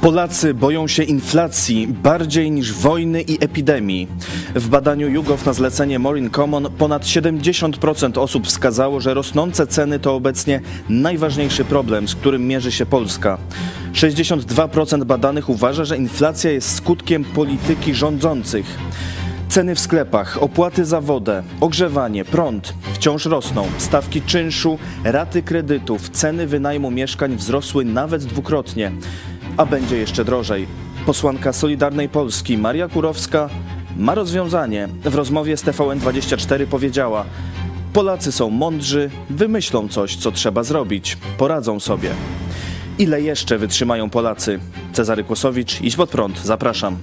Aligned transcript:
Polacy 0.00 0.54
boją 0.54 0.88
się 0.88 1.02
inflacji 1.02 1.86
bardziej 1.86 2.50
niż 2.50 2.72
wojny 2.72 3.22
i 3.22 3.44
epidemii. 3.44 4.08
W 4.54 4.68
badaniu 4.68 5.08
YouGov 5.08 5.46
na 5.46 5.52
zlecenie 5.52 5.98
Morin 5.98 6.30
Common 6.30 6.68
ponad 6.78 7.04
70% 7.04 8.18
osób 8.18 8.46
wskazało, 8.46 9.00
że 9.00 9.14
rosnące 9.14 9.66
ceny 9.66 9.98
to 9.98 10.14
obecnie 10.14 10.60
najważniejszy 10.88 11.64
problem, 11.64 12.08
z 12.08 12.14
którym 12.14 12.46
mierzy 12.46 12.72
się 12.72 12.86
Polska. 12.86 13.38
62% 13.92 15.04
badanych 15.04 15.48
uważa, 15.48 15.84
że 15.84 15.96
inflacja 15.96 16.50
jest 16.50 16.74
skutkiem 16.74 17.24
polityki 17.24 17.94
rządzących. 17.94 18.78
Ceny 19.48 19.74
w 19.74 19.80
sklepach, 19.80 20.42
opłaty 20.42 20.84
za 20.84 21.00
wodę, 21.00 21.42
ogrzewanie, 21.60 22.24
prąd 22.24 22.74
wciąż 22.94 23.26
rosną. 23.26 23.66
Stawki 23.78 24.22
czynszu, 24.22 24.78
raty 25.04 25.42
kredytów, 25.42 26.10
ceny 26.10 26.46
wynajmu 26.46 26.90
mieszkań 26.90 27.36
wzrosły 27.36 27.84
nawet 27.84 28.24
dwukrotnie 28.24 28.92
a 29.56 29.66
będzie 29.66 29.96
jeszcze 29.96 30.24
drożej. 30.24 30.66
Posłanka 31.06 31.52
Solidarnej 31.52 32.08
Polski 32.08 32.58
Maria 32.58 32.88
Kurowska 32.88 33.48
ma 33.96 34.14
rozwiązanie. 34.14 34.88
W 35.04 35.14
rozmowie 35.14 35.56
z 35.56 35.64
TVN24 35.64 36.66
powiedziała: 36.66 37.24
Polacy 37.92 38.32
są 38.32 38.50
mądrzy, 38.50 39.10
wymyślą 39.30 39.88
coś, 39.88 40.16
co 40.16 40.32
trzeba 40.32 40.62
zrobić, 40.62 41.18
poradzą 41.38 41.80
sobie. 41.80 42.10
Ile 42.98 43.22
jeszcze 43.22 43.58
wytrzymają 43.58 44.10
Polacy? 44.10 44.60
Cezary 44.92 45.24
Kłosowicz, 45.24 45.80
idź 45.80 45.96
pod 45.96 46.10
prąd, 46.10 46.40
zapraszam. 46.44 46.96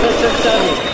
Przestępcami. 0.00 0.93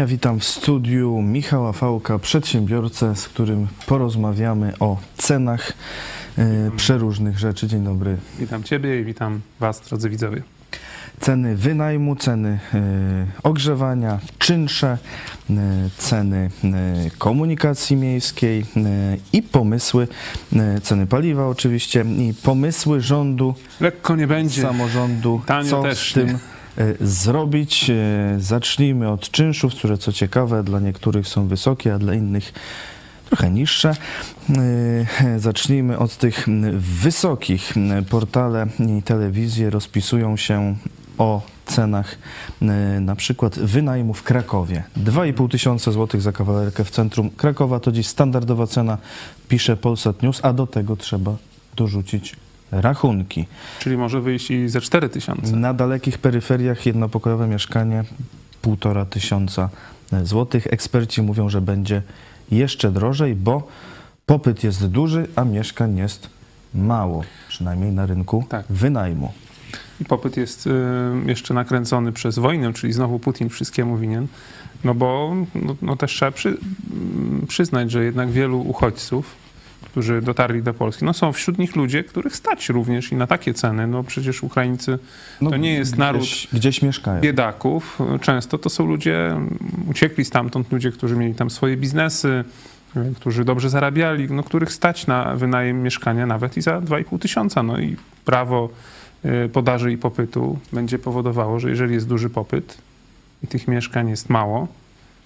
Ja 0.00 0.06
witam 0.06 0.40
w 0.40 0.44
studiu 0.44 1.22
Michała 1.22 1.72
Fałka, 1.72 2.18
przedsiębiorcę, 2.18 3.16
z 3.16 3.28
którym 3.28 3.66
porozmawiamy 3.86 4.72
o 4.78 4.96
cenach 5.16 5.72
e, 6.38 6.70
przeróżnych 6.76 7.38
rzeczy. 7.38 7.66
Dzień 7.66 7.84
dobry. 7.84 8.16
Witam 8.38 8.62
Ciebie 8.62 9.00
i 9.00 9.04
witam 9.04 9.40
Was, 9.60 9.80
drodzy 9.80 10.10
widzowie. 10.10 10.42
Ceny 11.20 11.56
wynajmu, 11.56 12.16
ceny 12.16 12.58
e, 12.74 12.80
ogrzewania, 13.42 14.18
czynsze, 14.38 14.98
e, 15.50 15.54
ceny 15.96 16.50
komunikacji 17.18 17.96
miejskiej 17.96 18.64
i 19.32 19.42
pomysły, 19.42 20.08
ceny 20.82 21.06
paliwa 21.06 21.46
oczywiście 21.48 22.04
i 22.18 22.34
pomysły 22.42 23.00
rządu, 23.00 23.54
Lekko 23.80 24.16
nie 24.16 24.26
będzie. 24.26 24.62
samorządu, 24.62 25.42
Tanio 25.46 25.70
co 25.70 25.82
też 25.82 26.10
z 26.10 26.14
tym 26.14 26.26
nie. 26.26 26.38
E, 26.80 26.94
zrobić. 27.06 27.90
E, 27.90 27.94
Zacznijmy 28.38 29.08
od 29.08 29.30
czynszów, 29.30 29.74
które 29.74 29.98
co 29.98 30.12
ciekawe 30.12 30.62
dla 30.62 30.80
niektórych 30.80 31.28
są 31.28 31.46
wysokie, 31.46 31.94
a 31.94 31.98
dla 31.98 32.14
innych 32.14 32.52
trochę 33.24 33.50
niższe. 33.50 33.94
E, 35.20 35.38
Zacznijmy 35.38 35.98
od 35.98 36.16
tych 36.16 36.46
wysokich. 36.78 37.74
Portale 38.10 38.66
i 38.98 39.02
telewizje 39.02 39.70
rozpisują 39.70 40.36
się 40.36 40.76
o 41.18 41.42
cenach 41.66 42.18
na 43.00 43.16
przykład 43.16 43.58
wynajmu 43.58 44.14
w 44.14 44.22
Krakowie. 44.22 44.82
2,5 44.96 45.50
tysiąca 45.50 45.92
złotych 45.92 46.22
za 46.22 46.32
kawalerkę 46.32 46.84
w 46.84 46.90
centrum 46.90 47.30
Krakowa 47.30 47.80
to 47.80 47.92
dziś 47.92 48.06
standardowa 48.06 48.66
cena, 48.66 48.98
pisze 49.48 49.76
Polsat 49.76 50.22
News, 50.22 50.40
a 50.42 50.52
do 50.52 50.66
tego 50.66 50.96
trzeba 50.96 51.36
dorzucić 51.76 52.36
rachunki. 52.72 53.46
Czyli 53.78 53.96
może 53.96 54.20
wyjść 54.20 54.50
i 54.50 54.68
ze 54.68 54.80
4 54.80 55.08
tysiące. 55.08 55.56
Na 55.56 55.74
dalekich 55.74 56.18
peryferiach 56.18 56.86
jednopokojowe 56.86 57.48
mieszkanie 57.48 58.04
półtora 58.62 59.04
tysiąca 59.04 59.68
złotych. 60.22 60.66
Eksperci 60.66 61.22
mówią, 61.22 61.48
że 61.48 61.60
będzie 61.60 62.02
jeszcze 62.50 62.90
drożej, 62.90 63.34
bo 63.34 63.68
popyt 64.26 64.64
jest 64.64 64.86
duży, 64.86 65.26
a 65.36 65.44
mieszkań 65.44 65.96
jest 65.96 66.28
mało, 66.74 67.24
przynajmniej 67.48 67.92
na 67.92 68.06
rynku 68.06 68.44
Tak. 68.48 68.66
wynajmu. 68.70 69.32
I 70.00 70.04
popyt 70.04 70.36
jest 70.36 70.66
y, 70.66 70.70
jeszcze 71.26 71.54
nakręcony 71.54 72.12
przez 72.12 72.38
wojnę, 72.38 72.72
czyli 72.72 72.92
znowu 72.92 73.18
Putin 73.18 73.48
wszystkiemu 73.48 73.96
winien. 73.96 74.26
No 74.84 74.94
bo 74.94 75.34
no, 75.54 75.76
no 75.82 75.96
też 75.96 76.12
trzeba 76.12 76.30
przy, 76.30 76.48
mm, 76.48 77.46
przyznać, 77.48 77.90
że 77.90 78.04
jednak 78.04 78.30
wielu 78.30 78.60
uchodźców, 78.60 79.34
którzy 79.84 80.22
dotarli 80.22 80.62
do 80.62 80.74
Polski, 80.74 81.04
no 81.04 81.12
są 81.12 81.32
wśród 81.32 81.58
nich 81.58 81.76
ludzie, 81.76 82.04
których 82.04 82.36
stać 82.36 82.68
również 82.68 83.12
i 83.12 83.16
na 83.16 83.26
takie 83.26 83.54
ceny. 83.54 83.86
No 83.86 84.02
przecież 84.04 84.42
Ukraińcy 84.42 84.98
to 85.40 85.56
nie 85.56 85.74
jest 85.74 85.96
naród 85.98 86.20
No, 86.20 86.26
Gdzieś, 86.26 86.48
gdzieś 86.52 86.82
mieszkają. 86.82 87.20
biedaków. 87.20 87.98
Często 88.20 88.58
to 88.58 88.70
są 88.70 88.86
ludzie, 88.86 89.36
uciekli 89.90 90.24
stamtąd 90.24 90.72
ludzie, 90.72 90.92
którzy 90.92 91.16
mieli 91.16 91.34
tam 91.34 91.50
swoje 91.50 91.76
biznesy, 91.76 92.44
którzy 93.16 93.44
dobrze 93.44 93.70
zarabiali, 93.70 94.30
no, 94.30 94.42
których 94.42 94.72
stać 94.72 95.06
na 95.06 95.36
wynajem 95.36 95.82
mieszkania 95.82 96.26
nawet 96.26 96.56
i 96.56 96.62
za 96.62 96.80
2,5 96.80 97.18
tysiąca. 97.18 97.62
No 97.62 97.78
i 97.80 97.96
prawo 98.24 98.68
y, 99.24 99.48
podaży 99.48 99.92
i 99.92 99.98
popytu 99.98 100.58
będzie 100.72 100.98
powodowało, 100.98 101.60
że 101.60 101.70
jeżeli 101.70 101.94
jest 101.94 102.08
duży 102.08 102.30
popyt 102.30 102.78
i 103.44 103.46
tych 103.46 103.68
mieszkań 103.68 104.08
jest 104.08 104.28
mało, 104.30 104.68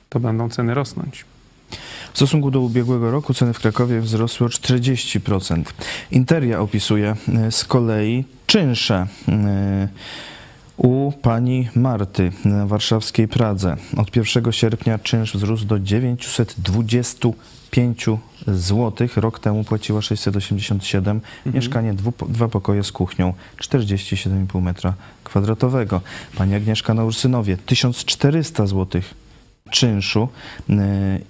to 0.09 0.21
będą 0.21 0.49
ceny 0.49 0.75
rosnąć. 0.75 1.25
W 2.15 2.17
stosunku 2.17 2.51
do 2.51 2.61
ubiegłego 2.61 3.11
roku 3.11 3.35
ceny 3.35 3.53
w 3.53 3.59
Krakowie 3.59 4.01
wzrosły 4.01 4.47
o 4.47 4.51
40%. 4.51 5.63
Interia 6.11 6.61
opisuje 6.61 7.17
e, 7.29 7.53
z 7.53 7.65
kolei 7.65 8.25
czynsze 8.47 9.07
e, 9.29 9.89
u 10.77 11.13
pani 11.23 11.69
Marty 11.77 12.33
na 12.45 12.67
warszawskiej 12.67 13.29
Pradze. 13.29 13.77
Od 13.97 14.17
1 14.17 14.53
sierpnia 14.53 14.99
czynsz 14.99 15.35
wzrósł 15.35 15.65
do 15.65 15.79
925 15.79 18.07
zł. 18.47 19.09
Rok 19.17 19.39
temu 19.39 19.65
płaciła 19.65 20.03
687. 20.03 21.21
Mieszkanie 21.47 21.95
dwu, 21.95 22.13
dwa 22.29 22.49
pokoje 22.49 22.85
z 22.85 22.93
kuchnią 22.93 23.35
47,5 23.61 24.63
metra 24.63 24.95
kwadratowego. 25.25 26.01
Pani 26.37 26.55
Agnieszka 26.55 26.95
na 26.95 27.05
Ursynowie 27.05 27.57
1400 27.57 28.67
złotych 28.67 29.24
czynszu 29.75 30.29
e, 30.71 30.75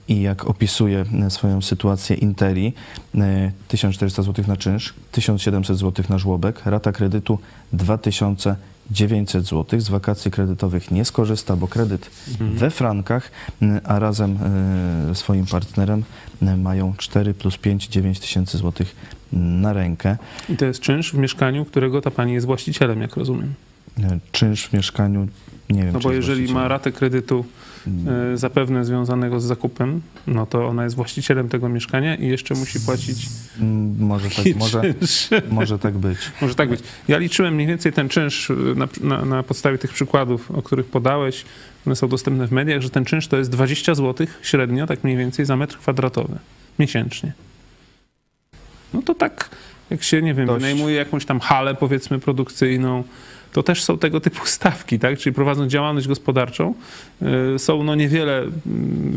i 0.09 0.23
jak 0.23 0.45
opisuje 0.45 1.05
e, 1.27 1.31
swoją 1.31 1.63
sytuację 1.63 2.17
Interi, 2.17 2.73
e, 3.15 3.53
1400 3.69 4.23
zł 4.23 4.45
na 4.49 4.57
czynsz, 4.57 4.95
1700 5.13 5.79
zł 5.79 6.05
na 6.09 6.19
żłobek, 6.19 6.67
rata 6.67 6.93
kredytu 6.93 7.39
2900 7.73 9.45
zł. 9.45 9.81
Z 9.81 9.89
wakacji 9.89 10.31
kredytowych 10.31 10.91
nie 10.91 11.05
skorzysta, 11.05 11.57
bo 11.57 11.69
kredyt 11.69 12.11
we 12.41 12.71
frankach, 12.71 13.31
a 13.85 13.99
razem 13.99 14.39
e, 14.43 15.09
ze 15.09 15.15
swoim 15.15 15.47
partnerem 15.47 16.05
e, 16.43 16.57
mają 16.57 16.95
4 16.99 17.35
plus 17.35 17.57
5, 17.57 17.89
9 17.89 18.21
tysięcy 18.21 18.59
złotych 18.59 18.97
na 19.33 19.73
rękę. 19.73 20.17
I 20.49 20.57
to 20.57 20.65
jest 20.65 20.81
czynsz 20.81 21.13
w 21.13 21.19
mieszkaniu, 21.19 21.65
którego 21.65 22.01
ta 22.01 22.11
pani 22.11 22.33
jest 22.33 22.47
właścicielem, 22.47 23.01
jak 23.01 23.17
rozumiem. 23.17 23.55
E, 24.03 24.19
Czynsz 24.33 24.67
w 24.67 24.73
mieszkaniu, 24.73 25.29
nie 25.71 25.83
wiem 25.83 25.93
No 25.93 26.01
czy 26.01 26.09
bo 26.09 26.13
jeżeli 26.13 26.53
ma 26.53 26.69
ratę 26.69 26.93
kredytu 26.93 27.45
y, 28.35 28.37
zapewne 28.39 28.85
związanego 28.85 29.41
z 29.41 29.45
zakupem, 29.45 30.03
no 30.27 30.47
to 30.47 30.67
ona 30.67 30.85
jest 30.85 30.97
właścicielem 30.97 31.49
tego 31.49 31.69
mieszkania 31.69 32.15
i 32.15 32.29
jeszcze 32.29 32.55
musi 32.55 32.81
płacić 32.81 33.29
Mm, 33.61 33.97
Może 33.99 34.31
tak, 34.31 34.57
może, 34.57 34.83
może 35.51 35.79
tak 35.79 35.95
być. 35.95 36.19
Może 36.41 36.55
tak 36.55 36.69
być. 36.69 36.81
Ja 37.09 37.19
liczyłem 37.19 37.55
mniej 37.55 37.67
więcej 37.67 37.93
ten 37.93 38.09
czynsz 38.09 38.53
na, 38.77 38.89
na, 39.01 39.25
na 39.25 39.43
podstawie 39.43 39.79
tych 39.79 39.93
przykładów, 39.93 40.51
o 40.51 40.63
których 40.63 40.87
podałeś. 40.87 41.45
One 41.87 41.97
są 41.97 42.09
dostępne 42.09 42.47
w 42.47 42.53
mediach, 42.53 42.81
że 42.81 42.91
ten 42.91 43.05
czynsz 43.05 43.29
to 43.29 43.37
jest 43.37 43.51
20 43.51 43.95
zł 43.95 44.27
średnio, 44.43 44.87
tak 44.87 45.05
mniej 45.05 45.17
więcej 45.17 45.45
za 45.45 45.57
metr 45.57 45.79
kwadratowy 45.79 46.39
miesięcznie. 46.79 47.33
No 48.95 49.03
to 49.03 49.15
tak, 49.15 49.51
jak 49.91 50.03
się, 50.03 50.23
nie 50.23 50.35
wiem, 50.35 50.47
Dość. 50.47 50.63
wynajmuje 50.63 50.97
jakąś 50.97 51.25
tam 51.25 51.41
halę, 51.41 51.75
powiedzmy, 51.75 52.19
produkcyjną, 52.19 53.05
to 53.55 53.63
też 53.63 53.85
są 53.85 53.99
tego 53.99 54.21
typu 54.21 54.47
stawki, 54.59 54.99
tak? 54.99 55.19
Czyli 55.19 55.35
prowadząc 55.35 55.73
działalność 55.73 56.09
gospodarczą, 56.09 56.75
y, 57.55 57.59
są 57.59 57.83
no 57.83 57.95
niewiele 57.95 58.39
mm, 58.39 58.53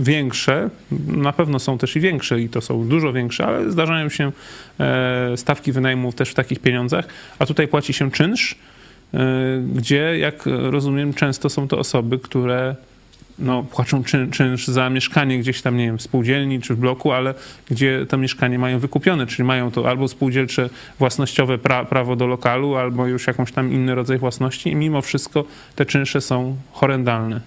większe, 0.04 0.70
na 1.08 1.34
pewno 1.34 1.60
są 1.60 1.78
też 1.78 1.96
i 1.96 2.00
większe 2.00 2.42
i 2.42 2.50
to 2.50 2.62
są 2.62 2.88
dużo 2.88 3.14
większe, 3.14 3.46
ale 3.46 3.72
zdarzają 3.72 4.10
się 4.10 4.32
e, 4.80 5.38
stawki 5.38 5.72
wynajmu 5.72 6.14
też 6.14 6.30
w 6.30 6.34
takich 6.34 6.60
pieniądzach, 6.60 7.08
a 7.40 7.46
tutaj 7.46 7.68
płaci 7.68 7.94
się 7.94 8.12
czynsz, 8.12 8.56
e, 9.14 9.18
gdzie, 9.76 10.18
jak 10.18 10.44
rozumiem, 10.46 11.14
często 11.14 11.50
są 11.50 11.68
to 11.68 11.80
osoby, 11.80 12.20
które 12.20 12.76
no, 13.40 13.64
płaczą 13.64 14.04
czyn, 14.04 14.32
czynsz 14.32 14.68
za 14.68 14.90
mieszkanie 14.90 15.40
gdzieś 15.40 15.62
tam, 15.62 15.78
nie 15.78 15.86
wiem, 15.86 15.98
w 15.98 16.02
spółdzielni 16.02 16.62
czy 16.62 16.76
w 16.76 16.80
bloku, 16.80 17.12
ale 17.12 17.34
gdzie 17.70 18.06
to 18.10 18.18
mieszkanie 18.18 18.60
mają 18.60 18.80
wykupione, 18.80 19.28
czyli 19.28 19.44
mają 19.44 19.72
to 19.72 19.90
albo 19.90 20.08
spółdzielcze 20.08 20.70
własnościowe 21.00 21.58
pra, 21.58 21.86
prawo 21.86 22.16
do 22.16 22.28
lokalu, 22.28 22.76
albo 22.76 23.08
już 23.08 23.28
jakąś 23.28 23.52
tam 23.52 23.74
inny 23.74 23.96
rodzaj 23.96 24.18
własności 24.18 24.70
i 24.70 24.76
mimo 24.76 25.02
wszystko 25.02 25.46
te 25.76 25.86
czynsze 25.86 26.22
są 26.22 26.56
horrendalne. 26.72 27.42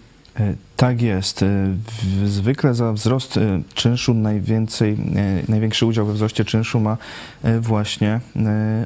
Tak 0.80 1.02
jest. 1.02 1.42
E, 1.42 1.76
zwykle 2.24 2.74
za 2.74 2.92
wzrost 2.92 3.36
e, 3.36 3.62
czynszu 3.74 4.14
najwięcej, 4.14 4.96
największy 5.48 5.86
udział 5.86 6.06
we 6.06 6.12
wzroście 6.12 6.44
czynszu 6.44 6.80
ma 6.80 6.96
właśnie 7.60 8.20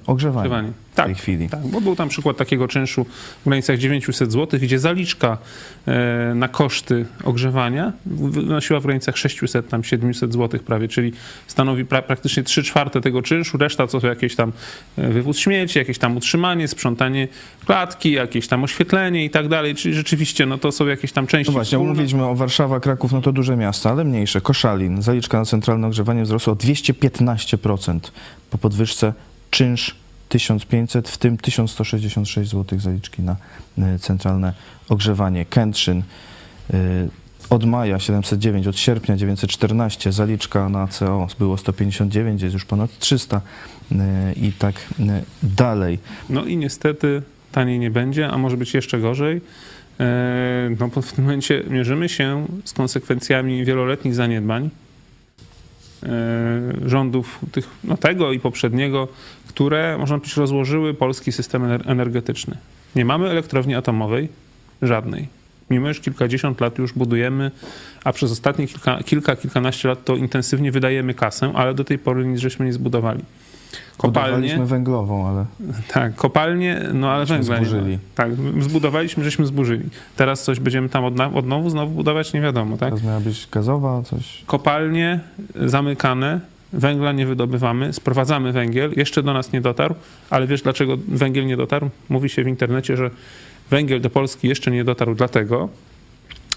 ogrzewanie. 0.06 0.46
ogrzewanie 0.46 0.72
tak, 0.94 1.06
w 1.06 1.08
tej 1.08 1.14
chwili. 1.14 1.48
Tak, 1.48 1.66
bo 1.66 1.80
był 1.80 1.96
tam 1.96 2.08
przykład 2.08 2.36
takiego 2.36 2.68
czynszu 2.68 3.06
w 3.40 3.48
granicach 3.48 3.78
900 3.78 4.32
zł, 4.32 4.60
gdzie 4.62 4.78
zaliczka 4.78 5.38
e, 5.86 6.34
na 6.34 6.48
koszty 6.48 7.06
ogrzewania 7.24 7.92
wynosiła 8.06 8.80
w 8.80 8.82
granicach 8.82 9.16
600, 9.16 9.68
tam 9.68 9.84
700 9.84 10.32
zł 10.32 10.60
prawie, 10.60 10.88
czyli 10.88 11.12
stanowi 11.46 11.84
pra 11.84 12.02
praktycznie 12.02 12.42
3 12.42 12.62
czwarte 12.62 13.00
tego 13.00 13.22
czynszu, 13.22 13.58
reszta 13.58 13.86
to 13.86 14.00
są 14.00 14.08
jakieś 14.08 14.36
tam 14.36 14.52
e, 14.98 15.08
wywóz 15.08 15.38
śmieci, 15.38 15.78
jakieś 15.78 15.98
tam 15.98 16.16
utrzymanie, 16.16 16.68
sprzątanie 16.68 17.28
klatki, 17.66 18.12
jakieś 18.12 18.48
tam 18.48 18.64
oświetlenie 18.64 19.24
i 19.24 19.30
tak 19.30 19.48
dalej, 19.48 19.74
czyli 19.74 19.94
rzeczywiście 19.94 20.46
no 20.46 20.58
to 20.58 20.72
są 20.72 20.86
jakieś 20.86 21.12
tam 21.12 21.26
części 21.26 21.50
No 21.50 21.52
właśnie, 21.52 21.78
mówiliśmy 21.86 22.24
o 22.26 22.34
Warszawa, 22.34 22.80
Kraków, 22.80 23.12
no 23.12 23.20
to 23.20 23.32
duże 23.32 23.56
miasta, 23.56 23.90
ale 23.90 24.04
mniejsze. 24.04 24.40
Koszalin, 24.40 25.02
zaliczka 25.02 25.38
na 25.38 25.44
centralne 25.44 25.86
ogrzewanie 25.86 26.22
wzrosła 26.22 26.52
o 26.52 26.56
215% 26.56 27.98
po 28.50 28.58
podwyżce 28.58 29.12
czynsz 29.50 29.96
1500, 30.28 31.08
w 31.08 31.18
tym 31.18 31.38
1166 31.38 32.50
zł 32.50 32.78
zaliczki 32.78 33.22
na 33.22 33.36
e, 33.78 33.98
centralne 33.98 34.52
ogrzewanie. 34.88 35.44
Kętrzyn 35.44 36.02
e, 36.72 36.74
od 37.50 37.64
maja 37.64 37.98
709, 37.98 38.66
od 38.66 38.78
sierpnia 38.78 39.16
914, 39.16 40.12
zaliczka 40.12 40.68
na 40.68 40.88
CO 40.88 41.26
było 41.38 41.58
159, 41.58 42.42
jest 42.42 42.54
już 42.54 42.64
ponad 42.64 42.98
300 42.98 43.40
e, 43.92 44.32
i 44.32 44.52
tak 44.52 44.74
dalej. 45.42 45.98
No 46.30 46.44
i 46.44 46.56
niestety 46.56 47.22
taniej 47.52 47.78
nie 47.78 47.90
będzie, 47.90 48.28
a 48.28 48.38
może 48.38 48.56
być 48.56 48.74
jeszcze 48.74 48.98
gorzej. 49.00 49.40
No 50.78 50.88
bo 50.88 51.02
w 51.02 51.12
tym 51.12 51.24
momencie 51.24 51.62
mierzymy 51.70 52.08
się 52.08 52.46
z 52.64 52.72
konsekwencjami 52.72 53.64
wieloletnich 53.64 54.14
zaniedbań 54.14 54.70
rządów 56.86 57.40
tych, 57.52 57.68
no 57.84 57.96
tego 57.96 58.32
i 58.32 58.40
poprzedniego 58.40 59.08
które, 59.54 59.98
można 59.98 60.18
powiedzieć, 60.18 60.36
rozłożyły 60.36 60.94
polski 60.94 61.32
system 61.32 61.64
energetyczny. 61.86 62.56
Nie 62.96 63.04
mamy 63.04 63.30
elektrowni 63.30 63.74
atomowej, 63.74 64.28
żadnej. 64.82 65.28
Mimo, 65.70 65.92
że 65.92 66.00
kilkadziesiąt 66.00 66.60
lat 66.60 66.78
już 66.78 66.92
budujemy, 66.92 67.50
a 68.04 68.12
przez 68.12 68.32
ostatnie 68.32 68.66
kilka, 68.66 69.02
kilka 69.02 69.36
kilkanaście 69.36 69.88
lat 69.88 70.04
to 70.04 70.16
intensywnie 70.16 70.72
wydajemy 70.72 71.14
kasę, 71.14 71.52
ale 71.54 71.74
do 71.74 71.84
tej 71.84 71.98
pory 71.98 72.26
nic 72.26 72.40
żeśmy 72.40 72.66
nie 72.66 72.72
zbudowali. 72.72 73.22
Kopalnie. 73.96 74.58
węglową, 74.58 75.28
ale. 75.28 75.44
Tak, 75.88 76.14
kopalnie, 76.14 76.80
no 76.92 77.10
ale 77.10 77.26
węgla 77.26 77.56
zburzyli. 77.56 77.90
nie. 77.90 77.98
Tak, 78.14 78.30
zbudowaliśmy, 78.60 79.24
żeśmy 79.24 79.46
zburzyli. 79.46 79.88
Teraz 80.16 80.42
coś 80.42 80.60
będziemy 80.60 80.88
tam 80.88 81.04
od, 81.04 81.20
od 81.34 81.46
nowu 81.46 81.70
znowu 81.70 81.94
budować, 81.94 82.32
nie 82.32 82.40
wiadomo, 82.40 82.76
tak? 82.76 82.88
Teraz 82.88 83.04
miała 83.04 83.20
być 83.20 83.48
gazowa, 83.52 84.02
coś. 84.02 84.42
Kopalnie 84.46 85.20
zamykane, 85.54 86.40
węgla 86.72 87.12
nie 87.12 87.26
wydobywamy, 87.26 87.92
sprowadzamy 87.92 88.52
węgiel, 88.52 88.92
jeszcze 88.96 89.22
do 89.22 89.32
nas 89.32 89.52
nie 89.52 89.60
dotarł, 89.60 89.94
ale 90.30 90.46
wiesz 90.46 90.62
dlaczego 90.62 90.96
węgiel 91.08 91.46
nie 91.46 91.56
dotarł? 91.56 91.90
Mówi 92.08 92.28
się 92.28 92.44
w 92.44 92.48
internecie, 92.48 92.96
że 92.96 93.10
węgiel 93.70 94.00
do 94.00 94.10
Polski 94.10 94.48
jeszcze 94.48 94.70
nie 94.70 94.84
dotarł 94.84 95.14
dlatego, 95.14 95.68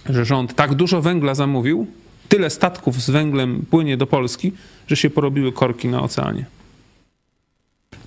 że 0.10 0.26
rząd 0.26 0.56
tak 0.56 0.74
dużo 0.74 1.02
węgla 1.02 1.36
zamówił, 1.36 1.88
tyle 2.30 2.50
statków 2.50 3.02
z 3.02 3.10
węglem 3.10 3.66
płynie 3.70 3.98
do 3.98 4.08
Polski, 4.08 4.52
że 4.88 4.96
się 4.96 5.10
porobiły 5.10 5.52
korki 5.52 5.88
na 5.88 6.02
oceanie. 6.02 6.46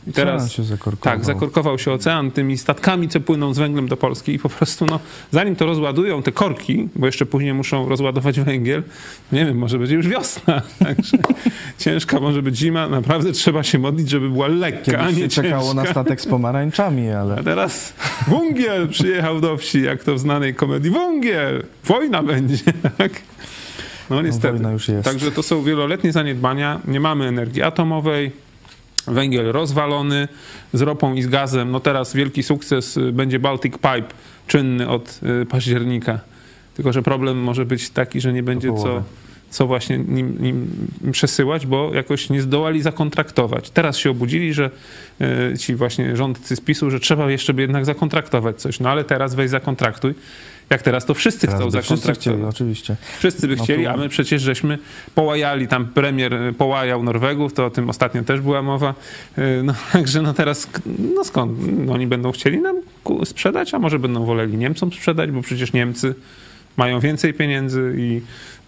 I 0.06 0.12
teraz 0.12 0.52
się 0.52 0.64
zakorkował. 0.64 1.16
Tak, 1.16 1.24
zakorkował 1.24 1.78
się 1.78 1.92
ocean 1.92 2.30
tymi 2.30 2.58
statkami, 2.58 3.08
co 3.08 3.20
płyną 3.20 3.54
z 3.54 3.58
węglem 3.58 3.88
do 3.88 3.96
Polski 3.96 4.34
i 4.34 4.38
po 4.38 4.48
prostu, 4.48 4.86
no, 4.86 5.00
zanim 5.30 5.56
to 5.56 5.66
rozładują 5.66 6.22
te 6.22 6.32
korki, 6.32 6.88
bo 6.96 7.06
jeszcze 7.06 7.26
później 7.26 7.54
muszą 7.54 7.88
rozładować 7.88 8.40
węgiel, 8.40 8.82
nie 9.32 9.46
wiem, 9.46 9.58
może 9.58 9.78
będzie 9.78 9.94
już 9.94 10.08
wiosna, 10.08 10.62
także 10.84 11.18
ciężka 11.78 12.20
może 12.20 12.42
być 12.42 12.56
zima, 12.56 12.88
naprawdę 12.88 13.32
trzeba 13.32 13.62
się 13.62 13.78
modlić, 13.78 14.10
żeby 14.10 14.30
była 14.30 14.48
lekka, 14.48 14.84
Kiedyś 14.84 15.06
a 15.06 15.10
nie 15.10 15.16
się 15.16 15.28
czekało 15.28 15.74
ciężka. 15.74 15.82
na 15.82 15.90
statek 15.90 16.20
z 16.20 16.26
pomarańczami, 16.26 17.10
ale... 17.10 17.36
A 17.38 17.42
teraz 17.42 17.92
węgiel 18.28 18.88
przyjechał 18.88 19.40
do 19.40 19.56
wsi, 19.56 19.82
jak 19.82 20.04
to 20.04 20.14
w 20.14 20.18
znanej 20.18 20.54
komedii, 20.54 20.90
węgiel, 20.90 21.64
wojna 21.84 22.22
będzie, 22.22 22.72
tak? 22.98 23.12
No 24.10 24.22
niestety. 24.22 24.58
No, 24.60 24.70
już 24.72 24.88
jest. 24.88 25.04
Także 25.04 25.32
to 25.32 25.42
są 25.42 25.62
wieloletnie 25.62 26.12
zaniedbania, 26.12 26.80
nie 26.88 27.00
mamy 27.00 27.24
energii 27.24 27.62
atomowej, 27.62 28.32
węgiel 29.06 29.52
rozwalony 29.52 30.28
z 30.72 30.80
ropą 30.80 31.14
i 31.14 31.22
z 31.22 31.26
gazem. 31.26 31.70
No 31.70 31.80
teraz 31.80 32.14
wielki 32.14 32.42
sukces 32.42 32.96
y, 32.96 33.12
będzie 33.12 33.38
Baltic 33.38 33.74
Pipe 33.74 34.08
czynny 34.46 34.88
od 34.88 35.20
y, 35.42 35.46
października. 35.46 36.20
Tylko, 36.74 36.92
że 36.92 37.02
problem 37.02 37.38
może 37.38 37.64
być 37.64 37.90
taki, 37.90 38.20
że 38.20 38.32
nie 38.32 38.42
będzie 38.42 38.68
co, 38.68 39.02
co 39.50 39.66
właśnie 39.66 39.98
nim, 39.98 40.36
nim, 40.40 40.86
przesyłać, 41.12 41.66
bo 41.66 41.94
jakoś 41.94 42.30
nie 42.30 42.42
zdołali 42.42 42.82
zakontraktować. 42.82 43.70
Teraz 43.70 43.96
się 43.96 44.10
obudzili, 44.10 44.54
że 44.54 44.70
y, 45.52 45.58
ci 45.58 45.74
właśnie 45.74 46.16
rządcy 46.16 46.56
z 46.56 46.60
PiSu, 46.60 46.90
że 46.90 47.00
trzeba 47.00 47.30
jeszcze 47.30 47.54
by 47.54 47.62
jednak 47.62 47.84
zakontraktować 47.84 48.60
coś. 48.60 48.80
No 48.80 48.90
ale 48.90 49.04
teraz 49.04 49.34
weź 49.34 49.50
zakontraktuj 49.50 50.14
jak 50.70 50.82
teraz 50.82 51.06
to 51.06 51.14
wszyscy 51.14 51.40
teraz 51.40 51.60
chcą 51.60 51.70
zakontraktować. 51.70 52.18
Wszyscy 52.18 52.30
chcieli, 52.30 52.44
oczywiście. 52.44 52.96
Wszyscy 53.18 53.48
by 53.48 53.56
no 53.56 53.64
chcieli, 53.64 53.86
a 53.86 53.96
my 53.96 54.08
przecież 54.08 54.42
żeśmy 54.42 54.78
połajali, 55.14 55.68
tam 55.68 55.86
premier 55.86 56.32
połajał 56.58 57.02
Norwegów, 57.02 57.52
to 57.52 57.66
o 57.66 57.70
tym 57.70 57.90
ostatnio 57.90 58.22
też 58.22 58.40
była 58.40 58.62
mowa. 58.62 58.94
Y, 59.38 59.62
no 59.64 59.74
także 59.92 60.22
no 60.22 60.34
teraz, 60.34 60.68
no 61.14 61.24
skąd? 61.24 61.58
No, 61.86 61.92
oni 61.92 62.06
będą 62.06 62.32
chcieli 62.32 62.58
nam 62.58 62.76
sprzedać, 63.24 63.74
a 63.74 63.78
może 63.78 63.98
będą 63.98 64.24
woleli 64.24 64.56
Niemcom 64.56 64.92
sprzedać, 64.92 65.30
bo 65.30 65.42
przecież 65.42 65.72
Niemcy 65.72 66.14
mają 66.80 67.00
więcej 67.00 67.34
pieniędzy 67.34 67.94
i 67.96 68.20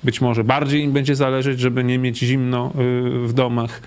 być 0.05 0.21
może 0.21 0.45
bardziej 0.45 0.83
im 0.83 0.93
będzie 0.93 1.17
zależeć, 1.17 1.61
żeby 1.61 1.85
nie 1.85 1.99
mieć 1.99 2.19
zimno 2.19 2.73
y, 3.25 3.29
w 3.29 3.33
domach 3.33 3.81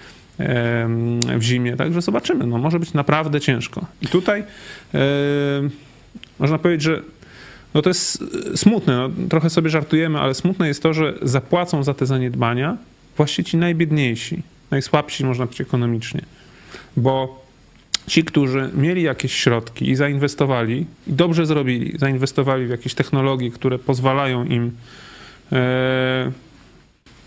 w 1.37 1.41
zimie. 1.41 1.75
Także 1.75 2.01
zobaczymy. 2.01 2.47
No, 2.47 2.57
może 2.57 2.79
być 2.79 2.93
naprawdę 2.93 3.41
ciężko. 3.41 3.85
I 4.01 4.07
tutaj 4.07 4.43
można 6.39 6.57
powiedzieć, 6.57 6.83
że 6.83 7.01
no 7.75 7.81
to 7.81 7.89
jest 7.89 8.23
e, 8.53 8.57
smutne, 8.57 8.95
no, 8.95 9.09
trochę 9.29 9.49
sobie 9.49 9.69
żartujemy, 9.69 10.19
ale 10.19 10.33
smutne 10.33 10.67
jest 10.67 10.83
to, 10.83 10.93
że 10.93 11.13
zapłacą 11.21 11.83
za 11.83 11.93
te 11.93 12.05
zaniedbania 12.05 12.77
właśnie 13.17 13.43
ci 13.43 13.57
najbiedniejsi, 13.57 14.41
najsłabsi, 14.71 15.25
można 15.25 15.45
powiedzieć, 15.45 15.61
ekonomicznie. 15.61 16.21
Bo 16.97 17.44
ci, 18.07 18.23
którzy 18.23 18.69
mieli 18.73 19.01
jakieś 19.01 19.33
środki 19.33 19.89
i 19.89 19.95
zainwestowali, 19.95 20.85
i 21.07 21.13
dobrze 21.13 21.45
zrobili, 21.45 21.97
zainwestowali 21.97 22.65
w 22.65 22.69
jakieś 22.69 22.93
technologie, 22.93 23.51
które 23.51 23.79
pozwalają 23.79 24.45
im 24.45 24.71
e, 25.51 26.31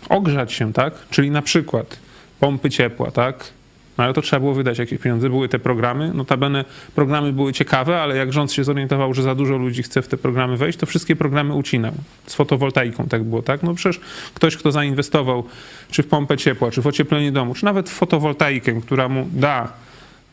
ogrzać 0.09 0.53
się, 0.53 0.73
tak? 0.73 0.93
Czyli 1.09 1.31
na 1.31 1.41
przykład 1.41 1.99
pompy 2.39 2.69
ciepła, 2.69 3.11
tak? 3.11 3.51
No 3.97 4.03
ale 4.03 4.13
to 4.13 4.21
trzeba 4.21 4.39
było 4.39 4.53
wydać 4.53 4.79
jakieś 4.79 4.99
pieniądze. 4.99 5.29
Były 5.29 5.49
te 5.49 5.59
programy. 5.59 6.13
Notabene 6.13 6.65
programy 6.95 7.33
były 7.33 7.53
ciekawe, 7.53 8.01
ale 8.01 8.17
jak 8.17 8.33
rząd 8.33 8.51
się 8.51 8.63
zorientował, 8.63 9.13
że 9.13 9.23
za 9.23 9.35
dużo 9.35 9.57
ludzi 9.57 9.83
chce 9.83 10.01
w 10.01 10.07
te 10.07 10.17
programy 10.17 10.57
wejść, 10.57 10.79
to 10.79 10.85
wszystkie 10.85 11.15
programy 11.15 11.53
ucinał. 11.53 11.93
Z 12.25 12.35
fotowoltaiką 12.35 13.07
tak 13.07 13.23
było, 13.23 13.41
tak? 13.41 13.63
No 13.63 13.73
przecież 13.73 14.01
ktoś, 14.33 14.57
kto 14.57 14.71
zainwestował 14.71 15.43
czy 15.91 16.03
w 16.03 16.07
pompę 16.07 16.37
ciepła, 16.37 16.71
czy 16.71 16.81
w 16.81 16.87
ocieplenie 16.87 17.31
domu, 17.31 17.53
czy 17.53 17.65
nawet 17.65 17.89
w 17.89 17.93
fotowoltaikę, 17.93 18.81
która 18.81 19.09
mu 19.09 19.29
da 19.33 19.73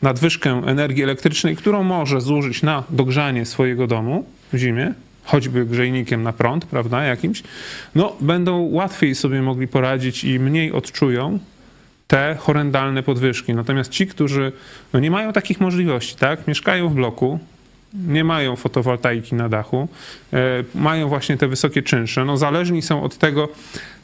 nadwyżkę 0.01 0.61
energii 0.65 1.03
elektrycznej, 1.03 1.55
którą 1.55 1.83
może 1.83 2.21
zużyć 2.21 2.63
na 2.63 2.83
dogrzanie 2.89 3.45
swojego 3.45 3.87
domu 3.87 4.25
w 4.53 4.57
zimie, 4.57 4.93
choćby 5.23 5.65
grzejnikiem 5.65 6.23
na 6.23 6.33
prąd, 6.33 6.65
prawda, 6.65 7.03
jakimś, 7.03 7.43
no 7.95 8.15
będą 8.21 8.59
łatwiej 8.59 9.15
sobie 9.15 9.41
mogli 9.41 9.67
poradzić 9.67 10.23
i 10.23 10.39
mniej 10.39 10.71
odczują 10.71 11.39
te 12.07 12.37
horrendalne 12.39 13.03
podwyżki. 13.03 13.53
Natomiast 13.53 13.91
ci, 13.91 14.07
którzy 14.07 14.51
no 14.93 14.99
nie 14.99 15.11
mają 15.11 15.33
takich 15.33 15.59
możliwości, 15.59 16.15
tak, 16.15 16.47
mieszkają 16.47 16.89
w 16.89 16.93
bloku, 16.93 17.39
nie 17.93 18.23
mają 18.23 18.55
fotowoltaiki 18.55 19.35
na 19.35 19.49
dachu, 19.49 19.87
e, 20.33 20.63
mają 20.75 21.07
właśnie 21.07 21.37
te 21.37 21.47
wysokie 21.47 21.81
czynsze, 21.81 22.25
no 22.25 22.37
zależni 22.37 22.81
są 22.81 23.03
od 23.03 23.17
tego, 23.17 23.49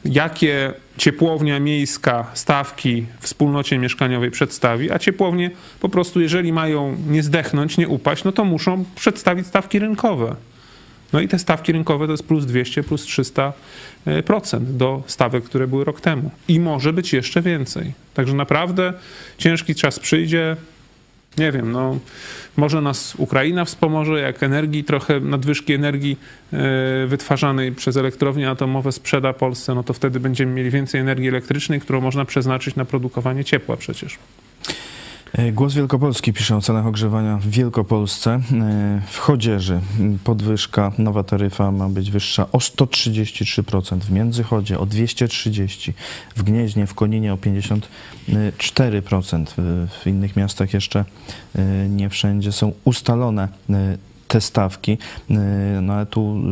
jakie 0.04 0.72
ciepłownia 0.96 1.60
miejska 1.60 2.30
stawki 2.34 3.06
w 3.20 3.24
wspólnocie 3.24 3.78
mieszkaniowej 3.78 4.30
przedstawi, 4.30 4.90
a 4.90 4.98
ciepłownie 4.98 5.50
po 5.80 5.88
prostu, 5.88 6.20
jeżeli 6.20 6.52
mają 6.52 6.96
nie 7.08 7.22
zdechnąć, 7.22 7.78
nie 7.78 7.88
upaść, 7.88 8.24
no 8.24 8.32
to 8.32 8.44
muszą 8.44 8.84
przedstawić 8.94 9.46
stawki 9.46 9.78
rynkowe. 9.78 10.36
No 11.12 11.20
i 11.20 11.28
te 11.28 11.38
stawki 11.38 11.72
rynkowe 11.72 12.06
to 12.06 12.12
jest 12.12 12.26
plus 12.26 12.46
200, 12.46 12.82
plus 12.82 13.06
300% 13.06 13.52
e, 14.06 14.60
do 14.60 15.02
stawek, 15.06 15.44
które 15.44 15.66
były 15.66 15.84
rok 15.84 16.00
temu. 16.00 16.30
I 16.48 16.60
może 16.60 16.92
być 16.92 17.12
jeszcze 17.12 17.42
więcej. 17.42 17.92
Także 18.14 18.34
naprawdę 18.34 18.92
ciężki 19.38 19.74
czas 19.74 19.98
przyjdzie. 19.98 20.56
Nie 21.38 21.52
wiem, 21.52 21.72
no 21.72 21.98
może 22.56 22.80
nas 22.80 23.14
Ukraina 23.16 23.64
wspomoże, 23.64 24.20
jak 24.20 24.42
energii, 24.42 24.84
trochę 24.84 25.20
nadwyżki 25.20 25.72
energii 25.72 26.18
e, 26.52 27.06
wytwarzanej 27.06 27.72
przez 27.72 27.96
elektrownie 27.96 28.50
atomowe 28.50 28.92
sprzeda 28.92 29.32
Polsce, 29.32 29.74
no 29.74 29.82
to 29.82 29.92
wtedy 29.92 30.20
będziemy 30.20 30.52
mieli 30.52 30.70
więcej 30.70 31.00
energii 31.00 31.28
elektrycznej, 31.28 31.80
którą 31.80 32.00
można 32.00 32.24
przeznaczyć 32.24 32.76
na 32.76 32.84
produkowanie 32.84 33.44
ciepła 33.44 33.76
przecież. 33.76 34.18
E, 35.38 35.52
Głos 35.52 35.74
Wielkopolski 35.74 36.32
pisze 36.32 36.56
o 36.56 36.60
cenach 36.60 36.86
ogrzewania 36.86 37.36
w 37.36 37.46
Wielkopolsce. 37.46 38.30
E, 38.30 38.40
W 39.06 39.18
Chodzieży 39.18 39.80
podwyżka, 40.24 40.92
nowa 40.98 41.22
taryfa 41.22 41.72
ma 41.72 41.88
być 41.88 42.10
wyższa 42.10 42.46
o 42.52 42.58
133%, 42.58 43.98
w 43.98 44.10
Międzychodzie 44.10 44.78
o 44.78 44.86
230%, 44.86 45.92
w 46.36 46.42
Gnieźnie, 46.42 46.86
w 46.86 46.94
Koninie 46.94 47.32
o 47.32 47.36
54%. 47.36 49.44
W- 49.56 50.06
innych 50.06 50.36
miastach 50.36 50.74
jeszcze 50.74 51.04
e, 51.54 51.88
nie 51.88 52.10
wszędzie 52.10 52.52
są 52.52 52.72
ustalone 52.84 53.48
te 54.28 54.40
stawki. 54.40 54.98
No 55.82 55.92
ale 55.92 56.06
tu 56.06 56.42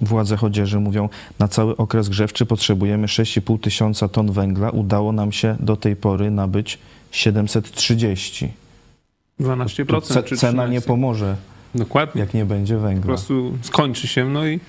władze 0.00 0.36
Chodzieży 0.36 0.80
mówią, 0.80 1.08
na 1.38 1.48
cały 1.48 1.76
okres 1.76 2.08
grzewczy 2.08 2.46
potrzebujemy 2.46 3.06
6,5 3.06 3.60
tysiąca 3.60 4.08
ton 4.08 4.32
węgla. 4.32 4.70
Udało 4.70 5.12
nam 5.12 5.32
się 5.32 5.56
do 5.60 5.76
tej 5.76 5.96
pory 5.96 6.30
nabyć 6.30 6.78
730. 7.12 8.52
12% 9.40 9.86
Tu 10.08 10.14
ce- 10.14 10.22
czy 10.22 10.36
cena 10.36 10.66
nie 10.66 10.80
13%. 10.80 10.86
pomoże, 10.86 11.36
Dokładnie. 11.74 12.20
jak 12.20 12.34
nie 12.34 12.44
będzie 12.44 12.74
Po 12.74 12.80
węgla. 12.80 13.02
prostu 13.06 13.58
skończy 13.62 14.08
się, 14.08 14.28
no 14.28 14.46
i, 14.46 14.60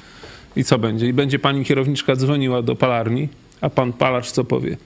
i 0.56 0.64
co 0.64 0.78
będzie? 0.80 1.08
I 1.08 1.14
będzie 1.14 1.40
pani 1.40 1.66
kierowniczka 1.66 2.16
dzwoniła 2.16 2.62
do 2.62 2.76
palarni, 2.76 3.30
a 3.62 3.70
pan 3.70 3.94
palarz 3.94 4.32
co 4.32 4.44
powie? 4.44 4.78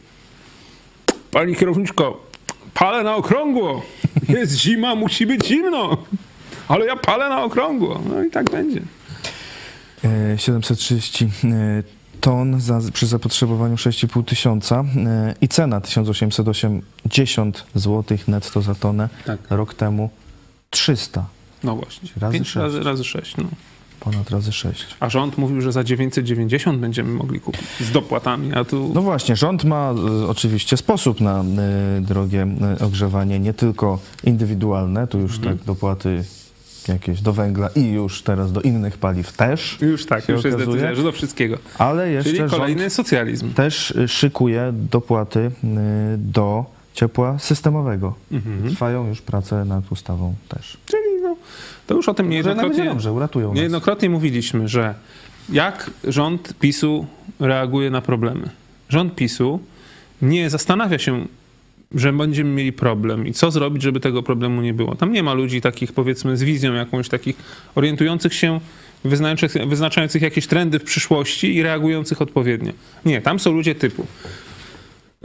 Pani 1.31 1.55
kierowniczko, 1.55 2.23
palę 2.73 3.03
na 3.03 3.15
okrągło. 3.15 3.81
Jest 4.37 4.53
zima, 4.57 4.95
musi 4.95 5.25
być 5.25 5.47
zimno. 5.47 5.97
Ale 6.67 6.85
ja 6.85 6.95
palę 6.95 7.29
na 7.29 7.43
okrągło. 7.43 8.01
No 8.09 8.23
i 8.23 8.29
tak 8.31 8.51
będzie. 8.51 8.81
E, 10.03 10.37
730 10.37 11.25
e, 11.25 11.83
ton 12.27 12.61
za, 12.61 12.79
przy 12.93 13.07
zapotrzebowaniu 13.07 13.75
6,5 13.75 14.23
tysiąca 14.25 14.83
e, 15.05 15.35
i 15.41 15.47
cena 15.47 15.81
1880 15.81 17.65
zł 17.75 18.17
netto 18.27 18.61
za 18.61 18.75
tonę. 18.75 19.09
Tak. 19.25 19.39
Rok 19.49 19.73
temu 19.73 20.09
300, 20.69 21.25
No 21.63 21.75
właśnie. 21.75 22.09
Razy 22.17 22.33
Pięć 22.33 22.47
sześć. 22.47 22.55
razy, 22.63 22.83
razy 22.83 23.03
sześć. 23.03 23.37
No. 23.37 23.43
ponad 23.99 24.29
razy 24.29 24.51
6. 24.51 24.85
A 24.99 25.09
rząd 25.09 25.37
mówił, 25.37 25.61
że 25.61 25.71
za 25.71 25.83
990 25.83 26.79
będziemy 26.79 27.09
mogli 27.13 27.39
kupić 27.39 27.61
z 27.81 27.91
dopłatami, 27.91 28.53
a 28.53 28.63
tu 28.65 28.91
No 28.93 29.01
właśnie, 29.01 29.35
rząd 29.35 29.63
ma 29.63 29.91
e, 30.23 30.27
oczywiście 30.27 30.77
sposób 30.77 31.21
na 31.21 31.39
e, 31.39 31.43
drogie 32.01 32.47
e, 32.81 32.85
ogrzewanie, 32.85 33.39
nie 33.39 33.53
tylko 33.53 33.99
indywidualne, 34.23 35.07
tu 35.07 35.19
już 35.19 35.37
Mhm. 35.37 35.57
tak 35.57 35.65
dopłaty 35.67 36.23
jakieś 36.87 37.21
do 37.21 37.33
węgla 37.33 37.69
i 37.75 37.91
już 37.91 38.21
teraz 38.21 38.51
do 38.51 38.61
innych 38.61 38.97
paliw 38.97 39.33
też, 39.33 39.77
już 39.81 40.05
tak, 40.05 40.29
już 40.29 40.43
jest 40.43 40.57
decyzja, 40.57 40.95
że 40.95 41.03
do 41.03 41.11
wszystkiego. 41.11 41.57
ale 41.77 42.11
jeszcze 42.11 42.33
Czyli 42.33 42.49
kolejny 42.49 42.89
socjalizm. 42.89 43.53
też 43.53 43.91
y, 43.91 44.07
szykuje 44.07 44.73
dopłaty 44.91 45.39
y, 45.39 45.51
do 46.17 46.65
ciepła 46.93 47.39
systemowego. 47.39 48.13
Mhm. 48.31 48.69
Trwają 48.69 49.07
już 49.07 49.21
prace 49.21 49.65
nad 49.65 49.91
ustawą 49.91 50.35
też. 50.49 50.77
Czyli 50.85 51.21
no, 51.23 51.35
to 51.87 51.95
już 51.95 52.09
o 52.09 52.13
tym 52.13 52.29
niejednokrotnie, 52.29 52.85
dobrze, 52.85 53.11
uratują 53.13 53.47
nas. 53.47 53.55
niejednokrotnie 53.55 54.09
mówiliśmy, 54.09 54.67
że 54.67 54.93
jak 55.49 55.91
rząd 56.03 56.53
PiSu 56.59 57.05
reaguje 57.39 57.89
na 57.89 58.01
problemy. 58.01 58.49
Rząd 58.89 59.15
PiSu 59.15 59.59
nie 60.21 60.49
zastanawia 60.49 60.99
się, 60.99 61.25
że 61.95 62.13
będziemy 62.13 62.49
mieli 62.49 62.73
problem 62.73 63.27
i 63.27 63.33
co 63.33 63.51
zrobić, 63.51 63.83
żeby 63.83 63.99
tego 63.99 64.23
problemu 64.23 64.61
nie 64.61 64.73
było. 64.73 64.95
Tam 64.95 65.11
nie 65.11 65.23
ma 65.23 65.33
ludzi 65.33 65.61
takich, 65.61 65.93
powiedzmy, 65.93 66.37
z 66.37 66.43
wizją 66.43 66.73
jakąś, 66.73 67.09
takich 67.09 67.35
orientujących 67.75 68.33
się, 68.33 68.59
wyznaczających, 69.03 69.67
wyznaczających 69.67 70.21
jakieś 70.21 70.47
trendy 70.47 70.79
w 70.79 70.83
przyszłości 70.83 71.55
i 71.55 71.63
reagujących 71.63 72.21
odpowiednio. 72.21 72.71
Nie, 73.05 73.21
tam 73.21 73.39
są 73.39 73.51
ludzie 73.51 73.75
typu. 73.75 74.05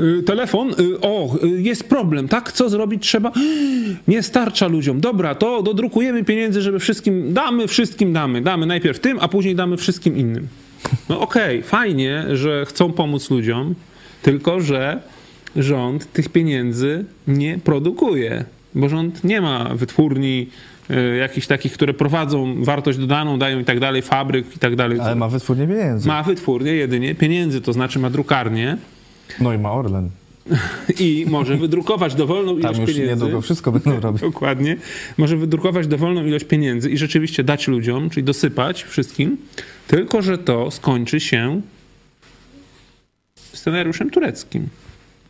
Y, 0.01 0.23
Telefon, 0.23 0.71
y, 0.71 1.01
o, 1.01 1.37
y, 1.45 1.63
jest 1.63 1.89
problem, 1.89 2.29
tak? 2.29 2.53
Co 2.53 2.69
zrobić 2.69 3.03
trzeba? 3.03 3.33
Nie 4.09 4.23
starcza 4.23 4.67
ludziom. 4.67 5.01
Dobra, 5.01 5.35
to 5.35 5.63
dodrukujemy 5.63 6.25
pieniędzy, 6.25 6.63
żeby 6.63 6.79
wszystkim, 6.79 7.33
damy, 7.33 7.69
wszystkim 7.69 8.13
damy. 8.13 8.41
Damy 8.41 8.67
najpierw 8.67 9.01
tym, 9.01 9.19
a 9.21 9.29
później 9.29 9.55
damy 9.55 9.77
wszystkim 9.77 10.17
innym. 10.17 10.49
No 11.09 11.21
okej, 11.21 11.63
fajnie, 11.63 12.25
że 12.33 12.67
chcą 12.67 12.93
pomóc 12.93 13.31
ludziom, 13.31 13.75
tylko 14.23 14.61
że 14.61 15.03
rząd 15.57 16.13
tych 16.13 16.29
pieniędzy 16.29 17.05
nie 17.27 17.59
produkuje, 17.59 18.45
bo 18.75 18.89
rząd 18.89 19.25
nie 19.25 19.41
ma 19.41 19.75
wytwórni, 19.75 20.49
y, 20.91 21.17
jakichś 21.17 21.47
takich, 21.47 21.73
które 21.73 21.95
prowadzą 21.95 22.65
wartość 22.65 22.99
dodaną, 22.99 23.39
dają 23.39 23.61
i 23.61 23.65
tak 23.65 23.81
dalej, 23.81 24.03
fabryk 24.03 24.57
i 24.57 24.59
tak 24.59 24.77
dalej. 24.77 25.01
Ale 25.01 25.15
ma 25.15 25.29
wytwórnie 25.29 25.67
pieniędzy. 25.67 26.09
Ma 26.09 26.23
wytwórnię 26.23 26.73
jedynie 26.73 27.15
pieniędzy, 27.15 27.61
to 27.61 27.73
znaczy 27.73 27.99
ma 27.99 28.11
drukarnię, 28.11 28.77
No 29.41 29.53
i 29.53 29.59
ma 29.59 29.73
Orlen. 29.73 30.11
i 31.01 31.27
może 31.29 31.57
wydrukować 31.57 32.15
dowolną 32.15 32.59
ilość 32.59 32.79
Tam 32.79 32.87
już 32.87 32.95
pieniędzy. 32.95 33.15
niedługo 33.15 33.41
wszystko 33.41 33.73
będą 33.73 34.01
robić. 34.07 34.23
Dokładnie. 34.23 34.77
Może 35.19 35.37
wydrukować 35.37 35.87
dowolną 35.87 36.27
ilość 36.27 36.45
pieniędzy 36.45 36.91
i 36.91 36.99
rzeczywiście 36.99 37.45
dać 37.45 37.69
ludziom, 37.69 38.11
czyli 38.11 38.25
dosypać 38.25 38.83
wszystkim, 38.83 39.37
tylko 39.89 40.23
że 40.23 40.39
to 40.39 40.71
skończy 40.71 41.21
się 41.21 41.61
scenariuszem 43.53 44.11
tureckim 44.11 44.69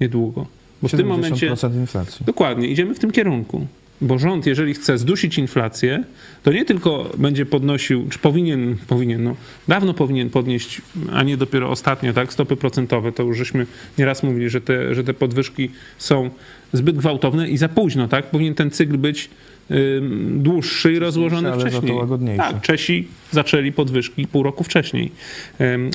niedługo. 0.02 0.47
Bo 0.82 0.88
w 0.88 0.90
tym 0.90 1.06
momencie 1.06 1.50
70% 1.50 1.75
inflacji. 1.75 2.26
Dokładnie, 2.26 2.68
idziemy 2.68 2.94
w 2.94 2.99
tym 2.99 3.11
kierunku. 3.11 3.66
Bo 4.00 4.18
rząd, 4.18 4.47
jeżeli 4.47 4.75
chce 4.75 4.99
zdusić 4.99 5.38
inflację, 5.38 6.04
to 6.42 6.52
nie 6.52 6.64
tylko 6.64 7.11
będzie 7.18 7.47
podnosił, 7.47 8.09
czy 8.09 8.18
powinien, 8.18 8.76
powinien, 8.87 9.25
no, 9.25 9.37
dawno 9.68 9.94
powinien 9.94 10.30
podnieść, 10.30 10.82
a 11.12 11.23
nie 11.23 11.37
dopiero 11.37 11.71
ostatnio, 11.71 12.12
tak, 12.12 12.32
stopy 12.32 12.56
procentowe. 12.56 13.12
To 13.12 13.23
już 13.23 13.38
żeśmy 13.38 13.66
nieraz 13.99 14.23
mówili, 14.23 14.50
że 14.50 14.61
te, 14.61 14.94
że 14.94 15.04
te 15.04 15.14
podwyżki 15.14 15.71
są 15.99 16.30
zbyt 16.73 16.97
gwałtowne 16.97 17.49
i 17.49 17.56
za 17.56 17.68
późno, 17.68 18.09
tak? 18.09 18.30
Powinien 18.30 18.54
ten 18.54 18.71
cykl 18.71 18.97
być 18.97 19.30
dłuższy 20.30 20.92
i 20.92 20.99
rozłożony 20.99 21.52
ale 21.52 21.71
za 21.71 21.71
to 21.71 22.06
wcześniej. 22.06 22.37
Tak, 22.37 22.61
Czesi 22.61 23.09
zaczęli 23.30 23.73
podwyżki 23.73 24.26
pół 24.26 24.42
roku 24.42 24.64
wcześniej 24.64 25.12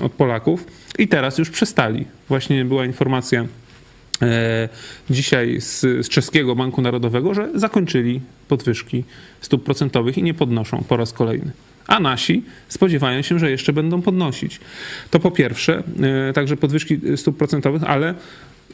od 0.03 0.11
Polaków 0.11 0.65
i 0.99 1.07
teraz 1.07 1.37
już 1.37 1.49
przestali. 1.49 2.05
Właśnie 2.27 2.65
była 2.65 2.85
informacja 2.85 3.45
dzisiaj 5.09 5.61
z, 5.61 5.81
z 5.81 6.09
czeskiego 6.09 6.55
Banku 6.55 6.81
Narodowego, 6.81 7.33
że 7.33 7.49
zakończyli 7.55 8.21
podwyżki 8.47 9.03
stóp 9.41 9.63
procentowych 9.63 10.17
i 10.17 10.23
nie 10.23 10.33
podnoszą 10.33 10.83
po 10.87 10.97
raz 10.97 11.13
kolejny. 11.13 11.51
A 11.87 11.99
nasi 11.99 12.43
spodziewają 12.67 13.21
się, 13.21 13.39
że 13.39 13.51
jeszcze 13.51 13.73
będą 13.73 14.01
podnosić. 14.01 14.59
To 15.11 15.19
po 15.19 15.31
pierwsze, 15.31 15.83
e, 16.29 16.33
także 16.33 16.57
podwyżki 16.57 16.99
stóp 17.15 17.37
procentowych, 17.37 17.83
ale 17.83 18.13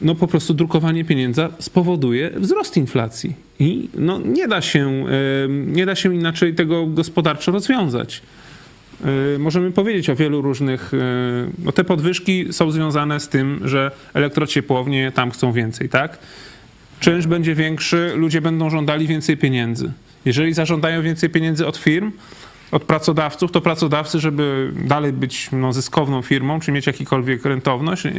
no 0.00 0.14
po 0.14 0.26
prostu 0.26 0.54
drukowanie 0.54 1.04
pieniędzy 1.04 1.48
spowoduje 1.58 2.30
wzrost 2.36 2.76
inflacji. 2.76 3.34
I 3.58 3.88
no 3.94 4.18
nie 4.18 4.48
da 4.48 4.62
się, 4.62 4.88
e, 4.88 5.48
nie 5.48 5.86
da 5.86 5.94
się 5.94 6.14
inaczej 6.14 6.54
tego 6.54 6.86
gospodarczo 6.86 7.52
rozwiązać. 7.52 8.22
Y, 9.34 9.38
Możemy 9.38 9.70
powiedzieć 9.70 10.10
o 10.10 10.16
wielu 10.16 10.42
różnych. 10.42 10.94
y, 10.94 10.98
No 11.64 11.72
te 11.72 11.84
podwyżki 11.84 12.52
są 12.52 12.70
związane 12.70 13.20
z 13.20 13.28
tym, 13.28 13.60
że 13.64 13.90
elektrociepłownie 14.14 15.12
tam 15.12 15.30
chcą 15.30 15.52
więcej, 15.52 15.88
tak? 15.88 16.18
Czynsz 17.00 17.26
będzie 17.26 17.54
większy, 17.54 18.12
ludzie 18.16 18.40
będą 18.40 18.70
żądali 18.70 19.06
więcej 19.06 19.36
pieniędzy. 19.36 19.92
Jeżeli 20.24 20.54
zażądają 20.54 21.02
więcej 21.02 21.30
pieniędzy 21.30 21.66
od 21.66 21.76
firm, 21.76 22.12
od 22.72 22.84
pracodawców, 22.84 23.52
to 23.52 23.60
pracodawcy, 23.60 24.20
żeby 24.20 24.72
dalej 24.84 25.12
być 25.12 25.48
no, 25.52 25.72
zyskowną 25.72 26.22
firmą, 26.22 26.60
czy 26.60 26.72
mieć 26.72 26.86
jakikolwiek 26.86 27.44
rentowność, 27.44 28.06
y, 28.06 28.12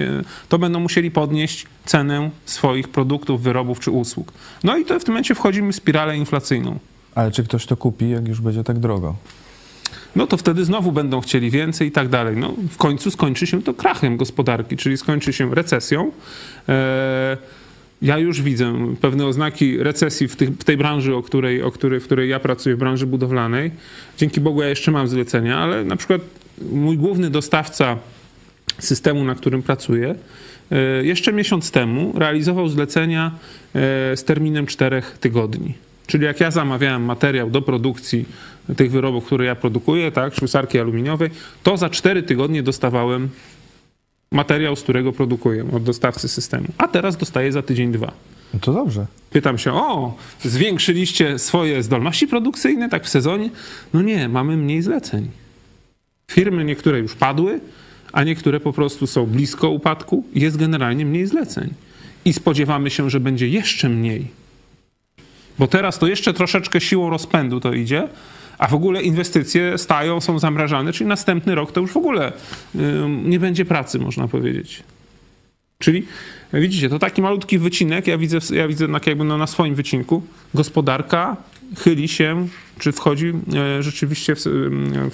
to 0.50 0.60
będą 0.60 0.80
musieli 0.80 1.12
podnieść 1.12 1.66
cenę 1.86 2.30
swoich 2.46 2.88
produktów, 2.90 3.42
wyrobów 3.42 3.80
czy 3.80 3.92
usług. 3.92 4.34
No 4.64 4.78
i 4.78 4.86
to 4.86 5.00
w 5.00 5.04
tym 5.04 5.14
momencie 5.14 5.36
wchodzimy 5.36 5.72
w 5.72 5.76
spiralę 5.76 6.18
inflacyjną. 6.18 6.80
Ale 7.16 7.32
czy 7.32 7.44
ktoś 7.44 7.66
to 7.66 7.78
kupi, 7.78 8.10
jak 8.10 8.28
już 8.28 8.42
będzie 8.42 8.64
tak 8.64 8.80
drogo? 8.80 9.16
No 10.16 10.28
to 10.28 10.38
wtedy 10.38 10.66
znowu 10.66 10.92
będą 10.92 11.22
chcieli 11.22 11.52
więcej 11.52 11.88
i 11.88 11.92
tak 11.92 12.10
dalej. 12.10 12.38
No, 12.38 12.54
w 12.70 12.78
końcu 12.78 13.12
skończy 13.12 13.48
się 13.48 13.62
to 13.62 13.74
krachem 13.74 14.18
gospodarki, 14.18 14.78
czyli 14.78 14.98
skończy 14.98 15.34
się 15.34 15.56
recesją. 15.56 16.12
E, 16.70 17.38
ja 18.02 18.18
już 18.18 18.42
widzę 18.42 18.74
pewne 19.02 19.26
oznaki 19.26 19.78
recesji 19.78 20.28
w, 20.28 20.36
tych, 20.36 20.50
w 20.50 20.64
tej 20.64 20.78
branży, 20.78 21.16
o 21.16 21.24
której, 21.24 21.64
o 21.64 21.72
której, 21.72 22.00
w 22.00 22.04
której 22.04 22.30
ja 22.30 22.40
pracuję, 22.40 22.76
w 22.76 22.80
branży 22.80 23.08
budowlanej. 23.08 23.72
Dzięki 24.18 24.42
Bogu 24.42 24.62
ja 24.62 24.70
jeszcze 24.70 24.92
mam 24.92 25.08
zlecenia, 25.08 25.58
ale 25.58 25.84
na 25.84 25.96
przykład 25.96 26.22
mój 26.72 26.98
główny 26.98 27.30
dostawca 27.30 27.98
systemu, 28.80 29.24
na 29.24 29.36
którym 29.36 29.64
pracuję, 29.64 30.16
e, 30.72 31.06
jeszcze 31.06 31.34
miesiąc 31.34 31.72
temu 31.72 32.14
realizował 32.20 32.70
zlecenia 32.70 33.32
e, 33.76 34.18
z 34.18 34.24
terminem 34.24 34.66
czterech 34.66 35.18
tygodni. 35.20 35.85
Czyli 36.08 36.26
jak 36.26 36.40
ja 36.40 36.52
zamawiałem 36.52 37.04
materiał 37.06 37.50
do 37.50 37.62
produkcji 37.62 38.26
tych 38.78 38.92
wyrobów, 38.92 39.26
które 39.26 39.46
ja 39.46 39.56
produkuję, 39.56 40.12
tak, 40.12 40.36
ślusarki 40.36 40.80
aluminiowej, 40.80 41.30
to 41.64 41.78
za 41.78 41.90
cztery 41.90 42.24
tygodnie 42.24 42.64
dostawałem 42.64 43.30
materiał, 44.32 44.76
z 44.76 44.82
którego 44.84 45.14
produkuję 45.14 45.66
od 45.74 45.84
dostawcy 45.84 46.28
systemu. 46.28 46.68
A 46.78 46.88
teraz 46.88 47.18
dostaję 47.18 47.52
za 47.52 47.62
tydzień, 47.62 47.92
dwa. 47.92 48.12
No 48.54 48.60
to 48.60 48.74
dobrze. 48.74 49.06
Pytam 49.30 49.58
się, 49.58 49.74
o, 49.74 50.18
zwiększyliście 50.44 51.40
swoje 51.40 51.84
zdolności 51.84 52.28
produkcyjne 52.28 52.90
tak 52.90 53.06
w 53.06 53.10
sezonie? 53.10 53.50
No 53.94 54.02
nie, 54.02 54.30
mamy 54.30 54.58
mniej 54.58 54.82
zleceń. 54.82 55.30
Firmy 56.32 56.66
niektóre 56.66 57.00
już 57.00 57.16
padły, 57.16 57.60
a 58.12 58.24
niektóre 58.24 58.60
po 58.60 58.74
prostu 58.74 59.08
są 59.08 59.26
blisko 59.26 59.70
upadku. 59.70 60.24
Jest 60.36 60.58
generalnie 60.58 61.06
mniej 61.06 61.28
zleceń. 61.28 61.74
I 62.26 62.34
spodziewamy 62.34 62.90
się, 62.90 63.10
że 63.10 63.20
będzie 63.20 63.48
jeszcze 63.48 63.90
mniej. 63.90 64.28
Bo 65.60 65.68
teraz 65.68 66.00
to 66.00 66.08
jeszcze 66.08 66.34
troszeczkę 66.34 66.82
siłą 66.82 67.10
rozpędu 67.10 67.60
to 67.60 67.74
idzie, 67.74 68.08
a 68.58 68.68
w 68.68 68.74
ogóle 68.74 69.02
inwestycje 69.02 69.78
stają, 69.78 70.22
są 70.22 70.40
zamrażane, 70.40 70.94
czyli 70.94 71.08
następny 71.08 71.56
rok 71.56 71.72
to 71.72 71.82
już 71.82 71.92
w 71.92 71.98
ogóle 71.98 72.34
nie 73.24 73.40
będzie 73.40 73.66
pracy, 73.66 74.00
można 74.00 74.28
powiedzieć. 74.28 74.84
Czyli 75.80 76.06
widzicie, 76.54 76.90
to 76.90 77.00
taki 77.00 77.22
malutki 77.22 77.60
wycinek, 77.60 78.08
ja 78.08 78.18
widzę, 78.18 78.38
ja 78.52 78.68
widzę 78.68 78.88
jakby 79.06 79.24
no 79.24 79.38
na 79.38 79.48
swoim 79.48 79.76
wycinku, 79.76 80.24
gospodarka 80.54 81.38
chyli 81.78 82.08
się, 82.08 82.48
czy 82.80 82.92
wchodzi 82.92 83.34
e, 83.56 83.84
rzeczywiście 83.84 84.36
w, 84.36 84.40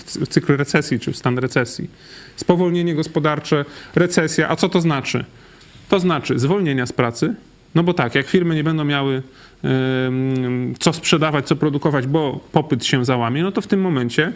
w 0.05 0.27
cykl 0.27 0.57
recesji, 0.57 0.99
czy 0.99 1.11
w 1.11 1.17
stan 1.17 1.37
recesji. 1.37 1.89
Spowolnienie 2.35 2.95
gospodarcze, 2.95 3.65
recesja, 3.95 4.49
a 4.49 4.55
co 4.55 4.69
to 4.69 4.81
znaczy? 4.81 5.25
To 5.89 5.99
znaczy 5.99 6.39
zwolnienia 6.39 6.85
z 6.85 6.93
pracy, 6.93 7.35
no 7.75 7.83
bo 7.83 7.93
tak, 7.93 8.15
jak 8.15 8.27
firmy 8.27 8.55
nie 8.55 8.63
będą 8.63 8.83
miały 8.83 9.23
co 10.79 10.93
sprzedawać, 10.93 11.47
co 11.47 11.55
produkować, 11.55 12.07
bo 12.07 12.39
popyt 12.51 12.85
się 12.85 13.05
załamie, 13.05 13.43
no 13.43 13.51
to 13.51 13.61
w 13.61 13.67
tym 13.67 13.81
momencie 13.81 14.33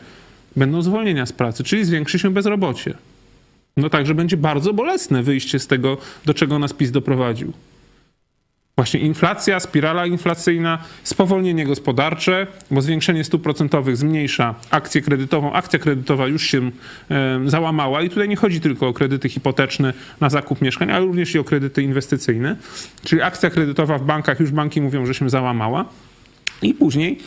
będą 0.55 0.81
zwolnienia 0.81 1.25
z 1.25 1.31
pracy, 1.31 1.63
czyli 1.63 1.85
zwiększy 1.85 2.19
się 2.19 2.29
bezrobocie. 2.29 2.93
No 3.77 3.89
także 3.89 4.15
będzie 4.15 4.37
bardzo 4.37 4.73
bolesne 4.73 5.23
wyjście 5.23 5.59
z 5.59 5.67
tego, 5.67 5.97
do 6.25 6.33
czego 6.33 6.59
nas 6.59 6.73
PiS 6.73 6.91
doprowadził. 6.91 7.53
Właśnie 8.77 8.99
inflacja, 8.99 9.59
spirala 9.59 10.05
inflacyjna, 10.05 10.77
spowolnienie 11.03 11.65
gospodarcze, 11.65 12.47
bo 12.71 12.81
zwiększenie 12.81 13.23
stóp 13.23 13.41
procentowych 13.41 13.97
zmniejsza 13.97 14.55
akcję 14.71 15.01
kredytową. 15.01 15.53
Akcja 15.53 15.79
kredytowa 15.79 16.27
już 16.27 16.43
się 16.43 16.71
załamała 17.45 18.01
i 18.01 18.09
tutaj 18.09 18.29
nie 18.29 18.35
chodzi 18.35 18.61
tylko 18.61 18.87
o 18.87 18.93
kredyty 18.93 19.29
hipoteczne 19.29 19.93
na 20.21 20.29
zakup 20.29 20.61
mieszkań, 20.61 20.91
ale 20.91 21.05
również 21.05 21.35
i 21.35 21.39
o 21.39 21.43
kredyty 21.43 21.83
inwestycyjne. 21.83 22.55
Czyli 23.03 23.21
akcja 23.21 23.49
kredytowa 23.49 23.97
w 23.97 24.05
bankach, 24.05 24.39
już 24.39 24.51
banki 24.51 24.81
mówią, 24.81 25.05
że 25.05 25.13
się 25.13 25.29
załamała. 25.29 25.85
I 26.61 26.73
później 26.73 27.19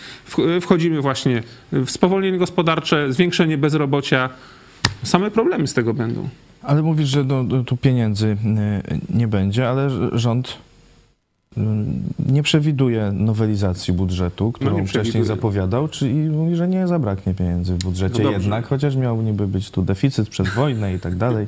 wchodzimy 0.61 1.00
właśnie 1.00 1.43
w 1.73 1.90
spowolnienie 1.90 2.38
gospodarcze, 2.38 3.12
zwiększenie 3.12 3.59
bezrobocia. 3.59 4.31
Same 5.02 5.31
problemy 5.31 5.67
z 5.67 5.75
tego 5.75 5.95
będą. 5.95 6.28
Ale 6.62 6.83
mówisz, 6.83 7.09
że 7.09 7.25
no, 7.25 7.64
tu 7.64 7.76
pieniędzy 7.76 8.37
e, 8.59 8.99
nie 9.11 9.28
będzie, 9.28 9.69
ale 9.69 9.90
rząd 10.12 10.67
nie 12.28 12.43
przewiduje 12.43 13.12
nowelizacji 13.12 13.95
budżetu, 13.95 14.52
którą 14.52 14.78
no 14.78 14.87
wcześniej 14.87 15.25
zapowiadał, 15.25 15.88
czyli 15.88 16.14
mówi, 16.14 16.57
że 16.57 16.69
nie 16.69 16.87
zabraknie 16.87 17.35
pieniędzy 17.35 17.75
w 17.75 17.78
budżecie 17.78 18.23
no 18.23 18.31
jednak, 18.31 18.67
chociaż 18.67 18.97
miał 18.97 19.23
niby 19.23 19.47
być 19.47 19.71
tu 19.71 19.83
deficyt 19.83 20.28
przez 20.28 20.49
wojnę 20.49 20.95
i 20.95 21.00
tak 21.00 21.17
dalej. 21.17 21.47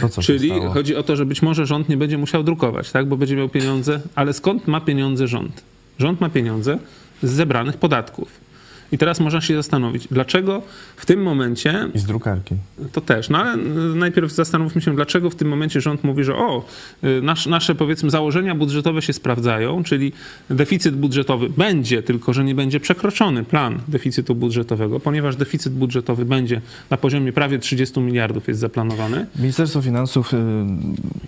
To 0.00 0.22
czyli 0.22 0.50
chodzi 0.74 0.96
o 0.96 1.02
to, 1.02 1.16
że 1.16 1.26
być 1.26 1.42
może 1.42 1.66
rząd 1.66 1.88
nie 1.88 1.96
będzie 1.96 2.18
musiał 2.18 2.42
drukować, 2.42 2.92
tak, 2.92 3.08
bo 3.08 3.16
będzie 3.16 3.36
miał 3.36 3.48
pieniądze, 3.48 4.00
ale 4.14 4.32
skąd 4.32 4.68
ma 4.68 4.80
pieniądze 4.80 5.28
rząd? 5.28 5.62
Rząd 5.98 6.20
ma 6.20 6.28
pieniądze 6.28 6.78
z 7.22 7.30
zebranych 7.30 7.76
podatków. 7.76 8.45
I 8.92 8.98
teraz 8.98 9.20
można 9.20 9.40
się 9.40 9.56
zastanowić, 9.56 10.08
dlaczego 10.10 10.62
w 10.96 11.06
tym 11.06 11.22
momencie. 11.22 11.90
I 11.94 11.98
z 11.98 12.04
drukarki. 12.04 12.54
To 12.92 13.00
też, 13.00 13.28
no 13.28 13.38
ale 13.38 13.56
najpierw 13.94 14.32
zastanówmy 14.32 14.80
się, 14.80 14.94
dlaczego 14.94 15.30
w 15.30 15.34
tym 15.34 15.48
momencie 15.48 15.80
rząd 15.80 16.04
mówi, 16.04 16.24
że 16.24 16.36
o, 16.36 16.64
y, 17.04 17.22
nasz, 17.22 17.46
nasze 17.46 17.74
powiedzmy 17.74 18.10
założenia 18.10 18.54
budżetowe 18.54 19.02
się 19.02 19.12
sprawdzają, 19.12 19.84
czyli 19.84 20.12
deficyt 20.50 20.96
budżetowy 20.96 21.48
będzie, 21.48 22.02
tylko 22.02 22.32
że 22.32 22.44
nie 22.44 22.54
będzie 22.54 22.80
przekroczony 22.80 23.44
plan 23.44 23.78
deficytu 23.88 24.34
budżetowego, 24.34 25.00
ponieważ 25.00 25.36
deficyt 25.36 25.72
budżetowy 25.72 26.24
będzie 26.24 26.60
na 26.90 26.96
poziomie 26.96 27.32
prawie 27.32 27.58
30 27.58 28.00
miliardów 28.00 28.48
jest 28.48 28.60
zaplanowany. 28.60 29.26
Ministerstwo 29.36 29.82
Finansów 29.82 30.34
y, 30.34 30.36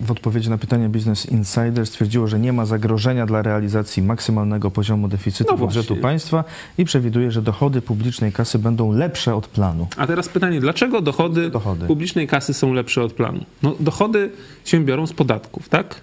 w 0.01 0.11
odpowiedzi 0.11 0.49
na 0.49 0.57
pytanie 0.57 0.89
Business 0.89 1.25
Insider 1.25 1.87
stwierdziło, 1.87 2.27
że 2.27 2.39
nie 2.39 2.53
ma 2.53 2.65
zagrożenia 2.65 3.25
dla 3.25 3.41
realizacji 3.41 4.03
maksymalnego 4.03 4.71
poziomu 4.71 5.07
deficytu 5.07 5.51
no 5.51 5.57
budżetu 5.57 5.95
państwa 5.95 6.43
i 6.77 6.85
przewiduje, 6.85 7.31
że 7.31 7.41
dochody 7.49 7.81
publicznej 7.81 8.31
kasy 8.31 8.59
będą 8.59 8.91
lepsze 8.91 9.35
od 9.35 9.47
planu. 9.47 9.87
A 9.97 10.07
teraz 10.07 10.29
pytanie, 10.29 10.59
dlaczego 10.59 11.01
dochody, 11.01 11.49
dochody, 11.49 11.87
publicznej 11.87 12.27
kasy 12.27 12.53
są 12.53 12.73
lepsze 12.73 13.03
od 13.03 13.13
planu? 13.13 13.45
No, 13.63 13.75
dochody 13.79 14.31
się 14.65 14.85
biorą 14.85 15.07
z 15.07 15.13
podatków, 15.13 15.69
tak? 15.69 16.01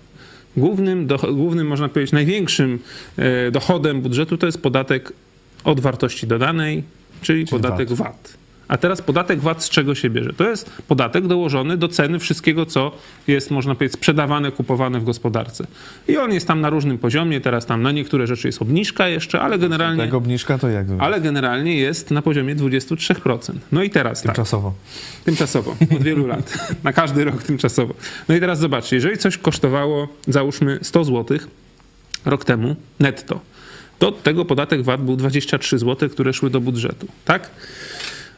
Głównym, 0.57 1.07
do, 1.07 1.19
głównym, 1.19 1.67
można 1.67 1.89
powiedzieć, 1.89 2.13
największym 2.13 2.79
e, 3.17 3.51
dochodem 3.51 4.03
budżetu 4.03 4.39
to 4.39 4.47
jest 4.47 4.63
podatek 4.63 5.13
od 5.65 5.81
wartości 5.81 6.27
dodanej, 6.27 6.83
czyli, 7.23 7.47
czyli 7.47 7.63
podatek 7.63 7.89
VAT. 7.89 7.99
VAT. 7.99 8.37
A 8.69 8.77
teraz 8.77 9.03
podatek 9.03 9.41
VAT 9.41 9.65
z 9.65 9.71
czego 9.71 9.95
się 9.95 10.11
bierze? 10.11 10.33
To 10.33 10.49
jest 10.49 10.71
podatek 10.89 11.27
dołożony 11.27 11.77
do 11.77 11.89
ceny 11.89 12.19
wszystkiego, 12.19 12.67
co 12.67 12.93
jest, 13.27 13.51
można 13.51 13.75
powiedzieć, 13.75 13.95
sprzedawane, 13.95 14.53
kupowane 14.53 15.01
w 15.01 15.05
gospodarce. 15.05 15.67
I 16.09 16.17
on 16.17 16.33
jest 16.33 16.47
tam 16.47 16.61
na 16.61 16.71
różnym 16.71 16.99
poziomie, 16.99 17.41
teraz 17.41 17.67
tam 17.67 17.83
na 17.83 17.93
niektóre 17.93 18.27
rzeczy 18.27 18.49
jest 18.49 18.63
obniżka 18.63 19.09
jeszcze, 19.09 19.41
ale 19.41 19.59
generalnie... 19.59 20.05
Jak 20.05 20.15
obniżka 20.15 20.59
to 20.59 20.69
jak? 20.69 20.87
Ale 20.99 21.21
generalnie 21.21 21.77
jest 21.77 22.11
na 22.11 22.23
poziomie 22.23 22.57
23%. 22.57 23.53
No 23.73 23.83
i 23.83 23.91
teraz 23.91 24.23
Tymczasowo. 24.23 24.69
Tak, 24.69 25.25
tymczasowo, 25.25 25.77
od 25.97 26.03
wielu 26.03 26.27
lat. 26.27 26.59
Na 26.85 26.93
każdy 26.93 27.25
rok 27.25 27.43
tymczasowo. 27.43 27.95
No 28.29 28.35
i 28.35 28.41
teraz 28.41 28.59
zobaczcie, 28.59 28.97
jeżeli 28.97 29.19
coś 29.19 29.39
kosztowało, 29.39 30.09
załóżmy 30.29 30.79
100 30.83 31.05
zł 31.05 31.39
rok 32.25 32.45
temu 32.45 32.77
netto, 33.01 33.41
to 33.99 34.09
od 34.09 34.23
tego 34.23 34.45
podatek 34.45 34.83
VAT 34.83 35.05
był 35.05 35.17
23 35.17 35.79
zł, 35.79 36.09
które 36.09 36.33
szły 36.33 36.51
do 36.51 36.61
budżetu, 36.61 37.07
tak? 37.25 37.51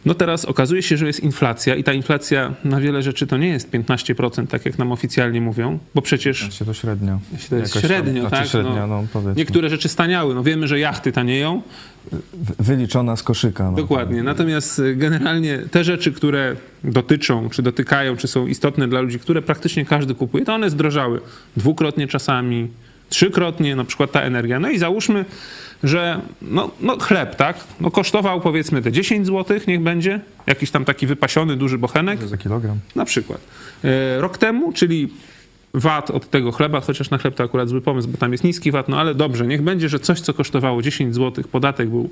No 0.04 0.14
teraz 0.14 0.44
okazuje 0.44 0.82
się, 0.82 0.96
że 0.96 1.06
jest 1.06 1.20
inflacja 1.20 1.74
i 1.74 1.84
ta 1.84 1.92
inflacja 1.92 2.54
na 2.64 2.80
wiele 2.80 3.02
rzeczy 3.02 3.26
to 3.26 3.36
nie 3.36 3.48
jest 3.48 3.70
15%, 3.70 4.46
tak 4.46 4.66
jak 4.66 4.78
nam 4.78 4.92
oficjalnie 4.92 5.40
mówią, 5.40 5.78
bo 5.94 6.02
przecież... 6.02 6.40
Znaczy 6.40 6.64
to 6.64 6.74
średnio. 6.74 7.18
To 7.50 7.56
jest 7.56 7.80
średnio, 7.80 8.20
znaczy 8.20 8.36
tak? 8.36 8.48
Średnio, 8.48 8.86
no, 8.86 9.04
no 9.14 9.34
niektóre 9.36 9.70
rzeczy 9.70 9.88
staniały. 9.88 10.34
No 10.34 10.42
wiemy, 10.42 10.68
że 10.68 10.78
jachty 10.78 11.12
tanieją. 11.12 11.62
Wyliczona 12.58 13.16
z 13.16 13.22
koszyka. 13.22 13.70
No. 13.70 13.76
Dokładnie. 13.76 14.22
Natomiast 14.22 14.78
y, 14.78 14.96
generalnie 14.96 15.58
te 15.58 15.84
rzeczy, 15.84 16.12
które 16.12 16.56
dotyczą, 16.84 17.50
czy 17.50 17.62
dotykają, 17.62 18.16
czy 18.16 18.28
są 18.28 18.46
istotne 18.46 18.88
dla 18.88 19.00
ludzi, 19.00 19.18
które 19.18 19.42
praktycznie 19.42 19.84
każdy 19.84 20.14
kupuje, 20.14 20.44
to 20.44 20.54
one 20.54 20.70
zdrożały 20.70 21.20
dwukrotnie 21.56 22.06
czasami, 22.06 22.68
trzykrotnie, 23.08 23.76
na 23.76 23.84
przykład 23.84 24.12
ta 24.12 24.20
energia. 24.20 24.60
No 24.60 24.70
i 24.70 24.78
załóżmy, 24.78 25.24
że 25.84 26.20
no, 26.42 26.70
no 26.80 26.98
chleb, 26.98 27.36
tak, 27.36 27.56
no 27.80 27.90
kosztował 27.90 28.40
powiedzmy 28.40 28.82
te 28.82 28.92
10 28.92 29.26
zł, 29.26 29.60
niech 29.68 29.80
będzie, 29.80 30.20
jakiś 30.46 30.70
tam 30.70 30.84
taki 30.84 31.06
wypasiony, 31.06 31.56
duży 31.56 31.78
bochenek. 31.78 32.22
Za 32.22 32.36
kilogram. 32.36 32.78
Na 32.96 33.04
przykład. 33.04 33.40
E, 33.84 34.20
rok 34.20 34.38
temu, 34.38 34.72
czyli 34.72 35.08
VAT 35.74 36.10
od 36.10 36.30
tego 36.30 36.52
chleba, 36.52 36.80
chociaż 36.80 37.10
na 37.10 37.18
chleb 37.18 37.34
to 37.34 37.44
akurat 37.44 37.68
zły 37.68 37.80
pomysł, 37.80 38.08
bo 38.08 38.18
tam 38.18 38.32
jest 38.32 38.44
niski 38.44 38.70
VAT, 38.70 38.88
no 38.88 39.00
ale 39.00 39.14
dobrze, 39.14 39.46
niech 39.46 39.62
będzie, 39.62 39.88
że 39.88 39.98
coś, 39.98 40.20
co 40.20 40.34
kosztowało 40.34 40.82
10 40.82 41.14
zł, 41.14 41.44
podatek 41.52 41.88
był 41.88 42.10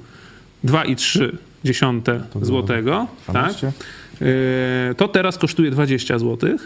2,3 0.64 2.20
złotego, 2.42 3.06
tak? 3.32 3.52
E, 3.62 4.94
to 4.96 5.09
teraz 5.09 5.38
kosztuje 5.38 5.70
20 5.70 6.18
zł, 6.18 6.56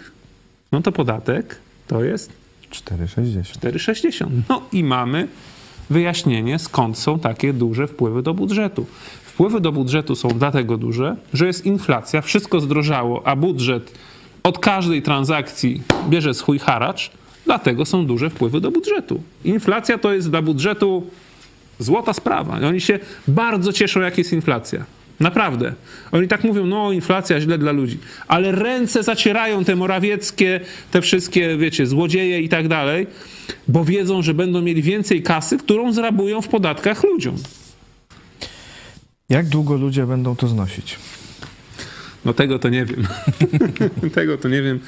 no 0.73 0.83
to 0.83 0.93
podatek 0.93 1.57
to 1.87 2.05
jest 2.05 2.40
4,60. 2.71 3.41
4,60. 3.43 4.27
No 4.49 4.63
i 4.73 4.85
mamy 4.85 5.29
wyjaśnienie, 5.91 6.59
skąd 6.59 6.99
są 6.99 7.19
takie 7.19 7.53
duże 7.53 7.87
wpływy 7.87 8.23
do 8.23 8.35
budżetu. 8.35 8.87
Wpływy 9.25 9.61
do 9.61 9.73
budżetu 9.73 10.15
są 10.17 10.29
dlatego 10.29 10.77
duże, 10.77 11.17
że 11.35 11.47
jest 11.47 11.67
inflacja, 11.67 12.23
wszystko 12.23 12.61
zdrożało, 12.61 13.27
a 13.27 13.37
budżet 13.37 13.93
od 14.43 14.59
każdej 14.59 15.03
transakcji 15.03 15.83
bierze 16.09 16.35
swój 16.35 16.59
haracz, 16.59 17.11
dlatego 17.45 17.85
są 17.85 18.07
duże 18.07 18.31
wpływy 18.31 18.61
do 18.61 18.71
budżetu. 18.71 19.23
Inflacja 19.45 19.99
to 19.99 20.13
jest 20.13 20.31
dla 20.31 20.43
budżetu 20.43 21.07
złota 21.79 22.13
sprawa. 22.13 22.59
Oni 22.69 22.81
się 22.81 22.99
bardzo 23.29 23.73
cieszą, 23.73 24.01
jak 24.01 24.19
jest 24.19 24.33
inflacja. 24.33 24.85
Naprawdę. 25.21 25.75
Oni 26.13 26.29
tak 26.29 26.45
mówią, 26.45 26.67
no 26.67 26.93
inflacja 26.93 27.41
źle 27.41 27.59
dla 27.59 27.73
ludzi. 27.73 27.99
Ale 28.29 28.53
ręce 28.53 29.03
zacierają 29.03 29.65
te 29.65 29.77
morawieckie, 29.77 30.61
te 30.91 31.03
wszystkie, 31.03 31.57
wiecie, 31.57 31.87
złodzieje 31.87 32.41
i 32.41 32.49
tak 32.49 32.69
dalej, 32.69 33.07
bo 33.69 33.85
wiedzą, 33.85 34.23
że 34.23 34.35
będą 34.35 34.63
mieli 34.63 34.83
więcej 34.83 35.23
kasy, 35.23 35.59
którą 35.59 35.93
zrabują 35.93 36.43
w 36.43 36.49
podatkach 36.49 37.05
ludziom. 37.05 37.37
Jak 39.29 39.49
długo 39.49 39.77
ludzie 39.77 40.07
będą 40.07 40.37
to 40.37 40.49
znosić? 40.49 40.99
No 42.25 42.33
tego 42.33 42.59
to 42.59 42.69
nie 42.69 42.85
wiem. 42.85 43.07
tego 44.15 44.39
to 44.39 44.49
nie 44.49 44.63
wiem. 44.63 44.81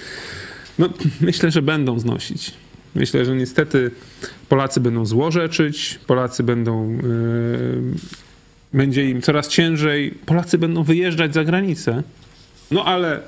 No, 0.79 0.89
myślę, 1.21 1.51
że 1.51 1.63
będą 1.63 1.99
znosić. 1.99 2.53
Myślę, 2.95 3.25
że 3.25 3.37
niestety 3.37 3.91
Polacy 4.49 4.81
będą 4.81 5.07
złorzeczyć, 5.07 6.01
Polacy 6.07 6.43
będą... 6.43 6.93
Yy 6.93 8.32
będzie 8.75 9.11
im 9.11 9.23
coraz 9.23 9.49
ciężej. 9.49 10.15
Polacy 10.27 10.59
będą 10.59 10.83
wyjeżdżać 10.83 11.35
za 11.35 11.45
granicę. 11.45 12.03
No 12.71 12.85
ale 12.85 13.21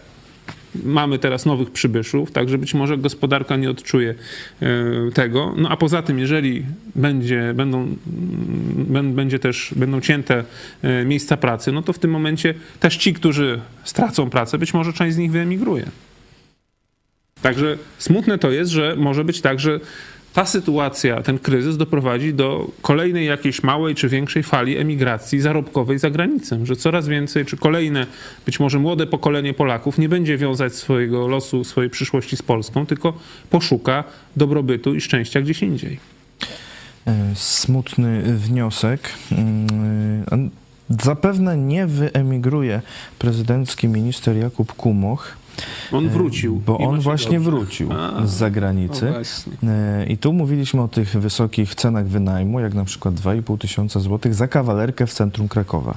mamy 0.85 1.19
teraz 1.19 1.47
nowych 1.47 1.71
przybyszów, 1.71 2.33
także 2.33 2.59
być 2.59 2.75
może 2.75 2.99
gospodarka 2.99 3.57
nie 3.57 3.71
odczuje 3.71 4.15
e, 4.61 4.67
tego. 5.15 5.55
No 5.57 5.69
a 5.69 5.77
poza 5.77 6.03
tym, 6.03 6.19
jeżeli 6.19 6.65
będzie, 6.95 7.53
będą, 7.55 7.97
będzie 9.05 9.39
też, 9.39 9.75
będą 9.77 10.01
cięte 10.01 10.45
e, 10.83 11.05
miejsca 11.05 11.37
pracy, 11.37 11.73
no 11.73 11.83
to 11.83 11.93
w 11.93 11.99
tym 11.99 12.11
momencie 12.11 12.55
też 12.81 12.97
ci, 12.97 13.15
którzy 13.15 13.61
stracą 13.85 14.31
pracę, 14.31 14.59
być 14.59 14.75
może 14.75 14.93
część 14.93 15.15
z 15.15 15.19
nich 15.19 15.33
wyemigruje. 15.33 15.87
Także 17.43 17.79
smutne 17.99 18.39
to 18.39 18.51
jest, 18.51 18.71
że 18.71 18.97
może 18.97 19.25
być 19.25 19.41
tak, 19.41 19.61
że 19.61 19.81
ta 20.35 20.45
sytuacja, 20.45 21.23
ten 21.23 21.39
kryzys 21.39 21.77
doprowadzi 21.77 22.35
do 22.35 22.71
kolejnej 22.83 23.27
jakiejś 23.27 23.63
małej 23.63 23.95
czy 23.95 24.09
większej 24.09 24.43
fali 24.43 24.77
emigracji 24.77 25.41
zarobkowej 25.41 25.99
za 25.99 26.11
granicę, 26.11 26.67
że 26.67 26.77
coraz 26.77 27.09
więcej, 27.09 27.45
czy 27.45 27.57
kolejne, 27.57 28.07
być 28.47 28.61
może 28.61 28.79
młode 28.79 29.07
pokolenie 29.07 29.55
Polaków 29.55 29.99
nie 29.99 30.09
będzie 30.09 30.39
wiązać 30.39 30.75
swojego 30.75 31.29
losu, 31.29 31.65
swojej 31.65 31.91
przyszłości 31.91 32.37
z 32.37 32.43
Polską, 32.43 32.87
tylko 32.87 33.13
poszuka 33.51 34.05
dobrobytu 34.37 34.95
i 34.95 35.01
szczęścia 35.01 35.41
gdzieś 35.41 35.63
indziej. 35.63 35.99
Smutny 37.35 38.23
wniosek. 38.23 39.09
Mm, 39.33 40.51
Zapewne 40.91 41.57
nie 41.57 41.87
wyemigruje 41.87 42.83
prezydencki 43.19 43.89
minister 43.89 44.37
Jakub 44.37 44.73
Kumoch. 44.73 45.37
On 45.93 46.09
wrócił. 46.09 46.63
Bo 46.67 46.79
on 46.79 47.01
właśnie 47.01 47.39
dobrze. 47.39 47.51
wrócił 47.51 47.93
A, 47.93 48.27
z 48.27 48.31
zagranicy. 48.31 49.13
E, 49.63 50.07
I 50.07 50.19
tu 50.19 50.33
mówiliśmy 50.33 50.83
o 50.83 50.89
tych 50.89 51.09
wysokich 51.09 51.75
cenach 51.75 52.07
wynajmu, 52.07 52.61
jak 52.61 52.75
na 52.75 52.85
przykład 52.85 53.15
2,5 53.15 53.59
tysiąca 53.59 54.01
złotych 54.01 54.35
za 54.35 54.49
kawalerkę 54.49 55.07
w 55.07 55.13
centrum 55.13 55.49
Krakowa. 55.49 55.95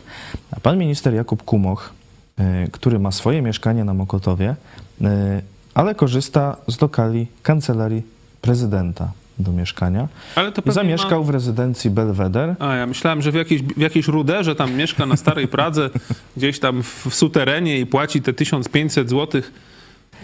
A 0.51 0.59
pan 0.59 0.77
minister 0.77 1.13
Jakub 1.13 1.43
Kumoch, 1.43 1.93
e, 2.37 2.67
który 2.71 2.99
ma 2.99 3.11
swoje 3.11 3.41
mieszkanie 3.41 3.83
na 3.83 3.93
Mokotowie, 3.93 4.55
e, 5.01 5.41
ale 5.73 5.95
korzysta 5.95 6.57
z 6.67 6.81
lokali 6.81 7.27
kancelarii 7.43 8.03
prezydenta 8.41 9.11
do 9.39 9.51
mieszkania. 9.51 10.07
Ale 10.35 10.51
to 10.51 10.71
Zamieszkał 10.71 11.19
ma... 11.19 11.25
w 11.25 11.29
rezydencji 11.29 11.89
Belweder. 11.89 12.55
A, 12.59 12.75
ja 12.75 12.87
myślałem, 12.87 13.21
że 13.21 13.31
w 13.31 13.35
jakiejś, 13.35 13.61
w 13.63 13.79
jakiejś 13.79 14.07
ruderze 14.07 14.55
tam 14.55 14.73
mieszka 14.73 15.05
na 15.05 15.17
Starej 15.17 15.47
Pradze, 15.47 15.89
gdzieś 16.37 16.59
tam 16.59 16.83
w, 16.83 17.07
w 17.09 17.15
suterenie 17.15 17.79
i 17.79 17.85
płaci 17.85 18.21
te 18.21 18.33
1500 18.33 19.09
złotych. 19.09 19.51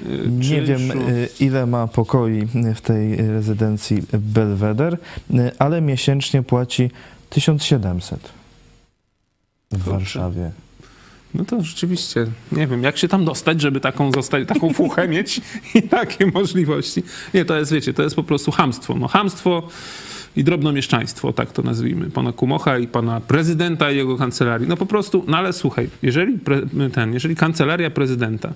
Y, 0.06 0.28
Nie 0.28 0.62
wiem, 0.62 0.91
y, 0.91 1.30
ile 1.39 1.65
ma 1.65 1.88
pokoi 1.88 2.47
w 2.76 2.82
tej 2.82 3.15
rezydencji 3.15 4.04
Belweder, 4.13 4.97
y, 5.34 5.52
ale 5.60 5.82
miesięcznie 5.82 6.43
płaci 6.43 6.91
1700 7.30 8.19
w. 9.71 9.84
Warszawie. 9.84 10.52
No 11.34 11.46
to 11.46 11.62
rzeczywiście, 11.62 12.26
nie 12.52 12.67
wiem, 12.67 12.84
jak 12.84 12.98
się 12.98 13.08
tam 13.08 13.26
dostać, 13.26 13.62
żeby 13.62 13.80
taką, 13.80 14.12
zostać, 14.12 14.48
taką 14.48 14.74
fuchę 14.74 15.08
mieć 15.08 15.41
i 15.76 15.84
takie 15.84 16.26
możliwości. 16.26 17.04
Nie, 17.34 17.46
to 17.46 17.58
jest, 17.58 17.72
wiecie, 17.74 17.93
to 17.93 18.04
jest 18.04 18.15
po 18.15 18.24
prostu 18.24 18.52
hamstwo. 18.52 18.96
No 18.96 19.08
hamstwo 19.08 19.67
i 20.36 20.43
drobnomieszczaństwo, 20.43 21.34
tak 21.34 21.52
to 21.52 21.62
nazwijmy, 21.62 22.10
pana 22.10 22.32
Kumocha 22.32 22.78
i 22.78 22.88
pana 22.88 23.22
prezydenta 23.22 23.91
i 23.91 23.98
jego 23.98 24.17
kancelarii. 24.17 24.67
No 24.67 24.78
po 24.78 24.86
prostu, 24.86 25.24
no 25.28 25.38
ale 25.38 25.54
słuchaj, 25.54 25.89
jeżeli, 26.02 26.39
pre, 26.39 26.62
ten, 26.93 27.13
jeżeli 27.13 27.36
kancelaria 27.36 27.89
prezydenta 27.89 28.54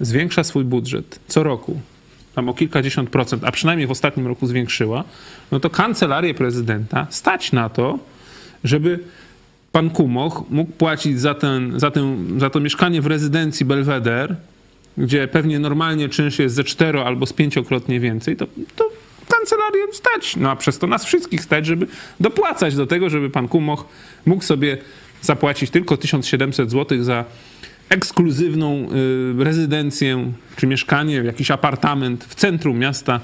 zwiększa 0.00 0.44
swój 0.44 0.64
budżet 0.64 1.20
co 1.28 1.42
roku, 1.42 1.80
tam 2.34 2.48
o 2.48 2.54
kilkadziesiąt 2.54 3.10
procent, 3.10 3.44
a 3.44 3.52
przynajmniej 3.52 3.86
w 3.86 3.90
ostatnim 3.90 4.26
roku 4.26 4.46
zwiększyła, 4.46 5.04
no 5.52 5.60
to 5.60 5.70
kancelarię 5.70 6.34
prezydenta 6.34 7.06
stać 7.10 7.52
na 7.52 7.68
to, 7.68 7.98
żeby 8.64 8.98
pan 9.74 9.90
Kumoch 9.90 10.42
mógł 10.50 10.72
płacić 10.72 11.20
za, 11.20 11.34
ten, 11.34 11.80
za, 11.80 11.90
ten, 11.90 12.40
za 12.40 12.50
to 12.50 12.60
mieszkanie 12.60 13.02
w 13.02 13.06
rezydencji 13.06 13.66
Belweder, 13.66 14.36
gdzie 14.98 15.28
pewnie 15.28 15.58
normalnie 15.58 16.08
czynsz 16.08 16.38
jest 16.38 16.54
ze 16.54 16.64
cztero 16.64 17.06
albo 17.06 17.26
z 17.26 17.32
pięciokrotnie 17.32 18.00
więcej, 18.00 18.36
to, 18.36 18.46
to 18.76 18.90
kancelarię 19.28 19.82
stać. 19.92 20.36
No 20.36 20.50
a 20.50 20.56
przez 20.56 20.78
to 20.78 20.86
nas 20.86 21.04
wszystkich 21.04 21.40
stać, 21.40 21.66
żeby 21.66 21.86
dopłacać 22.20 22.76
do 22.76 22.86
tego, 22.86 23.10
żeby 23.10 23.30
pan 23.30 23.48
Kumoch 23.48 23.84
mógł 24.26 24.44
sobie 24.44 24.78
zapłacić 25.22 25.70
tylko 25.70 25.96
1700 25.96 26.70
zł 26.70 27.02
za 27.02 27.24
ekskluzywną 27.88 28.88
y, 29.40 29.44
rezydencję 29.44 30.32
czy 30.56 30.66
mieszkanie, 30.66 31.16
jakiś 31.16 31.50
apartament 31.50 32.24
w 32.24 32.34
centrum 32.34 32.78
miasta 32.78 33.20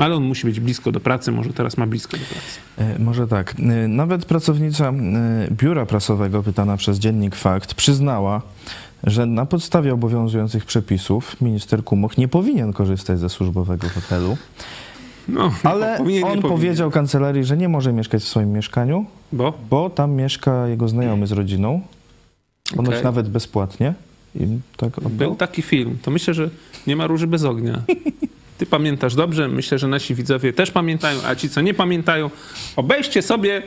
ale 0.00 0.16
on 0.16 0.24
musi 0.24 0.46
być 0.46 0.60
blisko 0.60 0.92
do 0.92 1.00
pracy, 1.00 1.32
może 1.32 1.52
teraz 1.52 1.76
ma 1.76 1.86
blisko 1.86 2.16
do 2.16 2.24
pracy. 2.24 2.94
E, 2.94 2.98
może 2.98 3.26
tak. 3.26 3.54
E, 3.58 3.88
nawet 3.88 4.24
pracownica 4.24 4.88
e, 4.88 4.92
biura 5.50 5.86
prasowego, 5.86 6.42
pytana 6.42 6.76
przez 6.76 6.98
dziennik 6.98 7.36
Fakt, 7.36 7.74
przyznała, 7.74 8.42
że 9.04 9.26
na 9.26 9.46
podstawie 9.46 9.94
obowiązujących 9.94 10.64
przepisów 10.64 11.40
minister 11.40 11.84
Kumoch 11.84 12.18
nie 12.18 12.28
powinien 12.28 12.72
korzystać 12.72 13.18
ze 13.18 13.28
służbowego 13.28 13.88
hotelu. 13.88 14.36
No, 15.28 15.52
ale 15.62 15.98
powinien, 15.98 16.24
on 16.24 16.42
powiedział 16.42 16.90
kancelarii, 16.90 17.44
że 17.44 17.56
nie 17.56 17.68
może 17.68 17.92
mieszkać 17.92 18.22
w 18.22 18.28
swoim 18.28 18.52
mieszkaniu, 18.52 19.06
bo, 19.32 19.52
bo 19.70 19.90
tam 19.90 20.12
mieszka 20.12 20.68
jego 20.68 20.88
znajomy 20.88 21.26
z 21.26 21.32
rodziną. 21.32 21.80
Ponoć 22.76 22.88
okay. 22.88 23.04
nawet 23.04 23.28
bezpłatnie. 23.28 23.94
Tak 24.76 25.00
Był 25.00 25.34
taki 25.34 25.62
film. 25.62 25.98
To 26.02 26.10
myślę, 26.10 26.34
że 26.34 26.50
nie 26.86 26.96
ma 26.96 27.06
róży 27.06 27.26
bez 27.26 27.44
ognia. 27.44 27.82
Ty 28.60 28.66
pamiętasz 28.66 29.14
dobrze, 29.14 29.48
myślę, 29.48 29.78
że 29.78 29.88
nasi 29.88 30.14
widzowie 30.14 30.52
też 30.52 30.70
pamiętają, 30.70 31.18
a 31.26 31.34
ci, 31.34 31.48
co 31.48 31.60
nie 31.60 31.74
pamiętają, 31.74 32.30
obejście 32.76 33.22
sobie 33.22 33.62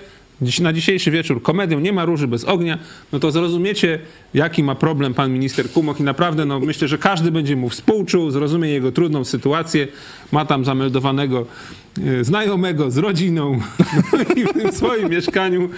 na 0.62 0.73
dzisiejszy 0.73 1.12
wieczór 1.12 1.41
komedią 1.41 1.79
Nie 1.79 1.93
ma 1.93 2.06
róży 2.06 2.27
bez 2.27 2.45
ognia, 2.45 2.77
no 3.12 3.19
to 3.19 3.32
zrozumiecie, 3.32 3.99
jaki 4.34 4.63
ma 4.63 4.75
problem 4.75 5.13
pan 5.13 5.32
minister 5.32 5.69
Kumok 5.69 5.99
i 5.99 6.03
naprawdę 6.03 6.45
no, 6.45 6.60
myślę, 6.60 6.88
że 6.88 6.97
każdy 6.97 7.32
będzie 7.32 7.56
mu 7.56 7.69
współczuł, 7.69 8.32
zrozumie 8.32 8.69
jego 8.69 8.91
trudną 8.91 9.23
sytuację. 9.23 9.88
Ma 10.32 10.45
tam 10.45 10.65
zameldowanego 10.65 11.45
e, 12.19 12.23
znajomego 12.23 12.91
z 12.91 12.97
rodziną 12.97 13.60
i 14.38 14.43
w 14.43 14.53
tym 14.53 14.71
swoim 14.71 15.10
mieszkaniu. 15.10 15.69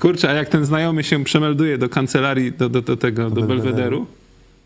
Kurczę, 0.00 0.30
a 0.30 0.32
jak 0.32 0.48
ten 0.48 0.64
znajomy 0.64 1.04
się 1.04 1.24
przemelduje 1.24 1.78
do 1.78 1.88
kancelarii, 1.88 2.52
do, 2.52 2.68
do, 2.68 2.82
do 2.82 2.96
tego, 2.96 3.30
do, 3.30 3.40
do 3.40 3.46
Belwederu, 3.46 4.06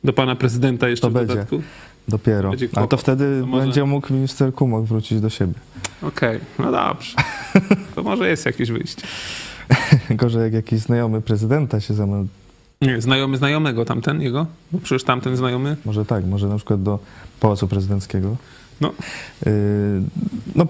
do 0.04 0.12
pana 0.12 0.36
prezydenta 0.36 0.88
jeszcze 0.88 1.06
to 1.06 1.10
w 1.10 1.14
dodatku? 1.14 1.56
Będzie. 1.56 1.68
Dopiero. 2.08 2.52
A 2.74 2.86
to 2.86 2.96
wtedy 2.96 3.40
to 3.40 3.46
może... 3.46 3.64
będzie 3.64 3.84
mógł 3.84 4.12
minister 4.12 4.54
Kumok 4.54 4.84
wrócić 4.84 5.20
do 5.20 5.30
siebie. 5.30 5.54
Okej, 6.02 6.36
okay. 6.36 6.40
no 6.58 6.72
dobrze. 6.72 7.16
To 7.94 8.02
może 8.02 8.28
jest 8.28 8.46
jakieś 8.46 8.70
wyjście. 8.70 9.02
Gorzej 10.10 10.42
jak 10.42 10.52
jakiś 10.52 10.80
znajomy 10.80 11.20
prezydenta 11.20 11.80
się 11.80 11.94
zamelduje. 11.94 12.28
Nie, 12.82 13.00
znajomy 13.00 13.36
znajomego 13.36 13.84
tamten 13.84 14.22
jego? 14.22 14.46
Bo 14.72 14.78
przecież 14.78 15.04
tamten 15.04 15.36
znajomy... 15.36 15.76
Może 15.84 16.04
tak, 16.04 16.24
może 16.24 16.48
na 16.48 16.56
przykład 16.56 16.82
do 16.82 16.98
Pałacu 17.40 17.68
Prezydenckiego. 17.68 18.36
No. 18.80 18.92
Y, 19.46 20.02
no, 20.54 20.66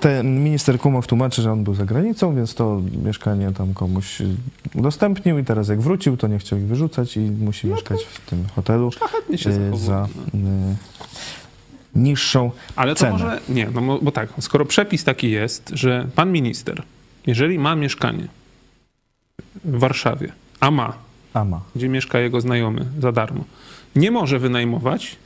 ten 0.00 0.44
minister 0.44 0.78
Kumow 0.78 1.06
tłumaczy, 1.06 1.42
że 1.42 1.52
on 1.52 1.64
był 1.64 1.74
za 1.74 1.84
granicą, 1.84 2.34
więc 2.34 2.54
to 2.54 2.82
mieszkanie 3.04 3.52
tam 3.52 3.74
komuś 3.74 4.22
udostępnił 4.74 5.38
i 5.38 5.44
teraz 5.44 5.68
jak 5.68 5.80
wrócił, 5.80 6.16
to 6.16 6.26
nie 6.26 6.38
chciał 6.38 6.58
ich 6.58 6.64
wyrzucać 6.64 7.16
i 7.16 7.20
musi 7.20 7.66
no 7.66 7.74
mieszkać 7.74 8.04
w 8.04 8.30
tym 8.30 8.44
hotelu 8.54 8.90
y, 9.46 9.78
za 9.78 10.08
y, 10.34 10.38
niższą 11.94 12.50
Ale 12.76 12.94
to 12.94 13.00
cenę. 13.00 13.12
może, 13.12 13.40
nie, 13.48 13.68
no 13.74 13.98
bo 14.02 14.12
tak, 14.12 14.28
skoro 14.40 14.64
przepis 14.64 15.04
taki 15.04 15.30
jest, 15.30 15.70
że 15.74 16.06
pan 16.14 16.32
minister, 16.32 16.82
jeżeli 17.26 17.58
ma 17.58 17.76
mieszkanie 17.76 18.28
w 19.64 19.78
Warszawie, 19.78 20.32
a 20.60 20.70
ma, 20.70 20.92
a 21.34 21.44
ma. 21.44 21.60
gdzie 21.76 21.88
mieszka 21.88 22.18
jego 22.18 22.40
znajomy 22.40 22.86
za 23.00 23.12
darmo, 23.12 23.44
nie 23.96 24.10
może 24.10 24.38
wynajmować 24.38 25.16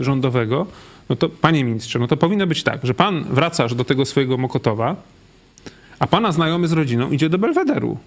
rządowego, 0.00 0.66
no 1.08 1.16
to 1.16 1.28
panie 1.28 1.64
ministrze, 1.64 1.98
no 1.98 2.08
to 2.08 2.16
powinno 2.16 2.46
być 2.46 2.62
tak, 2.62 2.86
że 2.86 2.94
pan 2.94 3.24
wracasz 3.24 3.74
do 3.74 3.84
tego 3.84 4.04
swojego 4.04 4.36
Mokotowa, 4.36 4.96
a 5.98 6.06
pana 6.06 6.32
znajomy 6.32 6.68
z 6.68 6.72
rodziną 6.72 7.10
idzie 7.10 7.28
do 7.28 7.38
Belwederu 7.38 7.98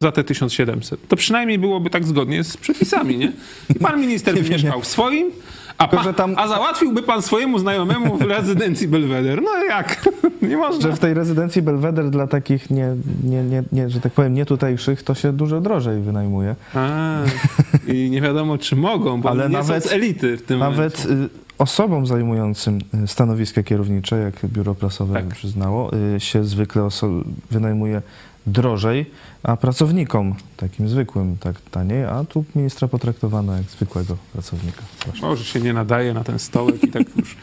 za 0.00 0.12
te 0.12 0.24
1700. 0.24 1.08
To 1.08 1.16
przynajmniej 1.16 1.58
byłoby 1.58 1.90
tak 1.90 2.04
zgodnie 2.04 2.44
z 2.44 2.56
przepisami, 2.56 3.18
nie? 3.18 3.32
I 3.70 3.74
pan 3.74 4.00
minister 4.00 4.34
by 4.42 4.50
mieszkał 4.50 4.80
w 4.80 4.86
swoim, 4.86 5.30
a, 5.78 5.88
Tylko, 5.88 6.12
tam... 6.12 6.34
a 6.36 6.48
załatwiłby 6.48 7.02
pan 7.02 7.22
swojemu 7.22 7.58
znajomemu 7.58 8.16
w 8.16 8.22
rezydencji 8.22 8.88
Belweder. 8.88 9.42
No 9.42 9.64
jak? 9.64 10.08
Nie 10.42 10.56
można. 10.56 10.82
Że 10.82 10.96
w 10.96 10.98
tej 10.98 11.14
rezydencji 11.14 11.62
Belweder 11.62 12.10
dla 12.10 12.26
takich 12.26 12.70
nie, 12.70 12.96
nie, 13.24 13.42
nie, 13.42 13.62
nie, 13.72 13.90
że 13.90 14.00
tak 14.00 14.12
powiem, 14.12 14.34
nie 14.34 14.46
tutejszych, 14.46 15.02
to 15.02 15.14
się 15.14 15.32
dużo 15.32 15.60
drożej 15.60 16.00
wynajmuje. 16.00 16.54
A, 16.74 17.18
I 17.86 18.10
nie 18.10 18.20
wiadomo, 18.20 18.58
czy 18.58 18.76
mogą, 18.76 19.20
bo 19.20 19.30
Ale 19.30 19.48
nie 19.48 19.52
nawet, 19.52 19.82
są 19.84 19.90
z 19.90 19.92
elity 19.92 20.36
w 20.36 20.42
tym 20.42 20.58
Nawet 20.58 21.04
momencie. 21.04 21.28
Osobom 21.58 22.06
zajmującym 22.06 22.78
y, 23.04 23.08
stanowiska 23.08 23.62
kierownicze, 23.62 24.18
jak 24.18 24.46
biuro 24.46 24.74
prasowe 24.74 25.14
tak. 25.14 25.26
przyznało, 25.26 25.90
y, 26.16 26.20
się 26.20 26.44
zwykle 26.44 26.88
wynajmuje 27.50 28.02
drożej, 28.46 29.10
a 29.42 29.56
pracownikom, 29.56 30.34
takim 30.56 30.88
zwykłym, 30.88 31.36
tak 31.40 31.60
taniej, 31.70 32.04
a 32.04 32.24
tu 32.24 32.44
ministra 32.54 32.88
potraktowano 32.88 33.56
jak 33.56 33.62
zwykłego 33.62 34.16
pracownika. 34.32 34.82
Może 35.22 35.44
się 35.44 35.60
nie 35.60 35.72
nadaje 35.72 36.14
na 36.14 36.24
ten 36.24 36.38
stołek 36.38 36.84
i 36.84 36.88
tak 36.88 37.02
już 37.16 37.36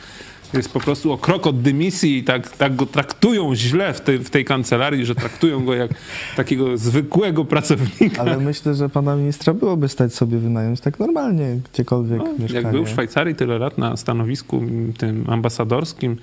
jest 0.53 0.69
po 0.73 0.79
prostu 0.79 1.11
o 1.11 1.17
krok 1.17 1.47
od 1.47 1.61
dymisji 1.61 2.17
i 2.17 2.23
tak, 2.23 2.57
tak 2.57 2.75
go 2.75 2.85
traktują 2.85 3.55
źle 3.55 3.93
w 3.93 4.01
tej, 4.01 4.19
w 4.19 4.29
tej 4.29 4.45
kancelarii, 4.45 5.05
że 5.05 5.15
traktują 5.15 5.65
go 5.65 5.73
jak 5.73 5.91
takiego 6.35 6.77
zwykłego 6.77 7.45
pracownika. 7.45 8.21
Ale 8.21 8.37
myślę, 8.37 8.75
że 8.75 8.89
pana 8.89 9.15
ministra 9.15 9.53
byłoby 9.53 9.89
stać 9.89 10.13
sobie 10.13 10.37
wynająć 10.37 10.81
tak 10.81 10.99
normalnie, 10.99 11.59
gdziekolwiek 11.73 12.17
No, 12.19 12.25
mieszkanie. 12.39 12.53
jak 12.63 12.71
był 12.71 12.85
w 12.85 12.89
Szwajcarii 12.89 13.35
tyle 13.35 13.57
lat 13.59 13.77
na 13.77 13.97
stanowisku 13.97 14.63
tym 14.97 15.25
ambasadorskim, 15.29 16.17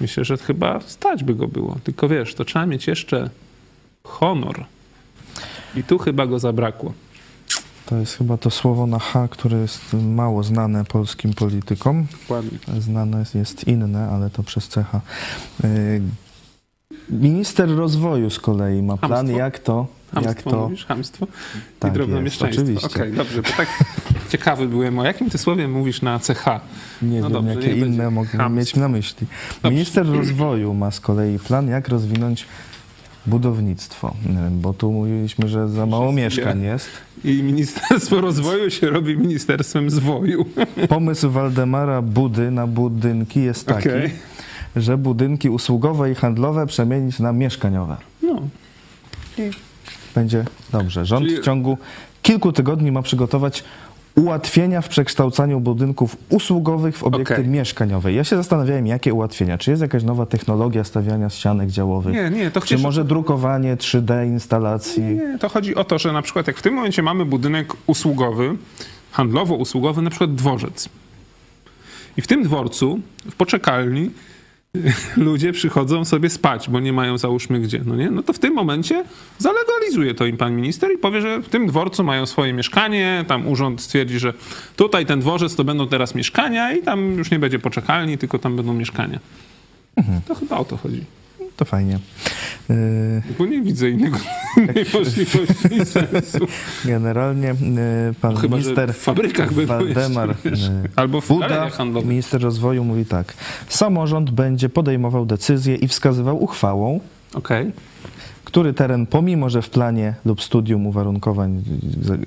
myślę, 0.00 0.24
że 0.24 0.36
chyba 0.36 0.80
stać 0.80 1.24
by 1.24 1.34
go 1.34 1.48
było. 1.48 1.76
Tylko 1.84 2.08
wiesz, 2.08 2.34
to 2.34 2.44
trzeba 2.44 2.66
mieć 2.66 2.86
jeszcze 2.86 3.30
honor. 4.04 4.64
I 5.76 5.82
tu 5.82 5.98
chyba 5.98 6.26
go 6.26 6.38
zabrakło. 6.38 6.92
To 7.86 7.96
jest 7.96 8.16
chyba 8.18 8.36
to 8.36 8.50
słowo 8.50 8.86
na 8.86 8.98
H, 8.98 9.28
które 9.28 9.58
jest 9.58 9.92
mało 9.92 10.42
znane 10.42 10.84
polskim 10.84 11.34
politykom. 11.34 12.06
Dokładnie. 12.22 12.58
Znane 12.78 13.24
jest- 13.34 13.68
inne, 13.68 14.08
ale 14.08 14.30
to 14.30 14.42
przez 14.42 14.68
cecha. 14.68 15.00
Y, 15.64 16.02
Minister 17.10 17.76
rozwoju 17.76 18.30
z 18.30 18.38
kolei 18.40 18.82
ma 18.82 18.96
plan, 18.96 19.10
Hamstwo? 19.12 19.38
jak 19.38 19.58
to, 19.58 19.86
jak 20.14 20.24
Hamstwo 20.24 20.50
to 20.50 20.56
mówisz? 20.62 20.86
Hamstwo 20.86 21.26
Tak 21.78 21.90
i 21.90 21.94
drobnomieszczaństwo. 21.94 22.64
jest, 22.70 22.84
Okej, 22.84 23.02
oczywiście. 23.02 23.16
dobrze, 23.24 23.42
bo 23.42 23.56
tak 23.56 23.68
ciekawy 24.32 24.68
byłem, 24.68 24.98
o 24.98 25.04
jakim 25.04 25.30
ty 25.30 25.38
słowie 25.38 25.68
mówisz 25.68 26.02
na 26.02 26.18
CH? 26.18 26.44
Nie 27.02 27.20
No 27.20 27.26
wiem, 27.30 27.32
dobrze, 27.32 27.54
jakie 27.54 27.76
inne 27.76 28.10
mogę 28.10 28.48
mieć 28.50 28.76
na 28.76 28.88
myśli. 28.88 29.26
Minister 29.64 30.06
rozwoju 30.06 30.74
ma 30.74 30.90
z 30.90 31.00
kolei 31.00 31.38
plan, 31.38 31.68
jak 31.68 31.88
rozwinąć 31.88 32.46
budownictwo, 33.26 34.14
y, 34.26 34.50
bo 34.50 34.72
tu 34.72 34.92
mówiliśmy, 34.92 35.48
że 35.48 35.68
za 35.68 35.86
mało 35.86 36.12
Wszystkie. 36.12 36.22
mieszkań 36.24 36.62
jest. 36.62 36.88
I 37.24 37.42
Ministerstwo 37.42 38.20
Rozwoju 38.20 38.70
się 38.70 38.90
robi 38.90 39.16
Ministerstwem 39.16 39.90
Zwoju. 39.90 40.44
Pomysł 40.88 41.30
Waldemara 41.30 42.02
Budy 42.02 42.50
na 42.50 42.66
budynki 42.66 43.42
jest 43.42 43.66
taki, 43.66 43.88
Okej. 43.88 44.10
że 44.76 44.98
budynki 44.98 45.50
usługowe 45.50 46.10
i 46.10 46.14
handlowe 46.14 46.66
przemienić 46.66 47.18
na 47.18 47.32
mieszkaniowe. 47.32 47.96
No, 48.22 48.42
Będzie 50.14 50.44
dobrze. 50.72 51.06
Rząd 51.06 51.26
Czyli- 51.26 51.40
w 51.40 51.44
ciągu 51.44 51.78
kilku 52.22 52.52
tygodni 52.52 52.92
ma 52.92 53.02
przygotować 53.02 53.64
ułatwienia 54.14 54.80
w 54.80 54.88
przekształcaniu 54.88 55.60
budynków 55.60 56.16
usługowych 56.28 56.98
w 56.98 57.02
obiekty 57.04 57.34
Okej. 57.34 57.48
mieszkaniowe. 57.48 58.12
Ja 58.12 58.24
się 58.24 58.36
zastanawiałem, 58.36 58.86
jakie 58.86 59.14
ułatwienia? 59.14 59.58
Czy 59.58 59.70
jest 59.70 59.82
jakaś 59.82 60.04
nowa 60.04 60.26
technologia 60.26 60.84
stawiania 60.84 61.30
ścianek 61.30 61.70
działowych? 61.70 62.14
nie, 62.14 62.30
nie, 62.30 62.50
to 62.50 62.60
Czy 62.60 62.66
chcesz... 62.66 62.82
może 62.82 63.04
drukowanie 63.04 63.76
3D 63.76 64.26
instalacji? 64.26 65.02
Nie, 65.02 65.38
to 65.38 65.48
chodzi 65.48 65.74
o 65.74 65.84
to, 65.84 65.98
że 65.98 66.12
na 66.12 66.22
przykład 66.22 66.46
jak 66.46 66.56
w 66.58 66.62
tym 66.62 66.74
momencie 66.74 67.02
mamy 67.02 67.24
budynek 67.24 67.72
usługowy, 67.86 68.56
handlowo-usługowy, 69.12 70.02
na 70.02 70.10
przykład 70.10 70.34
dworzec. 70.34 70.88
I 72.16 72.22
w 72.22 72.26
tym 72.26 72.42
dworcu, 72.42 73.00
w 73.30 73.34
poczekalni, 73.36 74.10
ludzie 75.16 75.52
przychodzą 75.52 76.04
sobie 76.04 76.30
spać, 76.30 76.70
bo 76.70 76.80
nie 76.80 76.92
mają 76.92 77.18
załóżmy 77.18 77.60
gdzie, 77.60 77.80
no 77.86 77.96
nie? 77.96 78.10
No 78.10 78.22
to 78.22 78.32
w 78.32 78.38
tym 78.38 78.54
momencie 78.54 79.04
zalegalizuje 79.38 80.14
to 80.14 80.26
im 80.26 80.36
pan 80.36 80.56
minister 80.56 80.92
i 80.92 80.98
powie, 80.98 81.20
że 81.20 81.40
w 81.40 81.48
tym 81.48 81.66
dworcu 81.66 82.04
mają 82.04 82.26
swoje 82.26 82.52
mieszkanie, 82.52 83.24
tam 83.28 83.48
urząd 83.48 83.80
stwierdzi, 83.80 84.18
że 84.18 84.34
tutaj 84.76 85.06
ten 85.06 85.20
dworzec 85.20 85.54
to 85.54 85.64
będą 85.64 85.88
teraz 85.88 86.14
mieszkania 86.14 86.72
i 86.72 86.82
tam 86.82 87.12
już 87.12 87.30
nie 87.30 87.38
będzie 87.38 87.58
poczekalni, 87.58 88.18
tylko 88.18 88.38
tam 88.38 88.56
będą 88.56 88.74
mieszkania. 88.74 89.18
To 90.28 90.34
chyba 90.34 90.56
o 90.56 90.64
to 90.64 90.76
chodzi. 90.76 91.04
To 91.56 91.64
fajnie. 91.64 91.98
Yy, 92.68 93.22
Bo 93.38 93.46
nie 93.46 93.62
widzę 93.62 93.90
innego 93.90 94.18
innej 94.56 94.84
możliwości 94.94 95.74
i 95.80 95.84
sensu. 95.96 96.38
Generalnie 96.84 97.48
yy, 97.48 98.14
pan 98.20 98.36
chyba, 98.36 98.56
minister 98.56 98.94
w 98.94 98.98
fabrykach 98.98 99.52
Waldemar 99.52 100.28
yy, 100.44 100.52
Albo 100.96 101.20
w 101.20 101.28
Buda, 101.28 101.70
minister 102.04 102.42
rozwoju 102.42 102.84
mówi 102.84 103.04
tak. 103.04 103.34
Samorząd 103.68 104.30
będzie 104.30 104.68
podejmował 104.68 105.26
decyzje 105.26 105.74
i 105.74 105.88
wskazywał 105.88 106.42
uchwałą, 106.42 107.00
Okej. 107.34 107.72
który 108.44 108.72
teren, 108.72 109.06
pomimo 109.06 109.50
że 109.50 109.62
w 109.62 109.70
planie 109.70 110.14
lub 110.24 110.42
studium 110.42 110.86
uwarunkowań 110.86 111.62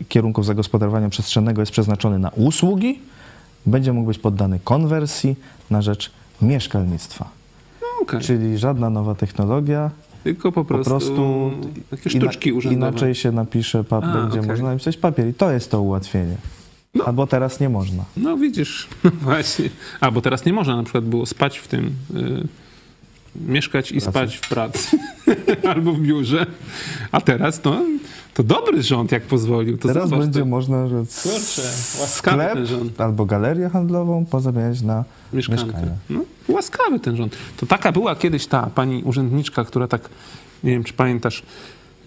kierunków 0.09 0.45
zagospodarowania 0.45 1.09
przestrzennego 1.09 1.61
jest 1.61 1.71
przeznaczony 1.71 2.19
na 2.19 2.29
usługi, 2.29 2.99
będzie 3.65 3.93
mógł 3.93 4.07
być 4.07 4.19
poddany 4.19 4.59
konwersji 4.63 5.35
na 5.69 5.81
rzecz 5.81 6.11
mieszkalnictwa. 6.41 7.34
Okej. 8.01 8.21
Czyli 8.21 8.57
żadna 8.57 8.89
nowa 8.89 9.15
technologia, 9.15 9.91
Tylko 10.23 10.51
po 10.51 10.65
po 10.65 10.73
prostu, 10.73 10.89
prostu 10.89 11.51
takie 11.89 12.09
ina- 12.09 12.21
sztuczki 12.31 12.53
urzędowe. 12.53 12.89
inaczej 12.89 13.15
się 13.15 13.31
napisze, 13.31 13.83
pap, 13.83 14.03
A, 14.03 14.13
będzie 14.13 14.39
okej. 14.39 14.49
można 14.51 14.69
napisać 14.69 14.97
papier 14.97 15.27
i 15.27 15.33
to 15.33 15.51
jest 15.51 15.71
to 15.71 15.81
ułatwienie. 15.81 16.35
No. 16.95 17.03
Albo 17.05 17.27
teraz 17.27 17.59
nie 17.59 17.69
można. 17.69 18.03
No 18.17 18.37
widzisz, 18.37 18.87
no 19.03 19.11
właśnie. 19.21 19.69
A, 20.01 20.11
bo 20.11 20.21
teraz 20.21 20.45
nie 20.45 20.53
można 20.53 20.75
na 20.75 20.83
przykład 20.83 21.05
było 21.05 21.25
spać 21.25 21.57
w 21.59 21.67
tym, 21.67 21.85
y, 22.15 22.47
mieszkać 23.47 23.91
i 23.91 23.93
Pracy. 23.93 24.09
spać 24.11 24.37
w 24.37 24.49
pracy. 24.49 24.97
Albo 25.73 25.93
w 25.93 25.99
biurze. 25.99 26.45
A 27.11 27.21
teraz 27.21 27.61
to, 27.61 27.81
to 28.33 28.43
dobry 28.43 28.83
rząd, 28.83 29.11
jak 29.11 29.23
pozwolił. 29.23 29.77
To 29.77 29.87
teraz 29.87 30.09
zobacz, 30.09 30.25
będzie 30.25 30.39
to, 30.39 30.45
można 30.45 30.87
że 30.87 30.95
Kurczę, 31.23 31.61
łaskawy 32.01 32.67
sklep 32.67 33.01
albo 33.01 33.25
galerię 33.25 33.69
handlową 33.69 34.25
pozamieniać 34.25 34.81
na 34.81 35.03
mieszkankę. 35.33 35.63
mieszkanie. 35.65 35.91
No, 36.09 36.19
łaskawy 36.47 36.99
ten 36.99 37.15
rząd. 37.15 37.35
To 37.57 37.65
taka 37.65 37.91
była 37.91 38.15
kiedyś 38.15 38.47
ta 38.47 38.69
pani 38.75 39.03
urzędniczka, 39.03 39.65
która 39.65 39.87
tak, 39.87 40.09
nie 40.63 40.71
wiem, 40.71 40.83
czy 40.83 40.93
pamiętasz 40.93 41.43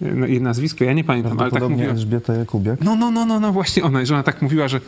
y, 0.01 0.29
jej 0.29 0.41
nazwisko, 0.41 0.83
ja 0.83 0.93
nie 0.93 1.03
pamiętam, 1.03 1.39
ale 1.39 1.51
tak 1.51 1.69
mówiła. 1.69 1.89
Elżbieta 1.91 2.33
Jakubiak. 2.33 2.81
No, 2.81 2.95
no, 2.95 3.11
no, 3.11 3.25
no, 3.25 3.39
no 3.39 3.51
właśnie 3.53 3.83
ona, 3.83 4.05
że 4.05 4.13
ona 4.13 4.23
tak 4.23 4.41
mówiła, 4.41 4.67
że 4.67 4.81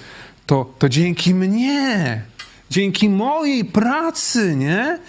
to, 0.45 0.73
to 0.79 0.89
dzięki 0.89 1.33
mnie, 1.33 2.21
dzięki 2.69 3.09
mojej 3.09 3.65
pracy, 3.65 4.55
nie? 4.55 4.99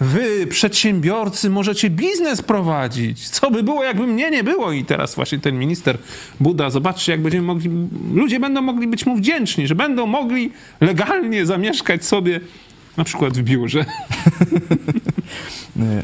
Wy, 0.00 0.46
przedsiębiorcy, 0.46 1.50
możecie 1.50 1.90
biznes 1.90 2.42
prowadzić. 2.42 3.28
Co 3.28 3.50
by 3.50 3.62
było, 3.62 3.84
jakby 3.84 4.06
mnie 4.06 4.30
nie 4.30 4.44
było? 4.44 4.72
I 4.72 4.84
teraz 4.84 5.14
właśnie 5.14 5.38
ten 5.38 5.58
minister 5.58 5.98
Buda, 6.40 6.70
zobaczcie, 6.70 7.12
jak 7.12 7.22
będziemy 7.22 7.46
mogli, 7.46 7.70
ludzie 8.14 8.40
będą 8.40 8.62
mogli 8.62 8.88
być 8.88 9.06
mu 9.06 9.16
wdzięczni, 9.16 9.66
że 9.66 9.74
będą 9.74 10.06
mogli 10.06 10.52
legalnie 10.80 11.46
zamieszkać 11.46 12.04
sobie 12.04 12.40
na 12.96 13.04
przykład 13.04 13.38
w 13.38 13.42
biurze. 13.42 13.84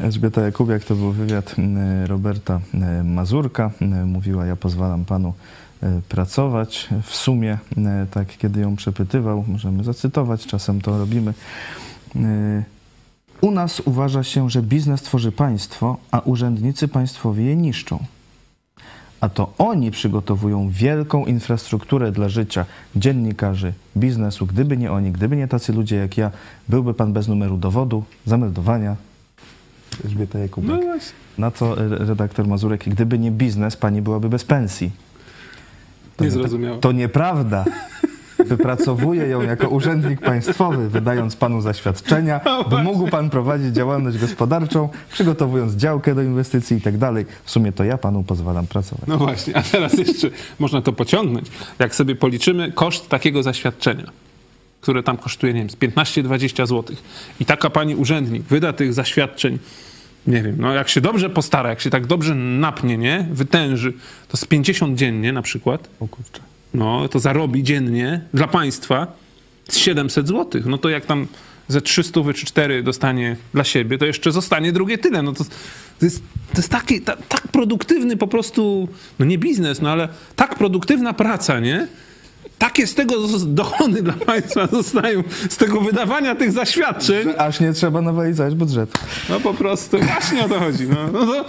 Elżbieta 0.03 0.41
Jakubiak 0.41 0.83
to 0.83 0.95
był 0.95 1.11
wywiad 1.11 1.55
e, 1.59 2.07
Roberta 2.07 2.59
e, 2.73 3.03
Mazurka. 3.03 3.71
E, 3.81 3.85
Mówiła, 3.85 4.45
ja 4.45 4.55
pozwalam 4.55 5.05
panu 5.05 5.33
pracować. 6.09 6.89
W 7.03 7.15
sumie, 7.15 7.57
tak 8.11 8.37
kiedy 8.37 8.61
ją 8.61 8.75
przepytywał, 8.75 9.45
możemy 9.47 9.83
zacytować, 9.83 10.45
czasem 10.45 10.81
to 10.81 10.97
robimy. 10.97 11.33
U 13.41 13.51
nas 13.51 13.79
uważa 13.85 14.23
się, 14.23 14.49
że 14.49 14.61
biznes 14.61 15.01
tworzy 15.01 15.31
państwo, 15.31 15.97
a 16.11 16.19
urzędnicy 16.19 16.87
państwowi 16.87 17.45
je 17.45 17.55
niszczą. 17.55 17.99
A 19.21 19.29
to 19.29 19.53
oni 19.57 19.91
przygotowują 19.91 20.69
wielką 20.69 21.25
infrastrukturę 21.25 22.11
dla 22.11 22.29
życia 22.29 22.65
dziennikarzy, 22.95 23.73
biznesu. 23.97 24.45
Gdyby 24.45 24.77
nie 24.77 24.91
oni, 24.91 25.11
gdyby 25.11 25.35
nie 25.37 25.47
tacy 25.47 25.73
ludzie 25.73 25.95
jak 25.95 26.17
ja, 26.17 26.31
byłby 26.69 26.93
pan 26.93 27.13
bez 27.13 27.27
numeru 27.27 27.57
dowodu, 27.57 28.03
zameldowania. 28.25 28.95
Elżbieta 30.05 30.39
Jakubek. 30.39 30.69
No 30.69 30.81
właśnie. 30.81 31.13
Na 31.37 31.51
co 31.51 31.75
redaktor 31.89 32.47
Mazurek, 32.47 32.83
gdyby 32.89 33.19
nie 33.19 33.31
biznes, 33.31 33.77
pani 33.77 34.01
byłaby 34.01 34.29
bez 34.29 34.43
pensji. 34.43 34.91
Nie 36.19 36.31
zrozumiałem. 36.31 36.79
To 36.79 36.91
nieprawda. 36.91 37.65
Wypracowuje 38.39 39.27
ją 39.27 39.41
jako 39.41 39.69
urzędnik 39.69 40.21
państwowy, 40.21 40.89
wydając 40.89 41.35
panu 41.35 41.61
zaświadczenia, 41.61 42.39
by 42.69 42.83
mógł 42.83 43.07
pan 43.07 43.29
prowadzić 43.29 43.75
działalność 43.75 44.17
gospodarczą, 44.17 44.89
przygotowując 45.11 45.73
działkę 45.73 46.15
do 46.15 46.21
inwestycji 46.21 46.77
i 46.77 46.81
tak 46.81 46.97
dalej. 46.97 47.25
W 47.43 47.51
sumie 47.51 47.71
to 47.71 47.83
ja 47.83 47.97
panu 47.97 48.23
pozwalam 48.23 48.67
pracować. 48.67 49.05
No 49.07 49.17
właśnie, 49.17 49.57
a 49.57 49.61
teraz 49.61 49.93
jeszcze 49.93 50.29
można 50.59 50.81
to 50.81 50.93
pociągnąć. 50.93 51.47
Jak 51.79 51.95
sobie 51.95 52.15
policzymy 52.15 52.71
koszt 52.71 53.09
takiego 53.09 53.43
zaświadczenia, 53.43 54.11
które 54.81 55.03
tam 55.03 55.17
kosztuje, 55.17 55.53
nie 55.53 55.59
wiem, 55.59 55.69
z 55.69 55.75
15-20 55.75 56.67
zł. 56.67 56.95
I 57.39 57.45
taka 57.45 57.69
pani 57.69 57.95
urzędnik 57.95 58.43
wyda 58.43 58.73
tych 58.73 58.93
zaświadczeń, 58.93 59.59
nie 60.27 60.41
wiem, 60.41 60.55
no 60.59 60.73
jak 60.73 60.89
się 60.89 61.01
dobrze 61.01 61.29
postara, 61.29 61.69
jak 61.69 61.81
się 61.81 61.89
tak 61.89 62.07
dobrze 62.07 62.35
napnie, 62.35 62.97
nie, 62.97 63.27
wytęży, 63.31 63.93
to 64.27 64.37
z 64.37 64.45
50 64.45 64.97
dziennie 64.97 65.33
na 65.33 65.41
przykład, 65.41 65.89
O 65.99 66.07
kurczę. 66.07 66.54
No 66.73 67.07
to 67.07 67.19
zarobi 67.19 67.63
dziennie 67.63 68.21
dla 68.33 68.47
państwa 68.47 69.07
z 69.69 69.77
700 69.77 70.27
zł. 70.27 70.61
No 70.65 70.77
to 70.77 70.89
jak 70.89 71.05
tam 71.05 71.27
ze 71.67 71.81
300 71.81 72.21
czy 72.35 72.45
4 72.45 72.83
dostanie 72.83 73.35
dla 73.53 73.63
siebie, 73.63 73.97
to 73.97 74.05
jeszcze 74.05 74.31
zostanie 74.31 74.71
drugie 74.71 74.97
tyle. 74.97 75.21
No 75.21 75.33
to, 75.33 75.43
to 75.99 76.05
jest, 76.05 76.19
to 76.53 76.57
jest 76.57 76.69
taki, 76.69 77.01
ta, 77.01 77.15
tak 77.15 77.47
produktywny 77.47 78.17
po 78.17 78.27
prostu, 78.27 78.87
no 79.19 79.25
nie 79.25 79.37
biznes, 79.37 79.81
no 79.81 79.91
ale 79.91 80.09
tak 80.35 80.55
produktywna 80.55 81.13
praca, 81.13 81.59
nie? 81.59 81.87
Takie 82.57 82.87
z 82.87 82.95
tego 82.95 83.15
dochody 83.45 84.01
dla 84.01 84.13
państwa 84.13 84.67
zostają 84.71 85.23
z 85.49 85.57
tego 85.57 85.81
wydawania 85.81 86.35
tych 86.35 86.51
zaświadczeń. 86.51 87.29
Aż 87.37 87.59
nie 87.59 87.73
trzeba 87.73 88.01
nowelizować 88.01 88.55
budżetu. 88.55 88.99
No 89.29 89.39
po 89.39 89.53
prostu, 89.53 89.97
właśnie 89.99 90.45
o 90.45 90.49
to 90.49 90.59
chodzi. 90.59 90.87
No, 90.87 91.11
no 91.11 91.25
to 91.25 91.45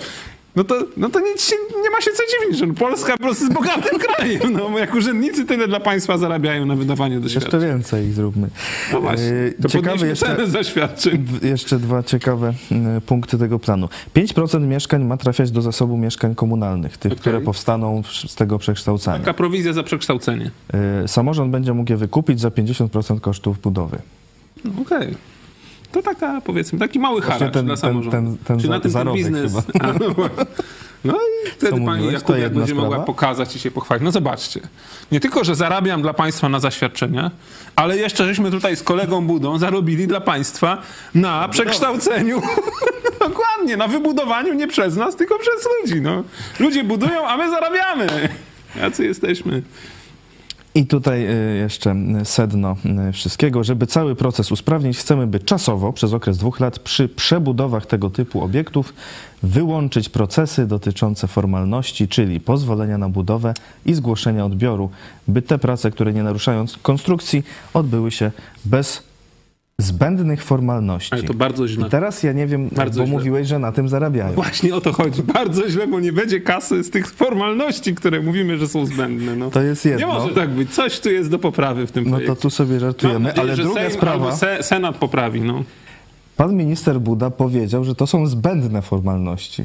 no 0.56 0.64
to, 0.64 0.74
no 0.96 1.08
to 1.10 1.20
nic 1.20 1.44
się, 1.44 1.56
nie 1.82 1.90
ma 1.90 2.00
się 2.00 2.10
co 2.10 2.22
dziwić, 2.32 2.58
że 2.58 2.66
Polska 2.66 3.12
po 3.12 3.18
prostu 3.22 3.44
jest 3.44 3.54
bogatym 3.54 3.98
krajem. 4.06 4.52
No, 4.52 4.78
jak 4.78 4.94
urzędnicy 4.94 5.44
tyle 5.44 5.68
dla 5.68 5.80
państwa 5.80 6.18
zarabiają 6.18 6.66
na 6.66 6.76
wydawanie 6.76 7.20
doświadczeń. 7.20 7.52
Jeszcze 7.52 7.68
więcej 7.68 8.06
ich 8.06 8.14
zróbmy. 8.14 8.48
No 8.92 9.00
właśnie, 9.00 9.26
to 9.62 9.68
Ciekawe 9.68 10.06
jeszcze, 10.06 10.46
zaświadczeń. 10.46 11.26
jeszcze 11.42 11.78
dwa 11.78 12.02
ciekawe 12.02 12.54
e, 12.96 13.00
punkty 13.00 13.38
tego 13.38 13.58
planu. 13.58 13.88
5% 14.16 14.60
mieszkań 14.66 15.04
ma 15.04 15.16
trafiać 15.16 15.50
do 15.50 15.62
zasobu 15.62 15.96
mieszkań 15.96 16.34
komunalnych, 16.34 16.98
tych, 16.98 17.12
Okej. 17.12 17.20
które 17.20 17.40
powstaną 17.40 18.02
z 18.28 18.34
tego 18.34 18.58
przekształcania. 18.58 19.18
Taka 19.18 19.34
prowizja 19.34 19.72
za 19.72 19.82
przekształcenie. 19.82 20.50
E, 21.04 21.08
Samorząd 21.08 21.50
będzie 21.52 21.74
mógł 21.74 21.90
je 21.92 21.96
wykupić 21.96 22.40
za 22.40 22.48
50% 22.48 23.20
kosztów 23.20 23.60
budowy. 23.60 23.98
No, 24.64 24.70
Okej. 24.82 25.14
To 25.92 26.03
taka, 26.03 26.40
powiedzmy, 26.40 26.79
taki 26.79 26.99
mały 26.99 27.20
Właśnie 27.20 27.38
haracz 27.38 27.53
ten- 27.55 27.66
dla 27.66 27.75
ten- 27.75 27.81
samorządu. 27.81 28.11
ten- 28.11 28.37
ten 28.44 28.61
Czy 28.61 28.68
na 28.68 28.81
tym 28.81 28.92
ten 28.92 29.12
biznes... 29.12 29.53
A, 29.81 29.87
no, 30.01 30.11
właśnie. 30.14 30.44
no 31.05 31.14
i 31.14 31.51
wtedy 31.51 31.70
pani 31.72 31.85
mówiłeś? 31.87 32.12
Jakubiak 32.14 32.55
będzie 32.55 32.75
mogła 32.75 32.88
sprawa? 32.90 33.05
pokazać 33.05 33.57
i 33.57 33.59
się 33.59 33.70
pochwalić. 33.70 34.05
No 34.05 34.11
zobaczcie, 34.12 34.61
nie 35.12 35.20
tylko, 35.20 35.44
że 35.44 35.55
zarabiam 35.55 36.03
dla 36.03 36.14
państwa 36.14 36.49
na 36.49 36.61
zaświadczenia, 36.61 37.31
ale 37.77 37.96
jeszcze 37.96 38.25
żeśmy 38.27 38.51
tutaj 38.51 38.77
z 38.77 38.83
kolegą 38.83 39.27
Budą 39.27 39.59
zarobili 39.59 40.07
dla 40.07 40.20
państwa 40.20 40.79
na 41.14 41.49
przekształceniu. 41.49 42.42
Dokładnie, 43.29 43.77
na 43.77 43.88
wybudowaniu 43.88 44.55
nie 44.55 44.68
przez 44.68 44.96
nas, 44.96 45.16
tylko 45.16 45.38
przez 45.38 45.68
ludzi. 45.83 46.01
No. 46.01 46.22
Ludzie 46.61 46.85
budują, 46.85 47.27
a 47.29 47.37
my 47.37 47.51
zarabiamy. 47.51 48.29
Jacy 48.81 49.05
jesteśmy. 49.05 49.62
I 50.76 50.86
tutaj 50.86 51.26
y, 51.26 51.56
jeszcze 51.56 51.96
sedno 52.24 52.76
y, 53.08 53.12
wszystkiego. 53.12 53.64
Żeby 53.64 53.86
cały 53.86 54.14
proces 54.14 54.52
usprawnić, 54.52 54.98
chcemy, 54.98 55.26
by 55.26 55.40
czasowo, 55.40 55.92
przez 55.92 56.12
okres 56.12 56.38
dwóch 56.38 56.60
lat, 56.60 56.78
przy 56.78 57.08
przebudowach 57.08 57.86
tego 57.86 58.10
typu 58.10 58.42
obiektów, 58.42 58.94
wyłączyć 59.42 60.08
procesy 60.08 60.66
dotyczące 60.66 61.26
formalności, 61.26 62.08
czyli 62.08 62.40
pozwolenia 62.40 62.98
na 62.98 63.08
budowę 63.08 63.54
i 63.86 63.94
zgłoszenia 63.94 64.44
odbioru, 64.44 64.90
by 65.28 65.42
te 65.42 65.58
prace, 65.58 65.90
które 65.90 66.12
nie 66.12 66.22
naruszają 66.22 66.64
konstrukcji, 66.82 67.42
odbyły 67.74 68.10
się 68.10 68.30
bez 68.64 69.02
zbędnych 69.80 70.44
formalności. 70.44 71.14
Ale 71.14 71.22
to 71.22 71.34
bardzo 71.34 71.68
źle. 71.68 71.86
I 71.86 71.90
teraz 71.90 72.22
ja 72.22 72.32
nie 72.32 72.46
wiem, 72.46 72.68
Bardzo 72.72 73.00
bo 73.00 73.06
źle. 73.06 73.16
mówiłeś, 73.16 73.48
że 73.48 73.58
na 73.58 73.72
tym 73.72 73.88
zarabiają. 73.88 74.32
Właśnie 74.34 74.74
o 74.74 74.80
to 74.80 74.92
chodzi. 74.92 75.22
Bardzo 75.22 75.68
źle, 75.68 75.86
bo 75.86 76.00
nie 76.00 76.12
będzie 76.12 76.40
kasy 76.40 76.84
z 76.84 76.90
tych 76.90 77.06
formalności, 77.10 77.94
które 77.94 78.20
mówimy, 78.20 78.58
że 78.58 78.68
są 78.68 78.86
zbędne. 78.86 79.36
No. 79.36 79.50
To 79.50 79.62
jest 79.62 79.84
jedno. 79.84 80.06
Nie 80.06 80.12
może 80.12 80.34
tak 80.34 80.50
być. 80.50 80.70
Coś 80.74 81.00
tu 81.00 81.10
jest 81.10 81.30
do 81.30 81.38
poprawy 81.38 81.86
w 81.86 81.92
tym 81.92 82.04
No 82.04 82.10
projekcie. 82.10 82.34
to 82.36 82.42
tu 82.42 82.50
sobie 82.50 82.80
żartujemy, 82.80 83.20
nadzieję, 83.20 83.42
ale 83.42 83.56
druga 83.56 83.80
Sejm 83.80 83.92
sprawa. 83.92 84.36
se, 84.36 84.62
Senat 84.62 84.96
poprawi, 84.96 85.40
no. 85.40 85.62
Pan 86.36 86.54
minister 86.56 87.00
Buda 87.00 87.30
powiedział, 87.30 87.84
że 87.84 87.94
to 87.94 88.06
są 88.06 88.26
zbędne 88.26 88.82
formalności. 88.82 89.64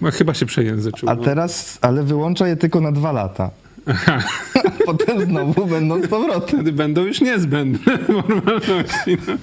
no 0.00 0.10
chyba 0.10 0.34
się 0.34 0.46
przejęzyczył. 0.46 1.08
A 1.08 1.14
no. 1.14 1.22
teraz, 1.22 1.78
ale 1.82 2.02
wyłącza 2.02 2.48
je 2.48 2.56
tylko 2.56 2.80
na 2.80 2.92
dwa 2.92 3.12
lata. 3.12 3.50
Potem 4.86 5.26
znowu 5.26 5.66
będą 5.66 6.02
z 6.02 6.06
powrotem. 6.06 6.48
Wtedy 6.48 6.72
będą 6.72 7.02
już 7.02 7.20
niezbędne 7.20 7.98
formalności. 8.06 9.18
No. 9.28 9.34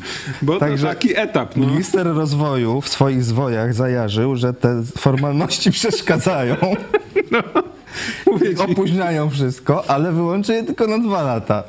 Bo 0.41 0.59
Także 0.59 0.87
to 0.87 0.93
taki 0.93 1.17
etap, 1.17 1.55
no. 1.55 1.67
Minister 1.67 2.07
rozwoju 2.07 2.81
w 2.81 2.89
swoich 2.89 3.23
zwojach 3.23 3.73
zajarzył, 3.73 4.35
że 4.35 4.53
te 4.53 4.83
formalności 4.97 5.71
przeszkadzają, 5.81 6.55
ci, 8.39 8.55
opóźniają 8.57 9.29
wszystko, 9.29 9.89
ale 9.89 10.11
wyłączy 10.11 10.53
je 10.53 10.63
tylko 10.63 10.87
na 10.87 10.99
dwa 10.99 11.21
lata. 11.23 11.63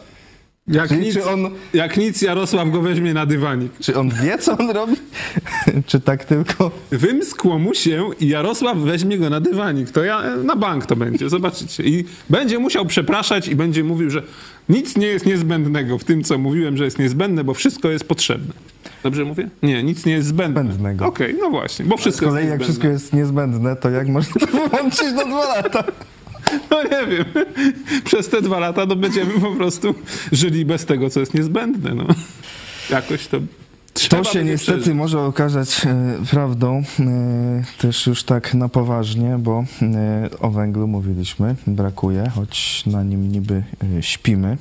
Jak, 0.68 0.88
Czyli 0.88 1.00
nic, 1.00 1.14
czy 1.14 1.24
on, 1.24 1.50
jak 1.74 1.96
nic 1.96 2.22
Jarosław 2.22 2.70
go 2.70 2.80
weźmie 2.82 3.14
na 3.14 3.26
dywanik. 3.26 3.72
czy 3.80 3.96
on 3.96 4.10
wie, 4.10 4.38
co 4.38 4.58
on 4.58 4.70
robi? 4.70 4.96
czy 5.86 6.00
tak 6.00 6.24
tylko... 6.24 6.70
Wymskło 6.90 7.58
mu 7.58 7.74
się 7.74 8.10
i 8.20 8.28
Jarosław 8.28 8.78
weźmie 8.78 9.18
go 9.18 9.30
na 9.30 9.40
dywanik. 9.40 9.90
To 9.90 10.04
ja 10.04 10.36
na 10.44 10.56
bank 10.56 10.86
to 10.86 10.96
będzie, 10.96 11.28
zobaczycie. 11.28 11.82
I 11.82 12.04
będzie 12.30 12.58
musiał 12.58 12.86
przepraszać 12.86 13.48
i 13.48 13.56
będzie 13.56 13.84
mówił, 13.84 14.10
że 14.10 14.22
nic 14.68 14.96
nie 14.96 15.06
jest 15.06 15.26
niezbędnego 15.26 15.98
w 15.98 16.04
tym, 16.04 16.24
co 16.24 16.38
mówiłem, 16.38 16.76
że 16.76 16.84
jest 16.84 16.98
niezbędne, 16.98 17.44
bo 17.44 17.54
wszystko 17.54 17.90
jest 17.90 18.04
potrzebne. 18.04 18.54
Dobrze 19.02 19.24
mówię? 19.24 19.48
Nie, 19.62 19.82
nic 19.82 20.06
nie 20.06 20.12
jest 20.12 20.28
zbędne. 20.28 20.62
Zbędnego. 20.62 21.06
Okej, 21.06 21.34
no 21.40 21.50
właśnie, 21.50 21.84
bo 21.84 21.96
Z 21.96 22.00
wszystko 22.00 22.26
kolei 22.26 22.44
jest 22.44 22.52
jak 22.52 22.62
wszystko 22.62 22.88
jest 22.88 23.12
niezbędne, 23.12 23.76
to 23.76 23.90
jak 23.90 24.08
można 24.08 24.40
to 24.40 24.46
wyłączyć 24.46 25.12
na 25.14 25.24
dwa 25.24 25.56
lata? 25.56 25.84
No 26.70 26.82
nie 26.82 27.06
wiem. 27.16 27.24
Przez 28.04 28.28
te 28.28 28.42
dwa 28.42 28.58
lata 28.58 28.86
to 28.86 28.96
będziemy 28.96 29.40
po 29.40 29.52
prostu 29.52 29.94
żyli 30.32 30.64
bez 30.64 30.84
tego, 30.84 31.10
co 31.10 31.20
jest 31.20 31.34
niezbędne. 31.34 31.94
No. 31.94 32.04
Jakoś 32.90 33.26
to 33.26 33.38
trzeba 33.94 34.22
To 34.22 34.32
się 34.32 34.44
niestety 34.44 34.78
przeżyć. 34.78 34.96
może 34.96 35.20
okazać 35.20 35.86
e, 35.86 36.16
prawdą 36.30 36.82
e, 37.00 37.62
też 37.78 38.06
już 38.06 38.22
tak 38.24 38.54
na 38.54 38.68
poważnie, 38.68 39.36
bo 39.38 39.64
e, 39.82 40.30
o 40.40 40.50
węglu 40.50 40.86
mówiliśmy, 40.86 41.54
brakuje, 41.66 42.30
choć 42.34 42.82
na 42.86 43.02
nim 43.02 43.32
niby 43.32 43.62
śpimy. 44.00 44.56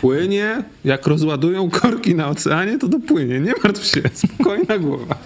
Płynie, 0.00 0.62
jak 0.84 1.06
rozładują 1.06 1.70
korki 1.70 2.14
na 2.14 2.28
oceanie, 2.28 2.78
to 2.78 2.88
dopłynie. 2.88 3.40
Nie 3.40 3.52
martw 3.64 3.86
się, 3.86 4.02
spokojna 4.28 4.78
głowa. 4.78 5.16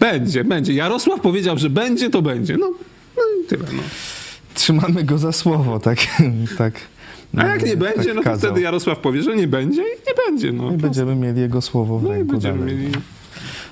Będzie, 0.00 0.44
będzie. 0.44 0.72
Jarosław 0.74 1.20
powiedział, 1.20 1.58
że 1.58 1.70
będzie, 1.70 2.10
to 2.10 2.22
będzie. 2.22 2.56
No, 2.56 2.70
no 3.16 3.22
i 3.44 3.46
tyle. 3.48 3.64
No. 3.72 3.82
Trzymamy 4.54 5.04
go 5.04 5.18
za 5.18 5.32
słowo, 5.32 5.80
tak. 5.80 5.98
tak 6.58 6.74
A 7.36 7.46
jak 7.46 7.66
nie 7.66 7.76
będzie, 7.76 8.14
tak 8.14 8.14
no 8.14 8.22
to 8.22 8.38
wtedy 8.38 8.60
Jarosław 8.60 8.98
powie, 8.98 9.22
że 9.22 9.36
nie 9.36 9.48
będzie 9.48 9.82
i 9.82 9.96
nie 10.06 10.14
będzie. 10.26 10.52
No, 10.52 10.72
I 10.72 10.76
będziemy 10.76 11.14
mieli 11.14 11.40
jego 11.40 11.60
słowo 11.60 11.98
w 11.98 12.02
no 12.02 12.08
ręku 12.08 12.32
będziemy 12.32 12.58
dalej. 12.58 12.76
mieli... 12.76 12.92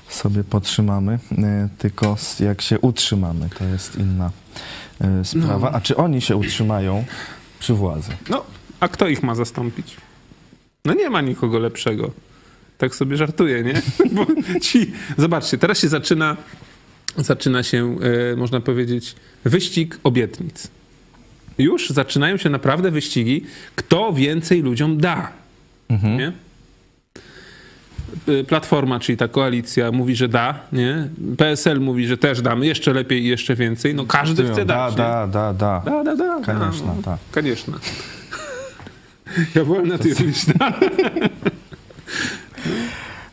Sobie 0.09 0.43
potrzymamy, 0.43 1.19
e, 1.37 1.69
tylko 1.77 2.15
jak 2.39 2.61
się 2.61 2.79
utrzymamy, 2.79 3.49
to 3.59 3.65
jest 3.65 3.95
inna 3.95 4.31
e, 5.01 5.25
sprawa. 5.25 5.69
No. 5.71 5.77
A 5.77 5.81
czy 5.81 5.97
oni 5.97 6.21
się 6.21 6.35
utrzymają 6.35 7.05
przy 7.59 7.73
władzy? 7.73 8.11
No, 8.29 8.43
a 8.79 8.87
kto 8.87 9.07
ich 9.07 9.23
ma 9.23 9.35
zastąpić? 9.35 9.97
No 10.85 10.93
nie 10.93 11.09
ma 11.09 11.21
nikogo 11.21 11.59
lepszego. 11.59 12.11
Tak 12.77 12.95
sobie 12.95 13.17
żartuję, 13.17 13.63
nie? 13.63 13.81
Bo 14.15 14.25
ci, 14.61 14.91
zobaczcie, 15.17 15.57
teraz 15.57 15.79
się 15.79 15.89
zaczyna, 15.89 16.37
zaczyna 17.17 17.63
się, 17.63 17.95
e, 18.31 18.35
można 18.35 18.59
powiedzieć, 18.59 19.15
wyścig 19.45 19.99
obietnic. 20.03 20.67
Już 21.57 21.89
zaczynają 21.89 22.37
się 22.37 22.49
naprawdę 22.49 22.91
wyścigi, 22.91 23.45
kto 23.75 24.13
więcej 24.13 24.61
ludziom 24.61 24.97
da. 24.97 25.31
Mhm. 25.89 26.17
Nie? 26.17 26.31
E, 28.39 28.43
Platforma, 28.43 28.99
czyli 28.99 29.17
ta 29.17 29.27
koalicja, 29.27 29.91
mówi, 29.91 30.15
że 30.15 30.27
da, 30.27 30.59
nie? 30.71 31.09
PSL 31.37 31.79
mówi, 31.81 32.07
że 32.07 32.17
też 32.17 32.41
damy, 32.41 32.65
jeszcze 32.65 32.93
lepiej 32.93 33.21
i 33.23 33.27
jeszcze 33.27 33.55
więcej. 33.55 33.95
No 33.95 34.05
każdy 34.05 34.49
chce 34.49 34.65
dać. 34.65 34.95
Da, 34.95 35.27
da, 35.27 35.53
da, 35.53 35.53
da. 35.53 35.81
Da, 35.85 35.91
no, 35.91 36.03
da, 36.03 36.15
da. 36.15 36.45
Konieczna, 36.45 36.95
da. 37.05 37.17
Konieczna. 37.31 37.79
Ja 39.55 39.63
wolna, 39.63 39.97
ty 39.97 40.09
jesteś, 40.09 40.45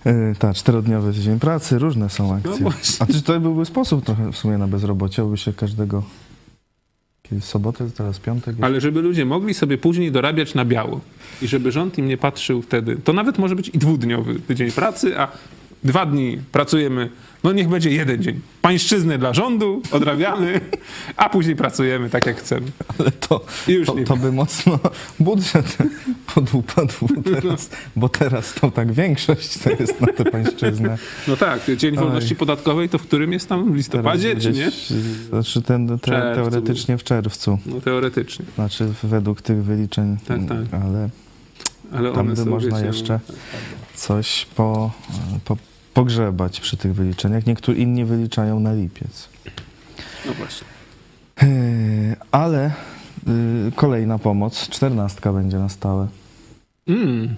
E, 0.08 0.34
Tak, 0.38 0.56
czterodniowy 0.56 1.12
tydzień 1.12 1.38
pracy, 1.38 1.78
różne 1.78 2.10
są 2.10 2.34
akcje. 2.34 2.64
No. 2.64 2.70
A 2.98 3.06
czy 3.06 3.22
to 3.22 3.40
byłby 3.40 3.64
sposób 3.64 4.04
trochę 4.04 4.32
w 4.32 4.36
sumie 4.36 4.58
na 4.58 4.66
bezrobocie, 4.66 5.24
by 5.24 5.36
się 5.36 5.52
każdego... 5.52 6.02
Kiedyś 7.22 7.44
sobotę, 7.44 7.90
teraz 7.90 8.18
piątek. 8.18 8.56
Ale 8.60 8.80
żeby 8.80 9.02
ludzie 9.02 9.24
mogli 9.24 9.54
sobie 9.54 9.78
później 9.78 10.12
dorabiać 10.12 10.54
na 10.54 10.64
biało 10.64 11.00
i 11.42 11.48
żeby 11.48 11.72
rząd 11.72 11.98
im 11.98 12.08
nie 12.08 12.16
patrzył 12.16 12.62
wtedy, 12.62 12.96
to 13.04 13.12
nawet 13.12 13.38
może 13.38 13.56
być 13.56 13.68
i 13.68 13.78
dwudniowy 13.78 14.40
tydzień 14.40 14.70
pracy, 14.70 15.18
a 15.18 15.28
dwa 15.84 16.06
dni 16.06 16.38
pracujemy, 16.52 17.10
no 17.44 17.52
niech 17.52 17.68
będzie 17.68 17.90
jeden 17.90 18.22
dzień. 18.22 18.40
Pańszczyznę 18.62 19.18
dla 19.18 19.34
rządu, 19.34 19.82
odrabiamy, 19.90 20.60
a 21.16 21.28
później 21.28 21.56
pracujemy 21.56 22.10
tak 22.10 22.26
jak 22.26 22.36
chcemy. 22.36 22.66
Ale 22.98 23.10
to, 23.10 23.44
już 23.68 23.86
to, 23.86 23.94
to 24.06 24.16
by 24.16 24.32
mocno 24.32 24.78
budżet 25.20 25.76
podupadł 26.34 27.08
teraz, 27.24 27.70
bo 27.96 28.08
teraz 28.08 28.54
to 28.54 28.70
tak 28.70 28.92
większość 28.92 29.58
to 29.58 29.70
jest 29.70 30.00
na 30.00 30.06
tę 30.06 30.24
pańszczyznę. 30.24 30.98
No 31.28 31.36
tak, 31.36 31.60
Dzień 31.76 31.96
Wolności 31.96 32.36
Podatkowej 32.36 32.88
to 32.88 32.98
w 32.98 33.02
którym 33.02 33.32
jest 33.32 33.48
tam 33.48 33.72
w 33.72 33.76
listopadzie, 33.76 34.28
Teraz 34.28 34.42
czy 34.44 34.52
nie? 34.52 34.66
gdzieś, 34.66 34.86
Znaczy 35.28 35.62
ten, 35.62 35.98
te, 35.98 36.32
teoretycznie 36.34 36.98
w 36.98 37.04
czerwcu. 37.04 37.58
No 37.66 37.80
teoretycznie, 37.80 38.44
Znaczy 38.54 38.88
według 39.02 39.42
tych 39.42 39.64
wyliczeń, 39.64 40.16
Tak, 40.26 40.40
tak. 40.48 40.82
ale 40.82 41.08
ale 41.92 42.12
Tam 42.12 42.34
by 42.34 42.44
można 42.44 42.76
wiecie, 42.76 42.86
jeszcze- 42.86 43.20
coś 43.94 44.46
po, 44.56 44.90
po, 45.44 45.56
pogrzebać 45.98 46.60
przy 46.60 46.76
tych 46.76 46.94
wyliczeniach. 46.94 47.46
Niektórzy 47.46 47.78
inni 47.78 48.04
wyliczają 48.04 48.60
na 48.60 48.72
lipiec. 48.72 49.28
No 50.26 50.32
właśnie. 50.32 50.66
Yy, 51.42 52.16
Ale 52.30 52.72
yy, 53.26 53.72
kolejna 53.74 54.18
pomoc, 54.18 54.68
czternastka 54.68 55.32
będzie 55.32 55.58
na 55.58 55.68
stałe. 55.68 56.06
Mm. 56.88 57.34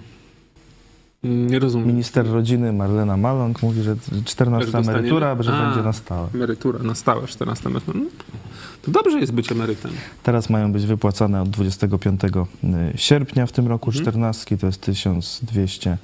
Nie 1.23 1.59
rozumiem. 1.59 1.87
Minister 1.87 2.27
rodziny 2.27 2.73
Marlena 2.73 3.17
Maląg 3.17 3.63
mówi, 3.63 3.81
że 3.81 3.95
Też 3.95 4.23
czternasta 4.25 4.65
dostaniemy? 4.65 4.91
emerytura, 4.93 5.43
że 5.43 5.53
A. 5.53 5.65
będzie 5.65 5.83
na 5.83 5.93
stałe. 5.93 6.27
Emerytura 6.35 6.79
na 6.83 6.95
stałe, 6.95 7.27
14 7.27 7.69
emerytura. 7.69 7.99
No, 7.99 8.05
to 8.81 8.91
dobrze 8.91 9.19
jest 9.19 9.31
być 9.33 9.51
emerytem. 9.51 9.91
Teraz 10.23 10.49
mają 10.49 10.71
być 10.71 10.85
wypłacane 10.85 11.41
od 11.41 11.49
25 11.49 12.21
sierpnia 12.95 13.45
w 13.45 13.51
tym 13.51 13.67
roku 13.67 13.89
Mhm. 13.89 14.03
czternastki, 14.05 14.57
to 14.57 14.65
jest 14.67 14.81
1200 14.81 15.97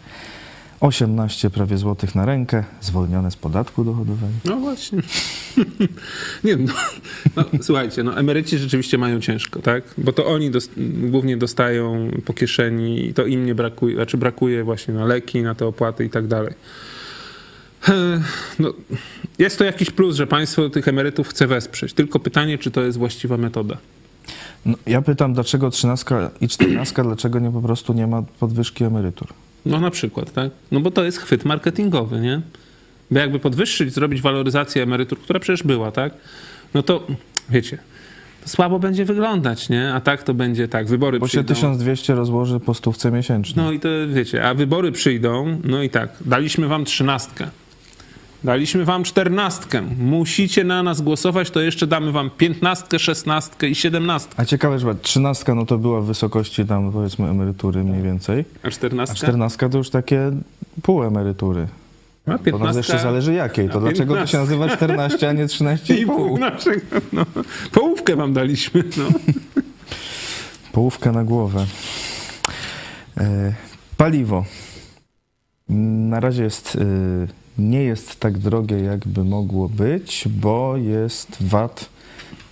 18 0.80 1.50
prawie 1.50 1.78
złotych 1.78 2.16
na 2.16 2.26
rękę, 2.26 2.64
zwolnione 2.82 3.32
z 3.32 3.36
podatku 3.36 3.84
dochodowego. 3.84 4.34
No 4.46 4.56
właśnie. 4.56 5.02
Nie 6.44 6.56
no, 6.56 6.74
no, 7.36 7.44
słuchajcie, 7.62 8.04
no 8.04 8.18
emeryci 8.18 8.58
rzeczywiście 8.58 8.98
mają 8.98 9.20
ciężko, 9.20 9.62
tak? 9.62 9.84
Bo 9.98 10.14
to 10.14 10.26
oni 10.26 10.52
dos 10.52 10.70
głównie 10.98 11.38
dostają 11.38 12.12
po 12.26 12.34
kieszeni 12.34 13.06
i 13.06 13.14
to 13.14 13.26
im 13.26 13.46
nie 13.46 13.56
brakuje, 13.56 13.96
znaczy 13.96 14.18
brakuje 14.18 14.64
właśnie 14.64 14.94
na 14.94 15.06
leki, 15.06 15.42
na 15.42 15.56
te 15.56 15.66
opłaty 15.66 16.06
i 16.06 16.10
tak 16.10 16.28
dalej. 16.28 16.54
No, 18.60 18.74
jest 19.40 19.58
to 19.58 19.64
jakiś 19.64 19.92
plus, 19.92 20.16
że 20.16 20.28
państwo 20.28 20.70
tych 20.70 20.88
emerytów 20.88 21.28
chce 21.28 21.48
wesprzeć. 21.48 21.94
Tylko 21.94 22.20
pytanie, 22.20 22.58
czy 22.58 22.72
to 22.72 22.82
jest 22.82 22.98
właściwa 22.98 23.38
metoda. 23.38 23.78
No, 24.66 24.78
ja 24.86 25.02
pytam, 25.02 25.34
dlaczego 25.34 25.70
13 25.70 26.16
i 26.42 26.48
14, 26.48 27.04
dlaczego 27.04 27.40
nie 27.40 27.52
po 27.52 27.62
prostu 27.62 27.94
nie 27.94 28.08
ma 28.08 28.24
podwyżki 28.40 28.84
emerytur? 28.84 29.28
No 29.66 29.80
na 29.80 29.92
przykład, 29.92 30.34
tak? 30.34 30.52
No 30.72 30.80
bo 30.80 30.92
to 30.92 31.04
jest 31.04 31.18
chwyt 31.18 31.46
marketingowy, 31.46 32.20
nie? 32.20 32.42
Bo 33.12 33.20
jakby 33.20 33.40
podwyższyć, 33.40 33.94
zrobić 33.94 34.22
waloryzację 34.22 34.84
emerytur, 34.84 35.20
która 35.20 35.40
przecież 35.40 35.64
była, 35.64 35.92
tak? 35.92 36.14
No 36.74 36.84
to 36.84 37.08
wiecie, 37.50 37.78
to 38.44 38.50
słabo 38.50 38.80
będzie 38.80 39.06
wyglądać, 39.06 39.70
nie? 39.70 39.94
A 39.94 40.02
tak 40.02 40.24
to 40.24 40.34
będzie 40.34 40.68
tak, 40.68 40.88
wybory 40.88 41.20
Bo 41.20 41.26
przyjdą. 41.26 41.48
się 41.48 41.56
1200 41.56 42.16
rozłoży 42.16 42.60
po 42.60 42.74
stówce 42.74 43.12
miesięcznie. 43.12 43.64
No 43.64 43.72
i 43.72 43.80
to 43.80 43.90
wiecie, 44.08 44.48
a 44.48 44.54
wybory 44.54 44.92
przyjdą, 44.92 45.62
no 45.64 45.84
i 45.84 45.90
tak, 45.90 46.10
daliśmy 46.26 46.68
wam 46.68 46.86
trzynastkę. 46.86 47.48
Daliśmy 48.44 48.86
wam 48.86 49.04
czternastkę. 49.04 49.82
Musicie 50.00 50.64
na 50.64 50.84
nas 50.84 51.02
głosować, 51.02 51.52
to 51.52 51.62
jeszcze 51.62 51.88
damy 51.88 52.12
wam 52.12 52.30
piętnastkę, 52.30 53.00
szesnastkę 53.00 53.68
i 53.68 53.76
siedemnastkę. 53.76 54.34
A 54.38 54.46
ciekawe, 54.46 54.80
że 54.80 54.96
13 54.96 55.54
no 55.56 55.66
to 55.66 55.78
była 55.78 56.02
w 56.02 56.06
wysokości 56.06 56.66
tam 56.66 56.92
powiedzmy 56.92 57.30
emerytury 57.30 57.84
mniej 57.84 58.02
więcej, 58.04 58.46
A 58.64 58.68
a 58.68 58.72
czternastka? 58.72 59.16
14 59.16 59.70
to 59.70 59.78
już 59.78 59.90
takie 59.90 60.32
pół 60.82 61.04
emerytury. 61.04 61.68
A 62.28 62.38
To 62.38 62.58
nas 62.58 62.78
jeszcze 62.78 63.00
zależy 63.00 63.34
jakiej. 63.34 63.70
To 63.70 63.80
dlaczego 63.80 64.14
to 64.16 64.28
się 64.28 64.38
15? 64.38 64.38
nazywa 64.38 64.78
14, 64.78 65.30
a 65.30 65.34
nie 65.34 65.46
13,5? 65.46 65.94
I 66.02 66.06
pół 66.06 66.38
naszego, 66.38 66.82
no. 67.14 67.26
Połówkę 67.72 68.16
wam 68.16 68.34
daliśmy, 68.34 68.84
no. 68.98 69.04
Połówkę 70.72 71.12
na 71.12 71.24
głowę. 71.24 71.66
E, 73.18 73.54
Paliwo. 73.98 74.46
Na 76.10 76.20
razie 76.20 76.44
jest, 76.44 76.76
e, 76.76 77.28
nie 77.58 77.84
jest 77.84 78.20
tak 78.20 78.38
drogie, 78.38 78.78
jakby 78.78 79.24
mogło 79.24 79.70
być, 79.70 80.28
bo 80.28 80.78
jest 80.78 81.38
VAT 81.40 81.90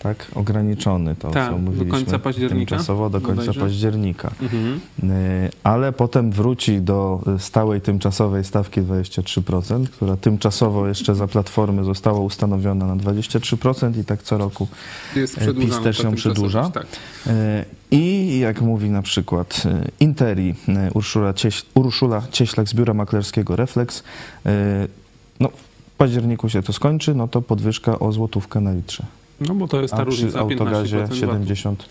tak 0.06 0.28
ograniczony. 0.36 1.16
To, 1.16 1.32
Tak, 1.32 1.46
co 1.46 1.52
do 1.52 1.58
mówiliśmy 1.58 1.92
końca 1.92 2.20
października 2.20 2.70
Tymczasowo 2.70 3.10
do 3.10 3.22
końca 3.22 3.42
bodajże? 3.42 3.60
października. 3.62 4.32
Mhm. 4.42 4.80
E, 5.04 5.50
Ale 5.64 5.92
potem 5.94 6.32
wróci 6.32 6.82
do 6.82 7.22
stałej 7.40 7.82
tymczasowej 7.82 8.44
stawki 8.44 8.82
23%, 8.82 9.88
która 9.90 10.18
tymczasowo 10.18 10.88
jeszcze 10.88 11.16
za 11.16 11.28
platformy 11.28 11.84
została 11.84 12.20
ustanowiona 12.20 12.86
na 12.86 12.96
23% 12.96 14.00
i 14.00 14.06
tak 14.06 14.24
co 14.24 14.38
roku 14.38 14.68
Jest 15.16 15.36
przedłużana 15.36 15.76
PiS 15.76 15.84
też 15.84 15.98
ta 15.98 16.04
ją 16.04 16.16
przedłuża. 16.16 16.70
Tak. 16.70 16.86
E, 17.28 17.66
I 17.92 18.40
jak 18.40 18.62
mówi 18.62 18.90
na 18.90 19.02
przykład 19.02 19.64
Interi, 20.00 20.56
Urszula, 20.94 21.34
Cieś, 21.34 21.64
Urszula 21.74 22.22
Cieślak 22.32 22.70
z 22.70 22.74
biura 22.74 22.94
maklerskiego 22.94 23.56
Reflex, 23.56 24.04
no 25.40 25.50
w 25.96 25.98
październiku 25.98 26.50
się 26.50 26.64
to 26.64 26.74
skończy, 26.74 27.16
no 27.16 27.28
to 27.28 27.42
podwyżka 27.42 28.00
o 28.00 28.12
złotówkę 28.12 28.62
na 28.62 28.74
litrze. 28.74 29.06
No 29.40 29.56
bo 29.56 29.68
to 29.68 29.82
jest 29.82 29.94
ta 29.94 29.98
A 30.02 30.06
przy 30.06 30.10
różnica, 30.10 30.40
autogazie 30.40 30.98
15% 30.98 31.14
70 31.20 31.86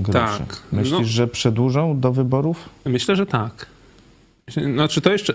groszy. 0.00 0.38
Tak. 0.38 0.62
Myślisz, 0.72 0.92
No. 0.98 1.04
że 1.04 1.28
przedłużą 1.28 2.00
do 2.00 2.12
wyborów? 2.12 2.68
Myślę, 2.84 3.16
że 3.16 3.26
tak. 3.26 3.66
Znaczy 4.74 5.00
to 5.00 5.12
jeszcze... 5.12 5.34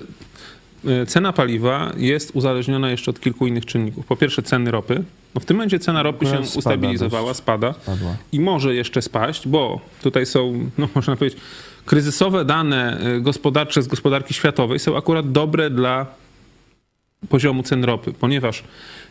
e, 0.87 1.05
Cena 1.05 1.33
paliwa 1.33 1.91
jest 1.97 2.31
uzależniona 2.33 2.89
jeszcze 2.89 3.11
od 3.11 3.19
kilku 3.19 3.47
innych 3.47 3.65
czynników. 3.65 4.05
Po 4.05 4.15
pierwsze 4.15 4.43
ceny 4.43 4.71
ropy. 4.71 5.03
No 5.35 5.41
w 5.41 5.45
tym 5.45 5.57
momencie 5.57 5.79
cena 5.79 6.03
ropy 6.03 6.25
się 6.25 6.39
ustabilizowała, 6.39 7.27
dość. 7.27 7.39
spada 7.39 7.73
Padła. 7.73 8.15
i 8.31 8.39
może 8.39 8.75
jeszcze 8.75 9.01
spaść, 9.01 9.47
bo 9.47 9.81
tutaj 10.01 10.25
są, 10.25 10.69
no 10.77 10.87
można 10.95 11.15
powiedzieć, 11.15 11.39
kryzysowe 11.85 12.45
dane 12.45 12.99
e, 12.99 13.21
gospodarcze 13.21 13.81
z 13.81 13.87
gospodarki 13.87 14.33
światowej 14.33 14.79
są 14.79 14.97
akurat 14.97 15.31
dobre 15.31 15.69
dla 15.69 16.05
poziomu 17.29 17.63
cen 17.63 17.83
ropy, 17.83 18.13
ponieważ 18.13 18.63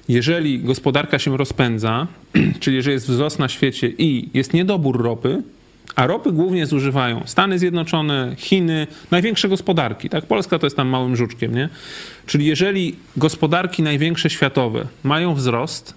jeżeli 0.09 0.59
gospodarka 0.59 1.19
się 1.19 1.37
rozpędza, 1.37 2.07
czyli 2.61 2.77
jeżeli 2.77 2.95
jest 2.95 3.09
wzrost 3.09 3.39
na 3.39 3.49
świecie 3.49 3.89
i 3.99 4.29
jest 4.35 4.55
niedobór 4.55 5.03
ropy, 5.03 5.43
a 5.97 6.07
ropy 6.07 6.33
głównie 6.33 6.67
zużywają 6.67 7.23
Stany 7.27 7.59
Zjednoczone, 7.59 8.35
Chiny, 8.39 8.87
największe 9.11 9.49
gospodarki, 9.49 10.09
tak? 10.09 10.27
Polska 10.27 10.59
to 10.59 10.67
jest 10.67 10.77
tam 10.77 10.89
małym 10.89 11.17
żuczkiem, 11.17 11.55
nie? 11.55 11.69
Czyli 12.27 12.47
jeżeli 12.47 12.97
gospodarki 13.17 13.83
największe 13.83 14.31
światowe 14.31 14.87
mają 15.05 15.35
wzrost, 15.35 15.95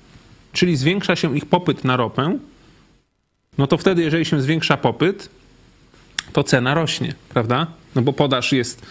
czyli 0.53 0.75
zwiększa 0.75 1.15
się 1.15 1.37
ich 1.37 1.45
popyt 1.45 1.83
na 1.83 1.97
ropę, 1.97 2.37
no 3.57 3.67
to 3.67 3.77
wtedy, 3.77 4.01
jeżeli 4.03 4.25
się 4.25 4.41
zwiększa 4.41 4.77
popyt, 4.77 5.29
to 6.33 6.43
cena 6.43 6.73
rośnie, 6.73 7.13
prawda? 7.29 7.67
No 7.95 8.01
bo 8.01 8.13
podaż 8.13 8.51
jest 8.51 8.85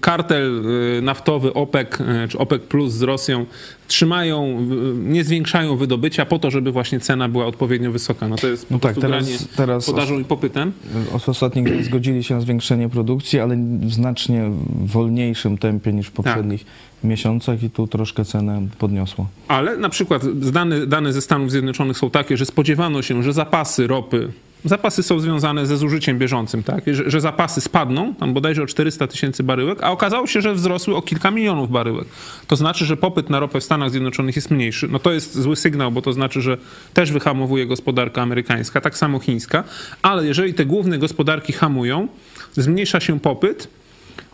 kartel 0.00 0.62
y, 0.98 1.02
naftowy 1.02 1.54
OPEC 1.54 2.00
y, 2.00 2.28
czy 2.28 2.38
OPEC 2.38 2.62
Plus 2.62 2.92
z 2.92 3.02
Rosją 3.02 3.46
trzymają, 3.88 4.58
y, 4.94 4.94
nie 4.98 5.24
zwiększają 5.24 5.76
wydobycia 5.76 6.26
po 6.26 6.38
to, 6.38 6.50
żeby 6.50 6.72
właśnie 6.72 7.00
cena 7.00 7.28
była 7.28 7.46
odpowiednio 7.46 7.92
wysoka. 7.92 8.28
No 8.28 8.36
to 8.36 8.46
jest 8.46 8.70
No 8.70 8.78
tak, 8.78 8.96
teraz, 8.96 9.48
teraz 9.56 9.86
podażą 9.86 10.18
i 10.18 10.24
popytem. 10.24 10.72
Os- 11.12 11.28
Ostatnio 11.28 11.62
zgodzili 11.88 12.24
się 12.24 12.34
na 12.34 12.40
zwiększenie 12.40 12.88
produkcji, 12.88 13.40
ale 13.40 13.56
w 13.80 13.92
znacznie 13.92 14.50
wolniejszym 14.84 15.58
tempie 15.58 15.92
niż 15.92 16.06
w 16.06 16.12
poprzednich 16.12 16.64
miesiącach 17.04 17.62
i 17.62 17.70
tu 17.70 17.86
troszkę 17.86 18.24
cenę 18.24 18.62
podniosło. 18.78 19.26
Ale 19.48 19.76
na 19.76 19.88
przykład 19.88 20.38
dane, 20.50 20.86
dane 20.86 21.12
ze 21.12 21.22
Stanów 21.22 21.50
Zjednoczonych 21.50 21.98
są 21.98 22.10
takie, 22.10 22.36
że 22.36 22.46
spodziewano 22.46 23.02
się, 23.02 23.22
że 23.22 23.32
zapasy 23.32 23.86
ropy, 23.86 24.28
zapasy 24.64 25.02
są 25.02 25.20
związane 25.20 25.66
ze 25.66 25.76
zużyciem 25.76 26.18
bieżącym, 26.18 26.62
tak? 26.62 26.84
że, 26.86 27.10
że 27.10 27.20
zapasy 27.20 27.60
spadną, 27.60 28.14
tam 28.14 28.34
bodajże 28.34 28.62
o 28.62 28.66
400 28.66 29.06
tysięcy 29.06 29.42
baryłek, 29.42 29.78
a 29.82 29.90
okazało 29.90 30.26
się, 30.26 30.40
że 30.40 30.54
wzrosły 30.54 30.96
o 30.96 31.02
kilka 31.02 31.30
milionów 31.30 31.70
baryłek. 31.70 32.08
To 32.46 32.56
znaczy, 32.56 32.84
że 32.84 32.96
popyt 32.96 33.30
na 33.30 33.40
ropę 33.40 33.60
w 33.60 33.64
Stanach 33.64 33.90
Zjednoczonych 33.90 34.36
jest 34.36 34.50
mniejszy. 34.50 34.88
No 34.88 34.98
to 34.98 35.12
jest 35.12 35.38
zły 35.38 35.56
sygnał, 35.56 35.92
bo 35.92 36.02
to 36.02 36.12
znaczy, 36.12 36.40
że 36.40 36.58
też 36.94 37.12
wyhamowuje 37.12 37.66
gospodarka 37.66 38.22
amerykańska, 38.22 38.80
tak 38.80 38.98
samo 38.98 39.18
chińska, 39.18 39.64
ale 40.02 40.26
jeżeli 40.26 40.54
te 40.54 40.66
główne 40.66 40.98
gospodarki 40.98 41.52
hamują, 41.52 42.08
zmniejsza 42.52 43.00
się 43.00 43.20
popyt, 43.20 43.68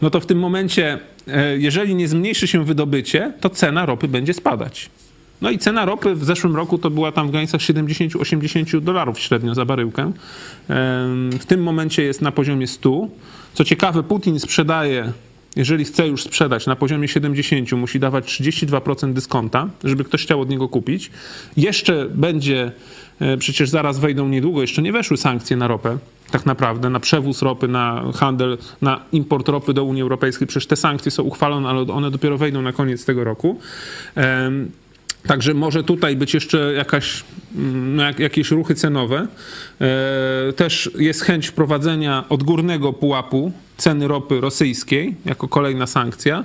no 0.03 0.11
to 0.11 0.21
w 0.21 0.27
tym 0.27 0.39
momencie, 0.39 0.99
e, 1.29 1.59
jeżeli 1.59 1.95
nie 1.95 2.09
zmniejszy 2.09 2.47
się 2.47 2.65
wydobycie, 2.65 3.33
to 3.41 3.51
cena 3.51 3.87
ropy 3.87 4.09
będzie 4.09 4.35
spadać. 4.35 4.91
No 5.41 5.51
i 5.51 5.59
cena 5.59 5.85
ropy 5.85 6.15
w 6.15 6.25
zeszłym 6.25 6.57
roku 6.57 6.79
to 6.79 6.91
była 6.91 7.13
tam 7.13 7.29
w 7.29 7.31
granicach 7.31 7.61
70-80 7.61 8.81
dolarów 8.81 9.21
średnio 9.21 9.55
za 9.55 9.65
baryłkę. 9.65 10.13
W 11.41 11.45
tym 11.47 11.63
momencie 11.63 12.03
jest 12.03 12.23
na 12.23 12.33
poziomie 12.33 12.67
100. 12.67 13.09
Co 13.55 13.65
ciekawe, 13.65 14.03
Putin 14.03 14.41
sprzedaje, 14.41 15.13
jeżeli 15.57 15.85
chce 15.85 16.09
już 16.09 16.23
sprzedać 16.23 16.67
na 16.67 16.77
poziomie 16.77 17.09
70, 17.09 17.73
musi 17.73 18.01
dawać 18.01 18.41
32% 18.41 19.13
dyskonta, 19.13 19.69
żeby 19.85 20.05
ktoś 20.05 20.23
chciał 20.23 20.41
od 20.41 20.49
niego 20.49 20.69
kupić. 20.69 21.11
Jeszcze 21.57 22.07
będzie, 22.09 22.73
e, 23.21 23.37
przecież 23.37 23.71
zaraz 23.71 23.99
wejdą 23.99 24.29
niedługo, 24.29 24.61
jeszcze 24.61 24.83
nie 24.83 24.93
weszły 24.93 25.17
sankcje 25.17 25.57
na 25.57 25.69
ropę, 25.69 25.99
tak 26.31 26.47
naprawdę, 26.47 26.91
na 26.91 27.01
przewóz 27.01 27.43
ropy, 27.43 27.69
na 27.69 28.05
handel, 28.15 28.59
na 28.83 29.01
import 29.13 29.49
ropy 29.49 29.75
do 29.75 29.85
Unii 29.85 30.03
Europejskiej. 30.03 30.47
Przecież 30.47 30.67
te 30.67 30.77
sankcje 30.77 31.11
są 31.11 31.23
uchwalone, 31.23 31.69
ale 31.69 31.81
one 31.81 32.11
dopiero 32.11 32.39
wejdą 32.39 32.63
na 32.63 32.73
koniec 32.73 33.05
tego 33.05 33.25
roku. 33.25 33.59
Także 35.27 35.55
może 35.55 35.85
tutaj 35.85 36.17
być 36.17 36.35
jeszcze 36.35 36.73
jakaś, 36.73 37.25
mm, 37.57 37.99
jak, 37.99 38.19
jakieś 38.19 38.51
ruchy 38.51 38.75
cenowe. 38.75 39.27
E, 39.81 40.53
Też 40.53 40.91
jest 40.99 41.23
chęć 41.23 41.47
wprowadzenia 41.47 42.25
odgórnego 42.29 42.93
pułapu 42.93 43.53
ceny 43.77 44.09
ropy 44.09 44.41
rosyjskiej 44.41 45.17
jako 45.25 45.49
kolejna 45.49 45.87
sankcja. 45.87 46.45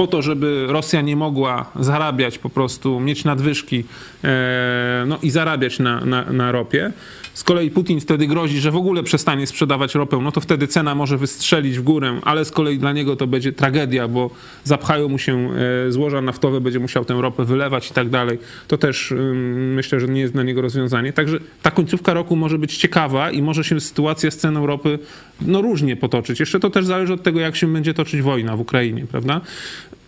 Po 0.00 0.06
to, 0.06 0.22
żeby 0.22 0.66
Rosja 0.68 1.00
nie 1.00 1.16
mogła 1.16 1.70
zarabiać 1.80 2.38
po 2.38 2.50
prostu, 2.50 3.00
mieć 3.00 3.24
nadwyżki 3.24 3.84
e, 4.24 5.04
no 5.06 5.18
i 5.22 5.30
zarabiać 5.30 5.78
na, 5.78 6.04
na, 6.04 6.24
na 6.24 6.52
ropie. 6.52 6.92
Z 7.34 7.44
kolei 7.44 7.70
Putin 7.70 8.00
wtedy 8.00 8.26
grozi, 8.26 8.60
że 8.60 8.70
w 8.70 8.76
ogóle 8.76 9.02
przestanie 9.02 9.46
sprzedawać 9.46 9.94
ropę, 9.94 10.18
no 10.22 10.32
to 10.32 10.40
wtedy 10.40 10.66
cena 10.66 10.94
może 10.94 11.18
wystrzelić 11.18 11.78
w 11.78 11.82
górę, 11.82 12.20
ale 12.22 12.44
z 12.44 12.50
kolei 12.50 12.78
dla 12.78 12.92
niego 12.92 13.16
to 13.16 13.26
będzie 13.26 13.52
tragedia, 13.52 14.08
bo 14.08 14.30
zapchają 14.64 15.08
mu 15.08 15.18
się 15.18 15.50
e, 15.88 15.92
złoża 15.92 16.20
naftowe, 16.20 16.60
będzie 16.60 16.78
musiał 16.78 17.04
tę 17.04 17.14
ropę 17.14 17.44
wylewać 17.44 17.90
i 17.90 17.94
tak 17.94 18.08
dalej. 18.08 18.38
To 18.68 18.78
też 18.78 19.14
myślę, 19.74 20.00
że 20.00 20.08
nie 20.08 20.20
jest 20.20 20.32
dla 20.32 20.42
niego 20.42 20.62
rozwiązanie. 20.62 21.12
Także 21.12 21.38
ta 21.62 21.70
końcówka 21.70 22.14
roku 22.14 22.36
może 22.36 22.58
być 22.58 22.76
ciekawa 22.76 23.30
i 23.30 23.42
może 23.42 23.64
się 23.64 23.80
sytuacja 23.80 24.30
z 24.30 24.36
ceną 24.36 24.66
ropy 24.66 24.98
no 25.40 25.62
różnie 25.62 25.96
potoczyć. 25.96 26.40
Jeszcze 26.40 26.60
to 26.60 26.70
też 26.70 26.86
zależy 26.86 27.12
od 27.12 27.22
tego, 27.22 27.40
jak 27.40 27.56
się 27.56 27.72
będzie 27.72 27.94
toczyć 27.94 28.22
wojna 28.22 28.56
w 28.56 28.60
Ukrainie, 28.60 29.06
prawda? 29.06 29.40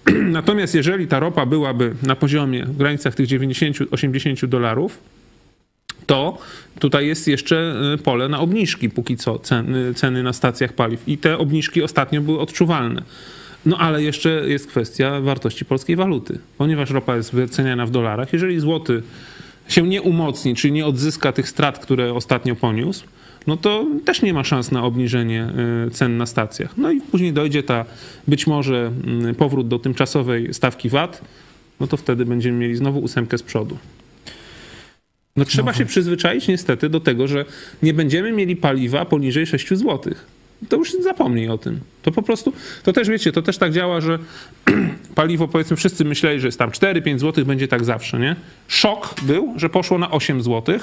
Natomiast 0.38 0.74
jeżeli 0.74 1.06
ta 1.06 1.20
ropa 1.20 1.46
byłaby 1.46 1.94
na 2.02 2.16
poziomie 2.16 2.64
w 2.64 2.76
granicach 2.76 3.14
tych 3.14 3.26
90-80 3.26 4.46
dolarów, 4.46 4.98
to 6.06 6.38
tutaj 6.78 7.06
jest 7.06 7.28
jeszcze 7.28 7.74
y, 7.94 7.98
pole 7.98 8.28
na 8.28 8.40
obniżki 8.40 8.90
póki 8.90 9.16
co 9.16 9.38
ceny, 9.38 9.94
ceny 9.94 10.22
na 10.22 10.32
stacjach 10.32 10.72
paliw. 10.72 11.08
I 11.08 11.18
te 11.18 11.38
obniżki 11.38 11.82
ostatnio 11.82 12.20
były 12.20 12.40
odczuwalne. 12.40 13.02
No 13.66 13.78
ale 13.78 14.02
jeszcze 14.02 14.30
jest 14.48 14.66
kwestia 14.66 15.20
wartości 15.20 15.64
polskiej 15.64 15.96
waluty, 15.96 16.38
ponieważ 16.58 16.90
ropa 16.90 17.16
jest 17.16 17.32
wyceniana 17.32 17.86
w 17.86 17.90
dolarach. 17.90 18.32
Jeżeli 18.32 18.60
złoty 18.60 19.02
się 19.68 19.88
nie 19.88 20.02
umocni, 20.02 20.54
czyli 20.54 20.72
nie 20.72 20.86
odzyska 20.86 21.32
tych 21.32 21.48
strat, 21.48 21.78
które 21.78 22.14
ostatnio 22.14 22.56
poniósł, 22.56 23.04
no 23.46 23.56
to 23.56 23.86
też 24.04 24.22
nie 24.22 24.34
ma 24.34 24.44
szans 24.44 24.70
na 24.70 24.84
obniżenie 24.84 25.48
y, 25.86 25.90
cen 25.90 26.16
na 26.16 26.26
stacjach. 26.26 26.76
No 26.76 26.92
i 26.92 27.00
później 27.00 27.32
dojdzie 27.32 27.62
ta 27.62 27.84
być 28.28 28.46
może 28.46 28.92
mm, 29.06 29.34
powrót 29.34 29.68
do 29.68 29.78
tymczasowej 29.78 30.54
stawki 30.54 30.88
VAT, 30.88 31.22
no 31.80 31.86
to 31.86 31.96
wtedy 31.96 32.24
będziemy 32.24 32.58
mieli 32.58 32.76
znowu 32.76 32.98
ósemkę 32.98 33.38
z 33.38 33.42
przodu. 33.42 33.78
No 35.36 35.44
trzeba 35.44 35.74
się 35.74 35.86
przyzwyczaić 35.86 36.48
niestety 36.48 36.88
do 36.88 37.00
tego, 37.00 37.28
że 37.28 37.44
nie 37.82 37.94
będziemy 37.94 38.32
mieli 38.32 38.56
paliwa 38.56 39.04
poniżej 39.04 39.46
6 39.46 39.68
zł. 39.68 40.14
To 40.68 40.76
już 40.76 40.92
zapomnij 40.92 41.48
o 41.48 41.58
tym. 41.58 41.80
To 42.02 42.12
po 42.12 42.22
prostu, 42.22 42.52
to 42.82 42.92
też 42.92 43.08
wiecie, 43.08 43.32
to 43.32 43.42
też 43.42 43.58
tak 43.58 43.72
działa, 43.72 44.00
że 44.00 44.18
paliwo 45.14 45.48
powiedzmy 45.48 45.76
wszyscy 45.76 46.04
myśleli, 46.04 46.40
że 46.40 46.48
jest 46.48 46.58
tam 46.58 46.70
4-5 46.70 47.18
zł, 47.18 47.44
będzie 47.44 47.68
tak 47.68 47.84
zawsze, 47.84 48.18
nie? 48.18 48.36
Szok 48.68 49.14
był, 49.22 49.54
że 49.56 49.68
poszło 49.68 49.98
na 49.98 50.10
8 50.10 50.42
zł. 50.42 50.78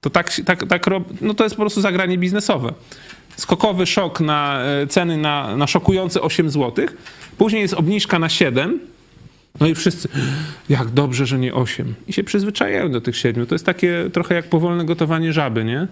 To 0.00 0.10
tak, 0.10 0.40
tak, 0.44 0.66
tak 0.66 0.86
no 1.20 1.34
to 1.34 1.44
jest 1.44 1.56
po 1.56 1.62
prostu 1.62 1.80
zagranie 1.80 2.18
biznesowe. 2.18 2.72
Skokowy 3.36 3.86
szok 3.86 4.20
na 4.20 4.62
e, 4.62 4.86
ceny 4.86 5.16
na, 5.16 5.56
na 5.56 5.66
szokujące 5.66 6.20
8 6.20 6.50
zł. 6.50 6.86
Później 7.38 7.62
jest 7.62 7.74
obniżka 7.74 8.18
na 8.18 8.28
7 8.28 8.80
no 9.60 9.66
i 9.66 9.74
wszyscy, 9.74 10.08
jak 10.68 10.88
dobrze, 10.88 11.26
że 11.26 11.38
nie 11.38 11.54
8. 11.54 11.94
I 12.08 12.12
się 12.12 12.24
przyzwyczajają 12.24 12.92
do 12.92 13.00
tych 13.00 13.16
7. 13.16 13.46
To 13.46 13.54
jest 13.54 13.66
takie 13.66 14.10
trochę 14.12 14.34
jak 14.34 14.48
powolne 14.48 14.84
gotowanie 14.84 15.32
żaby, 15.32 15.64
nie? 15.64 15.86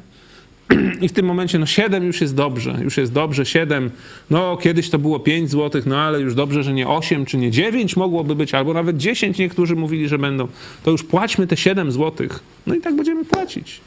I 1.01 1.09
w 1.09 1.12
tym 1.12 1.27
momencie, 1.27 1.59
no 1.59 1.67
7 1.67 2.05
już 2.05 2.21
jest 2.21 2.35
dobrze, 2.35 2.79
już 2.83 2.97
jest 2.97 3.12
dobrze, 3.12 3.47
7, 3.47 3.91
no 4.31 4.57
kiedyś 4.57 4.91
to 4.91 4.99
było 4.99 5.21
5 5.21 5.51
zł, 5.51 5.83
no 5.87 5.99
ale 5.99 6.21
już 6.21 6.35
dobrze, 6.35 6.62
że 6.62 6.73
nie 6.73 6.89
8 6.89 7.27
czy 7.27 7.39
nie 7.39 7.51
9 7.51 7.97
mogłoby 7.97 8.35
być, 8.35 8.55
albo 8.55 8.75
nawet 8.75 8.97
10 8.97 9.39
niektórzy 9.39 9.77
mówili, 9.77 10.09
że 10.09 10.19
będą. 10.19 10.49
To 10.85 10.91
już 10.91 11.05
płaćmy 11.05 11.47
te 11.47 11.57
7 11.57 11.93
zł. 11.93 12.29
No 12.67 12.75
i 12.75 12.81
tak 12.81 12.97
będziemy 12.97 13.25
płacić. 13.25 13.81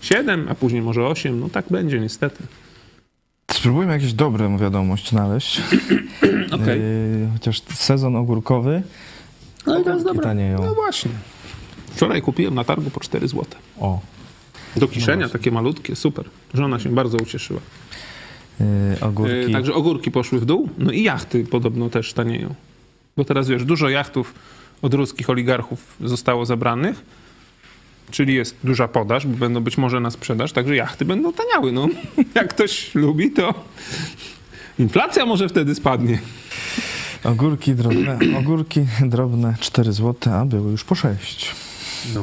7, 0.00 0.46
a 0.50 0.54
później 0.54 0.82
może 0.82 1.06
8, 1.06 1.40
no 1.40 1.48
tak 1.48 1.64
będzie 1.70 2.00
niestety. 2.00 2.42
Spróbujmy 3.50 3.92
jakieś 3.92 4.12
dobrą 4.12 4.58
wiadomość 4.58 5.10
znaleźć. 5.10 5.60
okay. 6.52 6.78
Yy, 6.78 7.28
chociaż 7.32 7.62
sezon 7.74 8.16
ogórkowy. 8.16 8.82
No 9.66 9.80
i 9.80 9.84
to 9.84 9.90
jest 9.90 10.04
dobre. 10.04 10.34
No 10.34 10.74
właśnie. 10.74 11.10
Wczoraj 11.94 12.22
kupiłem 12.22 12.54
na 12.54 12.64
targu 12.64 12.90
po 12.90 13.00
4 13.00 13.28
zł. 13.28 13.44
O. 13.80 14.00
Do 14.78 14.88
kiszenia, 14.88 15.26
no 15.26 15.32
takie 15.32 15.50
malutkie, 15.50 15.96
super. 15.96 16.24
Żona 16.54 16.78
się 16.78 16.88
bardzo 16.88 17.18
ucieszyła. 17.18 17.60
Yy, 18.60 18.66
ogórki. 19.00 19.34
Yy, 19.34 19.50
także 19.50 19.74
ogórki 19.74 20.10
poszły 20.10 20.40
w 20.40 20.44
dół. 20.44 20.68
No 20.78 20.92
i 20.92 21.02
jachty 21.02 21.44
podobno 21.44 21.90
też 21.90 22.12
tanieją. 22.12 22.54
Bo 23.16 23.24
teraz 23.24 23.48
wiesz, 23.48 23.64
dużo 23.64 23.88
jachtów 23.88 24.34
od 24.82 24.94
ruskich 24.94 25.30
oligarchów 25.30 25.96
zostało 26.00 26.46
zabranych 26.46 27.04
czyli 28.10 28.34
jest 28.34 28.56
duża 28.64 28.88
podaż, 28.88 29.26
bo 29.26 29.36
będą 29.36 29.60
być 29.60 29.78
może 29.78 30.00
na 30.00 30.10
sprzedaż, 30.10 30.52
także 30.52 30.76
jachty 30.76 31.04
będą 31.04 31.32
taniały. 31.32 31.72
No, 31.72 31.88
jak 32.34 32.48
ktoś 32.48 32.94
lubi, 32.94 33.30
to 33.30 33.54
inflacja 34.78 35.26
może 35.26 35.48
wtedy 35.48 35.74
spadnie. 35.74 36.18
Ogórki 37.24 37.74
drobne, 37.74 38.18
ogórki 38.38 38.86
drobne 39.00 39.54
4 39.60 39.92
zł, 39.92 40.32
a 40.34 40.44
były 40.44 40.70
już 40.70 40.84
po 40.84 40.94
6. 40.94 41.54
No. 42.14 42.22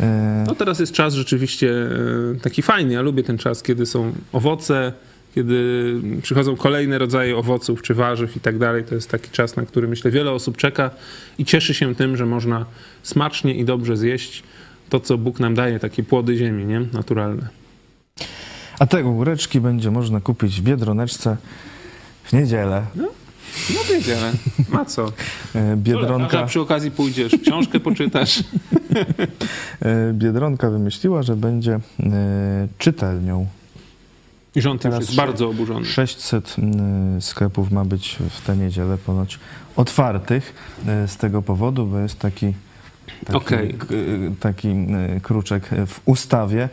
E, 0.00 0.44
no 0.46 0.54
teraz 0.54 0.80
jest 0.80 0.92
czas 0.92 1.14
rzeczywiście 1.14 1.70
e, 2.36 2.40
taki 2.40 2.62
fajny. 2.62 2.92
Ja 2.92 3.02
lubię 3.02 3.22
ten 3.22 3.38
czas, 3.38 3.62
kiedy 3.62 3.86
są 3.86 4.12
owoce, 4.32 4.92
kiedy 5.34 5.94
przychodzą 6.22 6.56
kolejne 6.56 6.98
rodzaje 6.98 7.36
owoców 7.36 7.82
czy 7.82 7.94
warzyw 7.94 8.36
i 8.36 8.40
tak 8.40 8.58
dalej. 8.58 8.84
To 8.84 8.94
jest 8.94 9.10
taki 9.10 9.30
czas, 9.30 9.56
na 9.56 9.66
który 9.66 9.88
myślę 9.88 10.10
wiele 10.10 10.30
osób 10.32 10.56
czeka 10.56 10.90
i 11.38 11.44
cieszy 11.44 11.74
się 11.74 11.94
tym, 11.94 12.16
że 12.16 12.26
można 12.26 12.66
smacznie 13.02 13.54
i 13.54 13.64
dobrze 13.64 13.96
zjeść 13.96 14.42
to, 14.90 15.00
co 15.00 15.18
Bóg 15.18 15.40
nam 15.40 15.54
daje, 15.54 15.78
takie 15.78 16.02
płody 16.02 16.36
ziemi, 16.36 16.64
nie? 16.64 16.80
Naturalne. 16.92 17.48
A 18.78 18.86
te 18.86 19.06
ogóreczki 19.06 19.60
będzie 19.60 19.90
można 19.90 20.20
kupić 20.20 20.60
w 20.60 20.64
Biedroneczce 20.64 21.36
w 22.24 22.32
niedzielę. 22.32 22.82
No, 22.94 23.08
no 23.74 23.80
w 23.80 23.90
niedzielę. 23.90 24.32
Ma 24.68 24.84
co? 24.84 25.06
E, 25.54 25.76
Biedronka... 25.76 26.40
A 26.40 26.46
przy 26.46 26.60
okazji 26.60 26.90
pójdziesz, 26.90 27.32
książkę 27.42 27.80
poczytasz. 27.80 28.38
E, 29.80 30.12
Biedronka 30.12 30.70
wymyśliła, 30.70 31.22
że 31.22 31.36
będzie 31.36 31.72
e, 31.72 31.80
czytelnią. 32.78 33.46
I 34.54 34.60
rząd 34.60 34.82
Teraz 34.82 35.00
już 35.00 35.08
jest 35.08 35.16
bardzo 35.16 35.48
oburzony. 35.48 35.86
600 35.86 36.56
sklepów 37.20 37.70
ma 37.70 37.84
być 37.84 38.18
w 38.30 38.46
tę 38.46 38.56
niedzielę 38.56 38.98
ponoć 38.98 39.38
otwartych 39.76 40.54
z 41.06 41.16
tego 41.16 41.42
powodu, 41.42 41.86
bo 41.86 41.98
jest 41.98 42.18
taki 42.18 42.52
taki, 43.24 43.36
okay. 43.36 43.74
taki 44.40 44.86
kruczek 45.22 45.70
w 45.86 46.00
ustawie. 46.04 46.68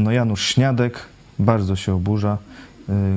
No 0.00 0.12
Janusz 0.12 0.46
Śniadek 0.46 1.00
bardzo 1.38 1.76
się 1.76 1.94
oburza, 1.94 2.38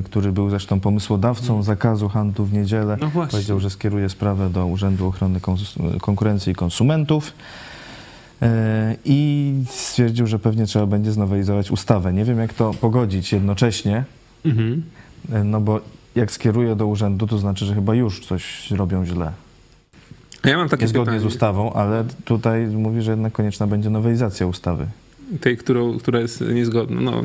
który 0.04 0.32
był 0.32 0.50
zresztą 0.50 0.80
pomysłodawcą 0.80 1.52
mm. 1.52 1.62
zakazu 1.62 2.08
handlu 2.08 2.44
w 2.44 2.52
niedzielę. 2.52 2.96
No 3.00 3.26
Powiedział, 3.30 3.60
że 3.60 3.70
skieruje 3.70 4.08
sprawę 4.08 4.50
do 4.50 4.66
Urzędu 4.66 5.06
Ochrony 5.06 5.40
Konkurencji 6.00 6.52
i 6.52 6.54
Konsumentów 6.54 7.32
i 9.04 9.52
stwierdził, 9.70 10.26
że 10.26 10.38
pewnie 10.38 10.66
trzeba 10.66 10.86
będzie 10.86 11.12
znowelizować 11.12 11.70
ustawę. 11.70 12.12
Nie 12.12 12.24
wiem, 12.24 12.38
jak 12.38 12.54
to 12.54 12.74
pogodzić 12.80 13.32
jednocześnie, 13.32 14.04
mhm. 14.44 14.82
no 15.44 15.60
bo 15.60 15.80
jak 16.14 16.32
skieruje 16.32 16.76
do 16.76 16.86
urzędu, 16.86 17.26
to 17.26 17.38
znaczy, 17.38 17.64
że 17.64 17.74
chyba 17.74 17.94
już 17.94 18.26
coś 18.26 18.70
robią 18.70 19.06
źle. 19.06 19.32
Ja 20.44 20.56
mam 20.56 20.68
takie 20.68 20.82
Niezgodnie 20.82 21.04
pytanie. 21.04 21.20
z 21.20 21.34
ustawą, 21.34 21.72
ale 21.72 22.04
tutaj 22.24 22.66
mówi, 22.66 23.02
że 23.02 23.10
jednak 23.10 23.32
konieczna 23.32 23.66
będzie 23.66 23.90
nowelizacja 23.90 24.46
ustawy. 24.46 24.86
Tej, 25.40 25.56
którą, 25.56 25.98
która 25.98 26.20
jest 26.20 26.40
niezgodna. 26.40 27.00
No, 27.00 27.22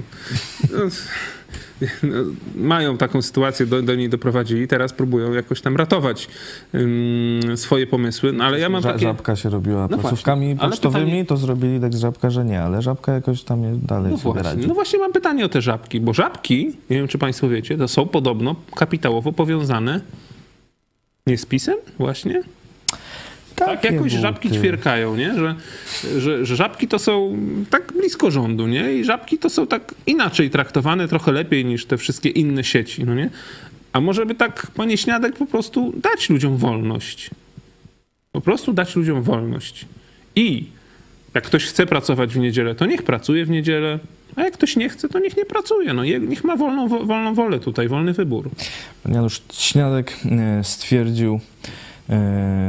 mają 2.56 2.98
taką 2.98 3.22
sytuację, 3.22 3.66
do, 3.66 3.82
do 3.82 3.96
niej 3.96 4.10
doprowadzili, 4.10 4.68
teraz 4.68 4.94
próbują 4.94 5.34
jakoś 5.34 5.62
tam 5.62 5.76
ratować 5.76 6.28
um, 6.74 7.58
swoje 7.58 7.88
pomysły, 7.88 8.34
no, 8.34 8.44
ale 8.44 8.60
ja 8.60 8.70
mam 8.70 8.84
takie... 8.84 9.00
Żabka 9.00 9.36
się 9.36 9.50
robiła 9.50 9.88
no 9.92 9.98
placówkami 9.98 10.56
właśnie, 10.56 10.70
pocztowymi, 10.70 11.06
pytanie... 11.06 11.26
to 11.26 11.38
zrobili 11.38 11.80
tak 11.80 11.94
z 11.94 12.00
Żabka, 12.00 12.30
że 12.30 12.46
nie, 12.46 12.62
ale 12.62 12.82
Żabka 12.82 13.14
jakoś 13.14 13.44
tam 13.44 13.64
jest 13.64 13.86
dalej 13.86 14.12
no 14.12 14.18
właśnie, 14.18 14.68
No 14.68 14.74
właśnie 14.74 15.00
mam 15.00 15.12
pytanie 15.12 15.46
o 15.46 15.50
te 15.50 15.62
Żabki, 15.62 16.02
bo 16.02 16.14
Żabki, 16.14 16.66
nie 16.66 16.98
wiem 16.98 17.08
czy 17.08 17.18
państwo 17.18 17.50
wiecie, 17.50 17.78
to 17.78 17.88
są 17.88 18.06
podobno 18.06 18.56
kapitałowo 18.76 19.32
powiązane 19.32 20.02
nie 21.28 21.38
z 21.38 21.46
PiSem 21.46 21.78
właśnie? 22.00 22.44
Tak, 23.66 23.84
jakoś 23.84 24.12
buty. 24.12 24.22
żabki 24.22 24.52
ćwierkają, 24.52 25.16
nie? 25.16 25.34
Że, 25.34 25.56
że, 26.20 26.46
że, 26.46 26.56
żabki 26.56 26.88
to 26.88 27.00
są 27.00 27.38
tak 27.70 27.94
blisko 27.94 28.32
rządu, 28.32 28.68
nie? 28.68 28.94
I 28.94 29.04
żabki 29.04 29.38
to 29.38 29.50
są 29.50 29.68
tak 29.68 29.96
inaczej 30.08 30.50
traktowane, 30.50 31.08
trochę 31.08 31.32
lepiej 31.32 31.66
niż 31.66 31.86
te 31.86 31.98
wszystkie 31.98 32.30
inne 32.30 32.64
sieci, 32.64 33.04
no 33.04 33.16
nie? 33.16 33.30
A 33.94 34.02
może 34.02 34.26
by 34.26 34.36
tak, 34.36 34.68
panie 34.76 34.98
Śniadek, 34.98 35.36
po 35.36 35.46
prostu 35.46 35.94
dać 36.02 36.30
ludziom 36.30 36.58
wolność. 36.58 37.30
Po 38.32 38.42
prostu 38.42 38.74
dać 38.74 38.96
ludziom 38.96 39.24
wolność. 39.24 39.86
I 40.36 40.66
jak 41.34 41.44
ktoś 41.44 41.66
chce 41.66 41.86
pracować 41.86 42.34
w 42.34 42.38
niedzielę, 42.38 42.76
to 42.76 42.86
niech 42.86 43.04
pracuje 43.04 43.46
w 43.46 43.50
niedzielę, 43.50 44.00
a 44.36 44.44
jak 44.44 44.54
ktoś 44.54 44.76
nie 44.76 44.90
chce, 44.90 45.10
to 45.10 45.20
niech 45.20 45.38
nie 45.38 45.46
pracuje. 45.46 45.94
No, 45.94 46.04
niech 46.04 46.44
ma 46.44 46.56
wolną, 46.56 46.88
wolną 46.88 47.34
wolę 47.34 47.60
tutaj, 47.60 47.88
wolny 47.88 48.14
wybór. 48.14 48.50
Janusz 49.10 49.42
Śniadek 49.54 50.18
e, 50.32 50.64
stwierdził, 50.64 51.40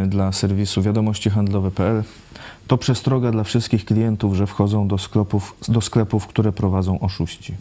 dla 0.07 0.33
serwisu 0.33 0.83
wiadomości 0.83 1.31
handlowe.pl. 1.31 2.03
To 2.67 2.79
przestroga 2.79 3.31
dla 3.31 3.45
wszystkich 3.45 3.85
klientów, 3.85 4.35
że 4.35 4.47
wchodzą 4.47 4.89
do 4.89 4.99
sklepów, 4.99 5.57
do 5.69 5.81
sklepów, 5.81 6.27
które 6.27 6.53
prowadzą 6.53 7.01
oszuści. 7.01 7.55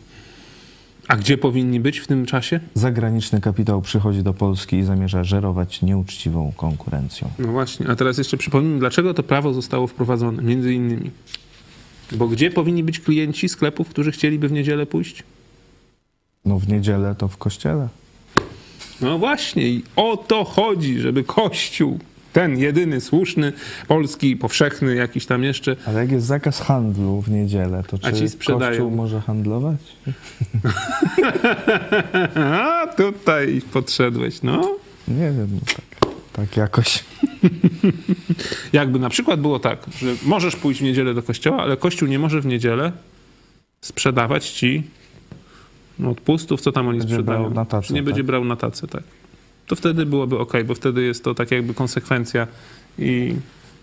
A 1.07 1.15
gdzie 1.15 1.37
powinni 1.37 1.79
być 1.79 1.99
w 1.99 2.07
tym 2.07 2.25
czasie? 2.25 2.59
Zagraniczny 2.73 3.41
kapitał 3.41 3.81
przychodzi 3.81 4.23
do 4.23 4.33
Polski 4.33 4.75
i 4.75 4.83
zamierza 4.83 5.23
żerować 5.23 5.81
nieuczciwą 5.81 6.53
konkurencją. 6.57 7.29
No 7.39 7.47
właśnie, 7.47 7.89
a 7.89 7.95
teraz 7.95 8.17
jeszcze 8.17 8.37
przypomnę, 8.37 8.79
dlaczego 8.79 9.13
to 9.13 9.23
prawo 9.23 9.53
zostało 9.53 9.87
wprowadzone, 9.87 10.43
między 10.43 10.73
innymi. 10.73 11.11
Bo 12.11 12.27
gdzie 12.27 12.51
powinni 12.51 12.83
być 12.83 12.99
klienci 12.99 13.49
sklepów, 13.49 13.89
którzy 13.89 14.11
chcieliby 14.11 14.47
w 14.47 14.51
niedzielę 14.51 14.85
pójść? 14.85 15.23
No 16.45 16.59
w 16.59 16.67
niedzielę 16.67 17.15
to 17.15 17.27
w 17.27 17.37
kościele. 17.37 17.87
No 19.03 19.17
właśnie, 19.17 19.67
i 19.67 19.83
o 19.95 20.17
to 20.17 20.43
chodzi, 20.43 20.99
żeby 20.99 21.23
Kościół, 21.23 21.99
ten 22.33 22.59
jedyny 22.59 23.01
słuszny, 23.01 23.53
polski, 23.87 24.37
powszechny, 24.37 24.95
jakiś 24.95 25.25
tam 25.25 25.43
jeszcze. 25.43 25.75
Ale 25.85 25.99
jak 25.99 26.11
jest 26.11 26.25
zakaz 26.25 26.61
handlu 26.61 27.21
w 27.21 27.29
niedzielę, 27.29 27.83
to 27.87 27.97
czy 27.97 28.11
Kościół 28.45 28.91
może 28.91 29.21
handlować? 29.21 29.79
A 32.35 32.87
tutaj 32.97 33.61
podszedłeś, 33.73 34.41
no. 34.41 34.75
Nie 35.07 35.31
wiem, 35.31 35.47
no 35.53 35.59
tak, 35.65 35.85
tak 36.33 36.57
jakoś. 36.57 37.03
Jakby 38.73 38.99
na 38.99 39.09
przykład 39.09 39.41
było 39.41 39.59
tak, 39.59 39.79
że 39.97 40.15
możesz 40.25 40.55
pójść 40.55 40.79
w 40.79 40.83
niedzielę 40.83 41.13
do 41.13 41.23
kościoła, 41.23 41.63
ale 41.63 41.77
Kościół 41.77 42.07
nie 42.07 42.19
może 42.19 42.41
w 42.41 42.45
niedzielę 42.45 42.91
sprzedawać 43.81 44.49
ci 44.49 44.83
no, 45.99 46.09
odpustów, 46.09 46.61
co 46.61 46.71
tam 46.71 46.87
oni 46.87 46.99
będzie 46.99 47.13
sprzedają. 47.13 47.49
na 47.49 47.65
tacę, 47.65 47.93
nie 47.93 47.99
tak? 47.99 48.05
będzie 48.05 48.23
brał 48.23 48.45
na 48.45 48.55
tacę, 48.55 48.87
tak. 48.87 49.03
to 49.67 49.75
wtedy 49.75 50.05
byłoby 50.05 50.39
ok, 50.39 50.53
bo 50.65 50.75
wtedy 50.75 51.03
jest 51.03 51.23
to 51.23 51.35
tak 51.35 51.51
jakby 51.51 51.73
konsekwencja 51.73 52.47
i 52.99 53.35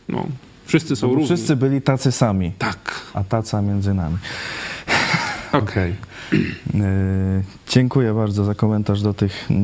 no, 0.08 0.26
wszyscy 0.64 0.96
są 0.96 1.06
no, 1.06 1.12
równi. 1.14 1.26
Wszyscy 1.26 1.56
byli 1.56 1.82
tacy 1.82 2.12
sami. 2.12 2.52
Tak. 2.58 3.00
A 3.14 3.24
taca 3.24 3.62
między 3.62 3.94
nami. 3.94 4.16
Okej. 5.52 5.94
Okay. 6.30 7.44
Dziękuję 7.68 8.14
bardzo 8.14 8.44
za 8.44 8.54
komentarz 8.54 9.02
do 9.02 9.14
tych 9.14 9.50
e, 9.50 9.54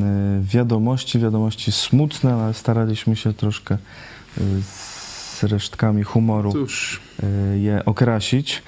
wiadomości. 0.42 1.18
Wiadomości 1.18 1.72
smutne, 1.72 2.34
ale 2.34 2.54
staraliśmy 2.54 3.16
się 3.16 3.32
troszkę 3.32 3.74
e, 3.74 4.40
z 4.62 5.44
resztkami 5.44 6.02
humoru 6.02 6.52
Cóż. 6.52 7.00
Je 7.54 7.84
okrasić. 7.84 8.62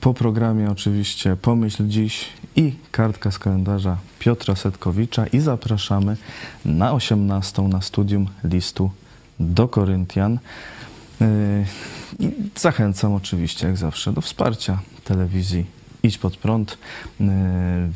Po 0.00 0.14
programie 0.14 0.70
oczywiście 0.70 1.36
Pomyśl 1.36 1.88
Dziś 1.88 2.28
i 2.56 2.74
kartka 2.90 3.30
z 3.30 3.38
kalendarza 3.38 3.96
Piotra 4.18 4.56
Setkowicza 4.56 5.26
i 5.26 5.40
zapraszamy 5.40 6.16
na 6.64 6.92
18 6.92 7.62
na 7.62 7.80
studium 7.82 8.26
listu 8.44 8.90
do 9.40 9.68
Koryntian. 9.68 10.38
I 12.18 12.30
zachęcam 12.56 13.12
oczywiście, 13.12 13.66
jak 13.66 13.76
zawsze, 13.76 14.12
do 14.12 14.20
wsparcia 14.20 14.80
telewizji 15.04 15.66
Idź 16.02 16.18
pod 16.18 16.36
prąd. 16.36 16.78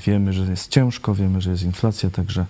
Wiemy, 0.06 0.32
że 0.32 0.50
jest 0.50 0.70
ciężko, 0.70 1.14
wiemy, 1.14 1.40
że 1.40 1.50
jest 1.50 1.62
inflacja, 1.62 2.10
także 2.10 2.46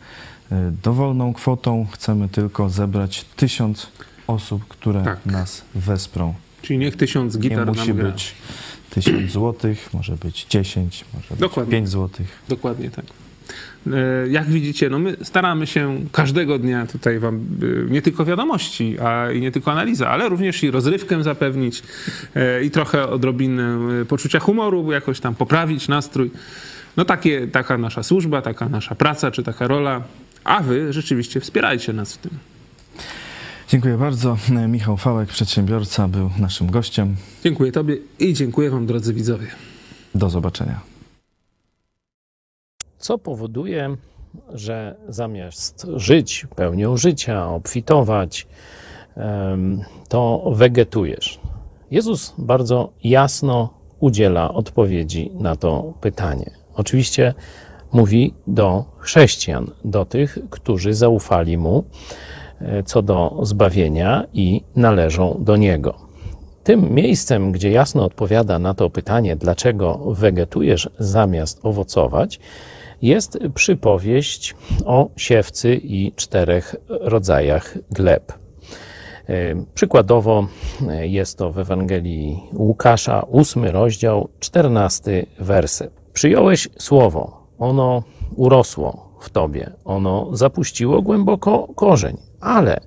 dowolną 0.83 1.35
kwotą 1.35 1.87
chcemy 1.93 2.29
tylko 2.29 2.71
zebrać 2.71 3.25
tysiąc 3.37 3.87
osób, 4.27 4.69
które 4.69 5.05
tak. 5.05 5.27
nas 5.27 5.63
wesprą. 5.75 6.35
Czyli 6.65 6.79
niech 6.79 6.97
tysiąc 6.97 7.39
gitar 7.39 7.67
Nie 7.67 7.73
musi 7.73 7.95
być 7.95 8.35
tysiąc 8.91 9.31
złotych, 9.31 9.91
może 9.95 10.17
być 10.17 10.47
dziesięć, 10.51 11.05
może 11.15 11.37
Dokładnie. 11.37 11.71
być 11.71 11.79
pięć 11.79 11.89
złotych. 11.89 12.27
Dokładnie 12.49 12.91
tak. 12.91 13.05
E, 13.93 14.29
jak 14.29 14.47
widzicie, 14.47 14.91
no 14.91 14.99
my 14.99 15.17
staramy 15.23 15.67
się 15.67 16.01
każdego 16.13 16.59
dnia 16.59 16.87
tutaj 16.87 17.19
wam 17.19 17.37
e, 17.37 17.91
nie 17.91 18.03
tylko 18.03 18.25
wiadomości, 18.25 18.97
a 19.01 19.33
i 19.33 19.41
nie 19.41 19.53
tylko 19.53 19.73
analiza, 19.73 20.09
ale 20.09 20.29
również 20.29 20.63
i 20.63 20.71
rozrywkę 20.71 21.23
zapewnić 21.23 21.83
e, 22.35 22.65
i 22.65 22.71
trochę 22.71 23.09
odrobinę 23.09 23.79
poczucia 24.09 24.41
humoru, 24.41 24.93
jakoś 24.93 25.21
tam 25.21 25.35
poprawić 25.35 25.89
nastrój. 25.89 26.31
No 26.97 27.05
takie, 27.05 27.49
taka 27.49 27.79
nasza 27.79 28.03
służba, 28.03 28.43
taka 28.43 28.69
nasza 28.69 28.95
praca, 28.95 29.31
czy 29.31 29.43
taka 29.43 29.67
rola, 29.67 30.03
a 30.45 30.61
wy 30.61 30.93
rzeczywiście 30.93 31.41
wspierajcie 31.41 31.93
nas 31.93 32.15
w 32.15 32.19
tym. 32.19 32.54
Dziękuję 33.69 33.99
bardzo. 33.99 34.37
Michał 34.69 34.97
Fałek, 34.97 35.29
przedsiębiorca, 35.29 36.09
był 36.09 36.31
naszym 36.39 36.71
gościem. 36.71 37.17
Dziękuję 37.45 37.73
Tobie 37.73 37.97
i 38.19 38.35
dziękuję 38.35 38.71
Wam, 38.71 38.87
drodzy 38.87 39.15
widzowie. 39.15 39.47
Do 40.15 40.31
zobaczenia. 40.31 40.81
Co 42.99 43.19
powoduje, 43.19 43.97
że 44.53 44.97
zamiast 45.09 45.87
żyć 45.97 46.47
pełnią 46.57 46.97
życia, 46.97 47.49
obfitować, 47.49 48.47
to 50.09 50.51
wegetujesz? 50.55 51.41
Jezus 51.91 52.35
bardzo 52.39 52.93
jasno 53.05 53.75
udziela 54.01 54.55
odpowiedzi 54.55 55.31
na 55.35 55.57
to 55.57 55.95
pytanie. 56.01 56.51
Oczywiście 56.75 57.35
mówi 57.93 58.35
do 58.47 58.85
chrześcijan, 58.99 59.71
do 59.85 60.05
tych, 60.05 60.39
którzy 60.51 60.95
zaufali 60.95 61.59
mu 61.59 61.85
co 62.85 63.03
do 63.03 63.41
zbawienia 63.43 64.25
i 64.33 64.63
należą 64.77 65.37
do 65.41 65.57
Niego. 65.57 65.95
Tym 66.65 66.95
miejscem, 66.95 67.53
gdzie 67.53 67.71
jasno 67.71 68.05
odpowiada 68.05 68.59
na 68.59 68.75
to 68.75 68.91
pytanie, 68.91 69.37
dlaczego 69.37 70.01
wegetujesz 70.07 70.91
zamiast 70.99 71.61
owocować, 71.63 72.41
jest 73.03 73.39
przypowieść 73.55 74.55
o 74.85 75.09
siewcy 75.17 75.81
i 75.83 76.13
czterech 76.17 76.77
rodzajach 76.89 77.79
gleb. 77.91 78.33
E, 79.29 79.55
przykładowo 79.75 80.47
e, 80.89 81.07
jest 81.07 81.39
to 81.39 81.53
w 81.53 81.59
Ewangelii 81.59 82.43
Łukasza, 82.53 83.23
ósmy 83.23 83.73
rozdział, 83.73 84.29
czternasty 84.41 85.27
werset. 85.39 85.93
Przyjąłeś 86.13 86.69
słowo, 86.79 87.47
ono 87.59 88.03
urosło 88.37 89.19
w 89.21 89.31
tobie, 89.31 89.71
ono 89.85 90.29
zapuściło 90.33 91.03
głęboko 91.03 91.69
korzeń 91.75 92.17
ale 92.45 92.81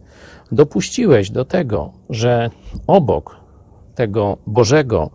dopuściłeś 0.52 1.30
do 1.30 1.46
tego, 1.46 1.92
że 2.10 2.50
obok 2.88 3.38
tego 3.96 4.38
Bożego 4.48 5.10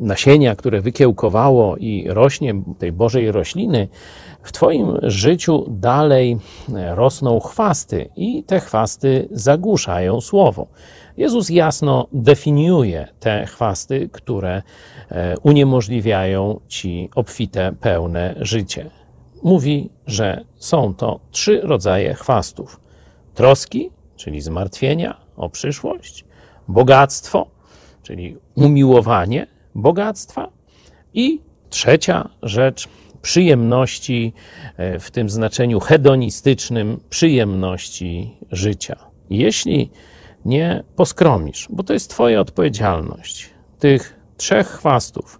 nasienia, 0.00 0.56
które 0.56 0.80
wykiełkowało 0.80 1.76
i 1.76 2.06
rośnie 2.08 2.62
tej 2.78 2.92
Bożej 2.92 3.32
rośliny, 3.32 3.88
w 4.42 4.52
Twoim 4.52 4.96
życiu 5.02 5.66
dalej 5.68 6.38
e, 6.74 6.94
rosną 6.94 7.40
chwasty 7.40 8.08
i 8.16 8.44
te 8.44 8.60
chwasty 8.60 9.28
zagłuszają 9.30 10.20
słowo. 10.20 10.66
Jezus 11.16 11.50
jasno 11.50 12.06
definiuje 12.12 13.08
te 13.20 13.46
chwasty, 13.46 14.08
które 14.12 14.62
e, 15.10 15.34
uniemożliwiają 15.42 16.60
Ci 16.68 17.10
obfite, 17.14 17.72
pełne 17.80 18.34
życie 18.40 18.90
mówi, 19.42 19.90
że 20.06 20.44
są 20.56 20.94
to 20.94 21.20
trzy 21.30 21.60
rodzaje 21.60 22.14
chwastów: 22.14 22.80
troski, 23.34 23.90
czyli 24.16 24.40
zmartwienia 24.40 25.16
o 25.36 25.48
przyszłość, 25.48 26.24
bogactwo, 26.68 27.46
czyli 28.02 28.36
umiłowanie 28.54 29.46
bogactwa, 29.74 30.48
i 31.14 31.40
trzecia 31.70 32.28
rzecz 32.42 32.88
przyjemności 33.22 34.32
e, 34.76 34.98
w 34.98 35.10
tym 35.10 35.30
znaczeniu 35.30 35.80
hedonistycznym, 35.80 37.00
przyjemności 37.10 38.36
życia. 38.52 38.96
Jeśli 39.30 39.90
nie 40.44 40.84
poskromisz, 40.96 41.68
bo 41.70 41.82
to 41.82 41.92
jest 41.92 42.10
Twoja 42.10 42.40
odpowiedzialność, 42.40 43.50
tych 43.78 44.20
trzech 44.36 44.66
chwastów, 44.68 45.39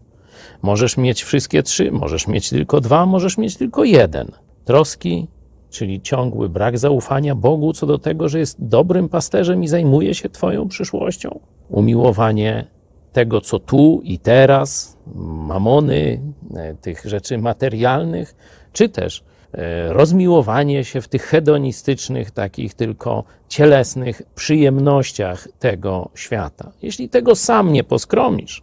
Możesz 0.62 0.96
mieć 0.96 1.22
wszystkie 1.22 1.62
trzy, 1.62 1.92
możesz 1.92 2.28
mieć 2.28 2.50
tylko 2.50 2.80
dwa, 2.80 3.06
możesz 3.06 3.38
mieć 3.38 3.56
tylko 3.56 3.84
jeden. 3.84 4.32
Troski, 4.64 5.28
czyli 5.70 6.00
ciągły 6.00 6.48
brak 6.48 6.78
zaufania 6.78 7.34
Bogu 7.34 7.72
co 7.72 7.86
do 7.86 7.98
tego, 7.98 8.28
że 8.28 8.38
jest 8.38 8.64
dobrym 8.64 9.08
pasterzem 9.08 9.62
i 9.62 9.68
zajmuje 9.68 10.14
się 10.14 10.28
Twoją 10.28 10.68
przyszłością. 10.68 11.40
Umiłowanie 11.68 12.66
tego, 13.12 13.40
co 13.40 13.58
tu 13.58 14.00
i 14.04 14.18
teraz, 14.18 14.96
mamony, 15.24 16.20
e, 16.56 16.74
tych 16.74 17.04
rzeczy 17.04 17.38
materialnych, 17.38 18.34
czy 18.72 18.88
też 18.88 19.24
e, 19.52 19.92
rozmiłowanie 19.92 20.84
się 20.84 21.00
w 21.00 21.08
tych 21.08 21.22
hedonistycznych, 21.22 22.30
takich 22.30 22.74
tylko 22.74 23.24
cielesnych 23.48 24.22
przyjemnościach 24.34 25.48
tego 25.58 26.10
świata. 26.14 26.72
Jeśli 26.82 27.08
tego 27.08 27.34
sam 27.34 27.72
nie 27.72 27.84
poskromisz, 27.84 28.62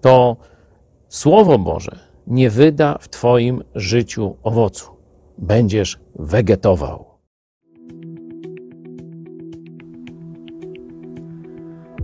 to 0.00 0.36
Słowo 1.12 1.58
Boże 1.58 1.98
nie 2.26 2.50
wyda 2.50 2.98
w 3.00 3.08
Twoim 3.08 3.62
życiu 3.74 4.36
owocu. 4.42 4.86
Będziesz 5.38 5.98
wegetował. 6.14 7.04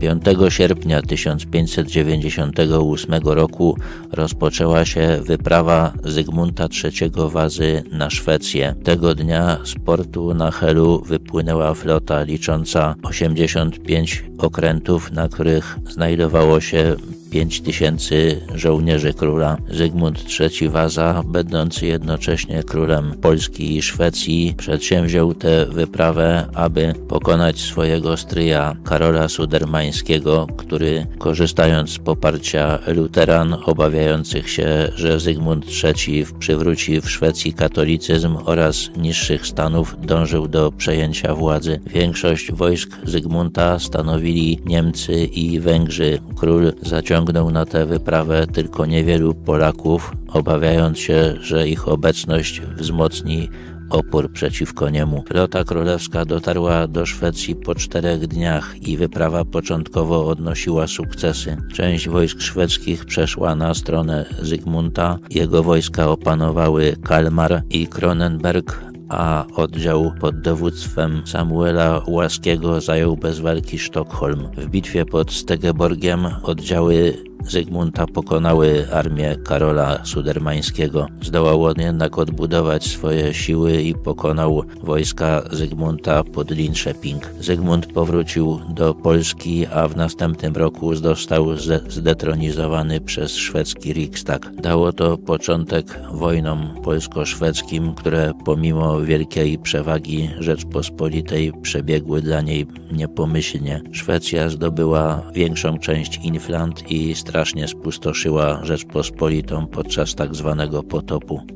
5 0.00 0.24
sierpnia 0.48 1.02
1598 1.02 3.14
roku 3.24 3.76
rozpoczęła 4.12 4.84
się 4.84 5.20
wyprawa 5.22 5.92
Zygmunta 6.04 6.68
III 6.84 7.10
Wazy 7.30 7.82
na 7.92 8.10
Szwecję. 8.10 8.74
Tego 8.84 9.14
dnia 9.14 9.58
z 9.64 9.74
portu 9.84 10.34
na 10.34 10.50
Helu 10.50 11.02
wypłynęła 11.06 11.74
flota 11.74 12.22
licząca 12.22 12.94
85 13.02 14.24
okrętów, 14.38 15.12
na 15.12 15.28
których 15.28 15.78
znajdowało 15.88 16.60
się 16.60 16.96
5 17.30 17.60
tysięcy 17.60 18.40
żołnierzy 18.54 19.14
króla. 19.14 19.56
Zygmunt 19.70 20.24
III 20.40 20.68
Waza, 20.68 21.22
będący 21.26 21.86
jednocześnie 21.86 22.62
królem 22.62 23.14
Polski 23.22 23.76
i 23.76 23.82
Szwecji, 23.82 24.54
przedsięwziął 24.56 25.34
tę 25.34 25.66
wyprawę, 25.66 26.46
aby 26.54 26.94
pokonać 27.08 27.60
swojego 27.60 28.16
stryja 28.16 28.76
Karola 28.84 29.28
Sudermańskiego, 29.28 30.46
który 30.56 31.06
korzystając 31.18 31.90
z 31.90 31.98
poparcia 31.98 32.78
luteran 32.86 33.56
obawiających 33.64 34.50
się, 34.50 34.92
że 34.94 35.20
Zygmunt 35.20 35.66
III 35.84 36.26
przywróci 36.38 37.00
w 37.00 37.10
Szwecji 37.10 37.52
katolicyzm 37.52 38.36
oraz 38.44 38.90
niższych 38.96 39.46
stanów, 39.46 39.96
dążył 40.02 40.48
do 40.48 40.72
przejęcia 40.72 41.34
władzy. 41.34 41.80
Większość 41.86 42.52
wojsk 42.52 42.90
Zygmunta 43.04 43.78
stanowili 43.78 44.60
Niemcy 44.66 45.24
i 45.24 45.60
Węgrzy. 45.60 46.18
Król 46.36 46.72
zaciągnął 46.82 47.17
ściągnął 47.18 47.50
na 47.50 47.66
tę 47.66 47.86
wyprawę 47.86 48.46
tylko 48.46 48.86
niewielu 48.86 49.34
Polaków, 49.34 50.12
obawiając 50.28 50.98
się, 50.98 51.34
że 51.40 51.68
ich 51.68 51.88
obecność 51.88 52.60
wzmocni 52.60 53.48
opór 53.90 54.32
przeciwko 54.32 54.90
niemu. 54.90 55.24
Flota 55.28 55.64
królewska 55.64 56.24
dotarła 56.24 56.86
do 56.86 57.06
Szwecji 57.06 57.56
po 57.56 57.74
czterech 57.74 58.26
dniach 58.26 58.76
i 58.82 58.96
wyprawa 58.96 59.44
początkowo 59.44 60.26
odnosiła 60.26 60.86
sukcesy. 60.86 61.56
Część 61.74 62.08
wojsk 62.08 62.40
szwedzkich 62.40 63.04
przeszła 63.04 63.54
na 63.54 63.74
stronę 63.74 64.26
Zygmunta, 64.42 65.18
jego 65.30 65.62
wojska 65.62 66.10
opanowały 66.10 66.96
Kalmar 67.04 67.62
i 67.70 67.86
Kronenberg, 67.86 68.84
a 69.08 69.44
oddział 69.54 70.12
pod 70.20 70.40
dowództwem 70.40 71.22
Samuela 71.26 72.02
Łaskiego 72.06 72.80
zajął 72.80 73.16
bez 73.16 73.40
walki 73.40 73.78
Sztokholm. 73.78 74.48
W 74.56 74.66
bitwie 74.66 75.04
pod 75.04 75.32
Stegeborgiem 75.32 76.26
oddziały 76.42 77.14
Zygmunta 77.46 78.06
pokonały 78.06 78.86
armię 78.92 79.36
Karola 79.44 80.04
Sudermańskiego. 80.04 81.06
Zdołał 81.22 81.64
on 81.64 81.74
jednak 81.78 82.18
odbudować 82.18 82.84
swoje 82.84 83.34
siły 83.34 83.82
i 83.82 83.94
pokonał 83.94 84.62
wojska 84.82 85.42
Zygmunta 85.52 86.24
pod 86.24 86.50
Linköping. 86.50 87.30
Zygmunt 87.40 87.86
powrócił 87.86 88.60
do 88.68 88.94
Polski, 88.94 89.66
a 89.66 89.88
w 89.88 89.96
następnym 89.96 90.56
roku 90.56 90.94
został 90.94 91.46
zdetronizowany 91.88 93.00
przez 93.00 93.36
szwedzki 93.36 93.92
Riksdag. 93.92 94.50
Dało 94.62 94.92
to 94.92 95.18
początek 95.18 96.00
wojnom 96.12 96.74
polsko-szwedzkim, 96.84 97.94
które 97.94 98.32
pomimo 98.44 99.00
wielkiej 99.00 99.58
przewagi 99.58 100.30
Rzeczpospolitej 100.38 101.52
przebiegły 101.62 102.22
dla 102.22 102.40
niej 102.40 102.66
niepomyślnie. 102.92 103.82
Szwecja 103.92 104.48
zdobyła 104.48 105.22
większą 105.34 105.78
część 105.78 106.20
Inflant 106.24 106.90
i 106.90 107.14
strasznie 107.28 107.68
spustoszyła 107.68 108.60
Rzeczpospolitą 108.62 109.66
podczas 109.66 110.14
tak 110.14 110.34
zwanego 110.34 110.82
potopu. 110.82 111.46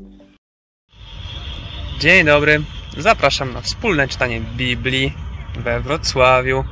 Dzień 2.01 2.27
dobry, 2.27 2.63
zapraszam 2.99 3.53
na 3.53 3.61
wspólne 3.61 4.09
czytanie 4.09 4.41
Biblii 4.41 5.13
we 5.57 5.81
Wrocławiu 5.81 6.65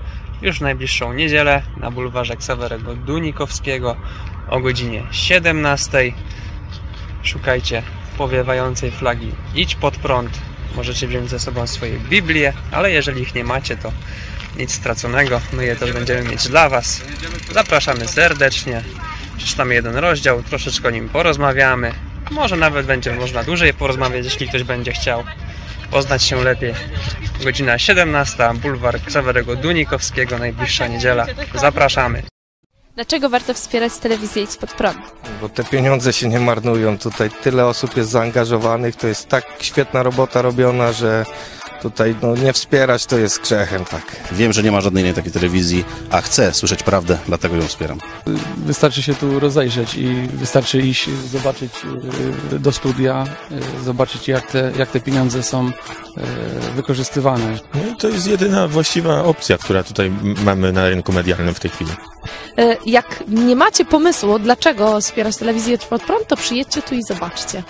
już 0.43 0.59
w 0.59 0.63
najbliższą 0.63 1.13
niedzielę 1.13 1.63
na 1.77 1.91
bulwarze 1.91 2.37
Ksawerego 2.37 2.95
Dunikowskiego 2.95 3.97
o 4.49 4.61
godzinie 4.61 5.03
17. 5.11 6.13
Szukajcie 7.23 7.83
powiewającej 8.19 8.91
flagi 8.91 9.33
Idź 9.55 9.75
pod 9.75 9.97
prąd. 9.97 10.39
Możecie 10.77 11.07
wziąć 11.07 11.31
ze 11.31 11.39
sobą 11.39 11.67
swoje 11.67 11.99
Biblie, 11.99 12.53
ale 12.73 12.91
jeżeli 12.91 13.23
ich 13.23 13.35
nie 13.35 13.45
macie, 13.45 13.77
to 13.77 13.93
nic 14.57 14.75
straconego. 14.75 15.41
My 15.53 15.65
je 15.65 15.77
też 15.77 15.93
będziemy 15.93 16.31
mieć 16.31 16.49
dla 16.49 16.69
Was. 16.69 17.01
Zapraszamy 17.55 18.09
serdecznie. 18.09 18.83
Przeczytamy 19.37 19.75
jeden 19.75 19.97
rozdział, 19.97 20.43
troszeczkę 20.43 20.89
o 20.89 20.91
nim 20.91 21.09
porozmawiamy. 21.09 21.93
Może 22.31 22.57
nawet 22.57 22.87
będzie 22.87 23.13
można 23.13 23.45
dłużej 23.45 23.75
porozmawiać, 23.75 24.25
jeśli 24.25 24.49
ktoś 24.49 24.63
będzie 24.63 24.93
chciał 24.93 25.25
poznać 25.91 26.23
się 26.23 26.45
lepiej. 26.45 26.75
Godzina 27.45 27.79
17, 27.79 28.51
bulwar 28.63 29.01
Ksawerego 29.07 29.57
Dunikowskiego, 29.57 30.39
najbliższa 30.39 30.87
niedziela. 30.87 31.27
Zapraszamy. 31.55 32.23
Dlaczego 32.95 33.29
warto 33.29 33.55
wspierać 33.55 33.97
telewizję 33.97 34.43
Idź 34.43 34.57
Pod 34.57 34.73
Prąd? 34.73 34.99
Bo 35.41 35.49
te 35.49 35.65
pieniądze 35.65 36.13
się 36.13 36.29
nie 36.29 36.41
marnują. 36.41 36.99
Tutaj 36.99 37.31
tyle 37.43 37.67
osób 37.67 37.97
jest 37.97 38.11
zaangażowanych, 38.11 38.97
to 38.97 39.07
jest 39.07 39.29
tak 39.29 39.45
świetna 39.61 40.03
robota 40.03 40.43
robiona, 40.43 40.93
że 40.93 41.25
tutaj 41.83 42.15
no, 42.23 42.35
nie 42.37 42.53
wspierać 42.53 43.07
to 43.07 43.19
jest 43.19 43.41
grzechem, 43.41 43.85
tak. 43.85 44.17
Wiem, 44.33 44.53
że 44.53 44.63
nie 44.63 44.73
ma 44.73 44.81
żadnej 44.81 45.03
innej 45.03 45.15
takiej 45.15 45.33
telewizji, 45.33 45.85
a 46.11 46.21
chcę 46.21 46.55
słyszeć 46.55 46.83
prawdę, 46.83 47.19
dlatego 47.27 47.57
ją 47.57 47.63
wspieram. 47.63 47.99
Wystarczy 48.57 49.03
się 49.03 49.15
tu 49.15 49.41
rozejrzeć 49.41 49.95
i 49.95 50.15
wystarczy 50.33 50.79
iść, 50.79 51.09
zobaczyć 51.11 51.73
y, 52.53 52.59
do 52.59 52.73
studia, 52.73 53.25
y, 53.81 53.85
zobaczyć 53.85 54.29
jak 54.29 54.47
te, 54.47 54.73
jak 54.79 54.91
te 54.91 55.01
pieniądze 55.01 55.43
są 55.43 55.69
y, 55.69 55.73
wykorzystywane. 56.77 57.59
No 57.75 57.93
i 57.93 57.97
to 57.97 58.09
jest 58.09 58.27
jedyna 58.27 58.69
właściwa 58.69 59.25
opcja, 59.25 59.59
która 59.59 59.83
tutaj 59.83 60.13
mamy 60.45 60.73
na 60.73 60.89
rynku 60.89 61.13
medialnym 61.13 61.55
w 61.55 61.61
tej 61.61 61.71
chwili. 61.71 61.91
Jak 62.87 63.25
nie 63.29 63.57
macie 63.57 63.85
pomysłu, 63.85 64.39
dlaczego 64.39 65.01
wspierać 65.01 65.37
telewizję 65.37 65.79
pod 65.79 66.03
prąd, 66.03 66.27
to 66.27 66.37
przyjedźcie 66.37 66.83
tu 66.83 66.95
i 66.95 67.03
zobaczcie. 67.03 67.63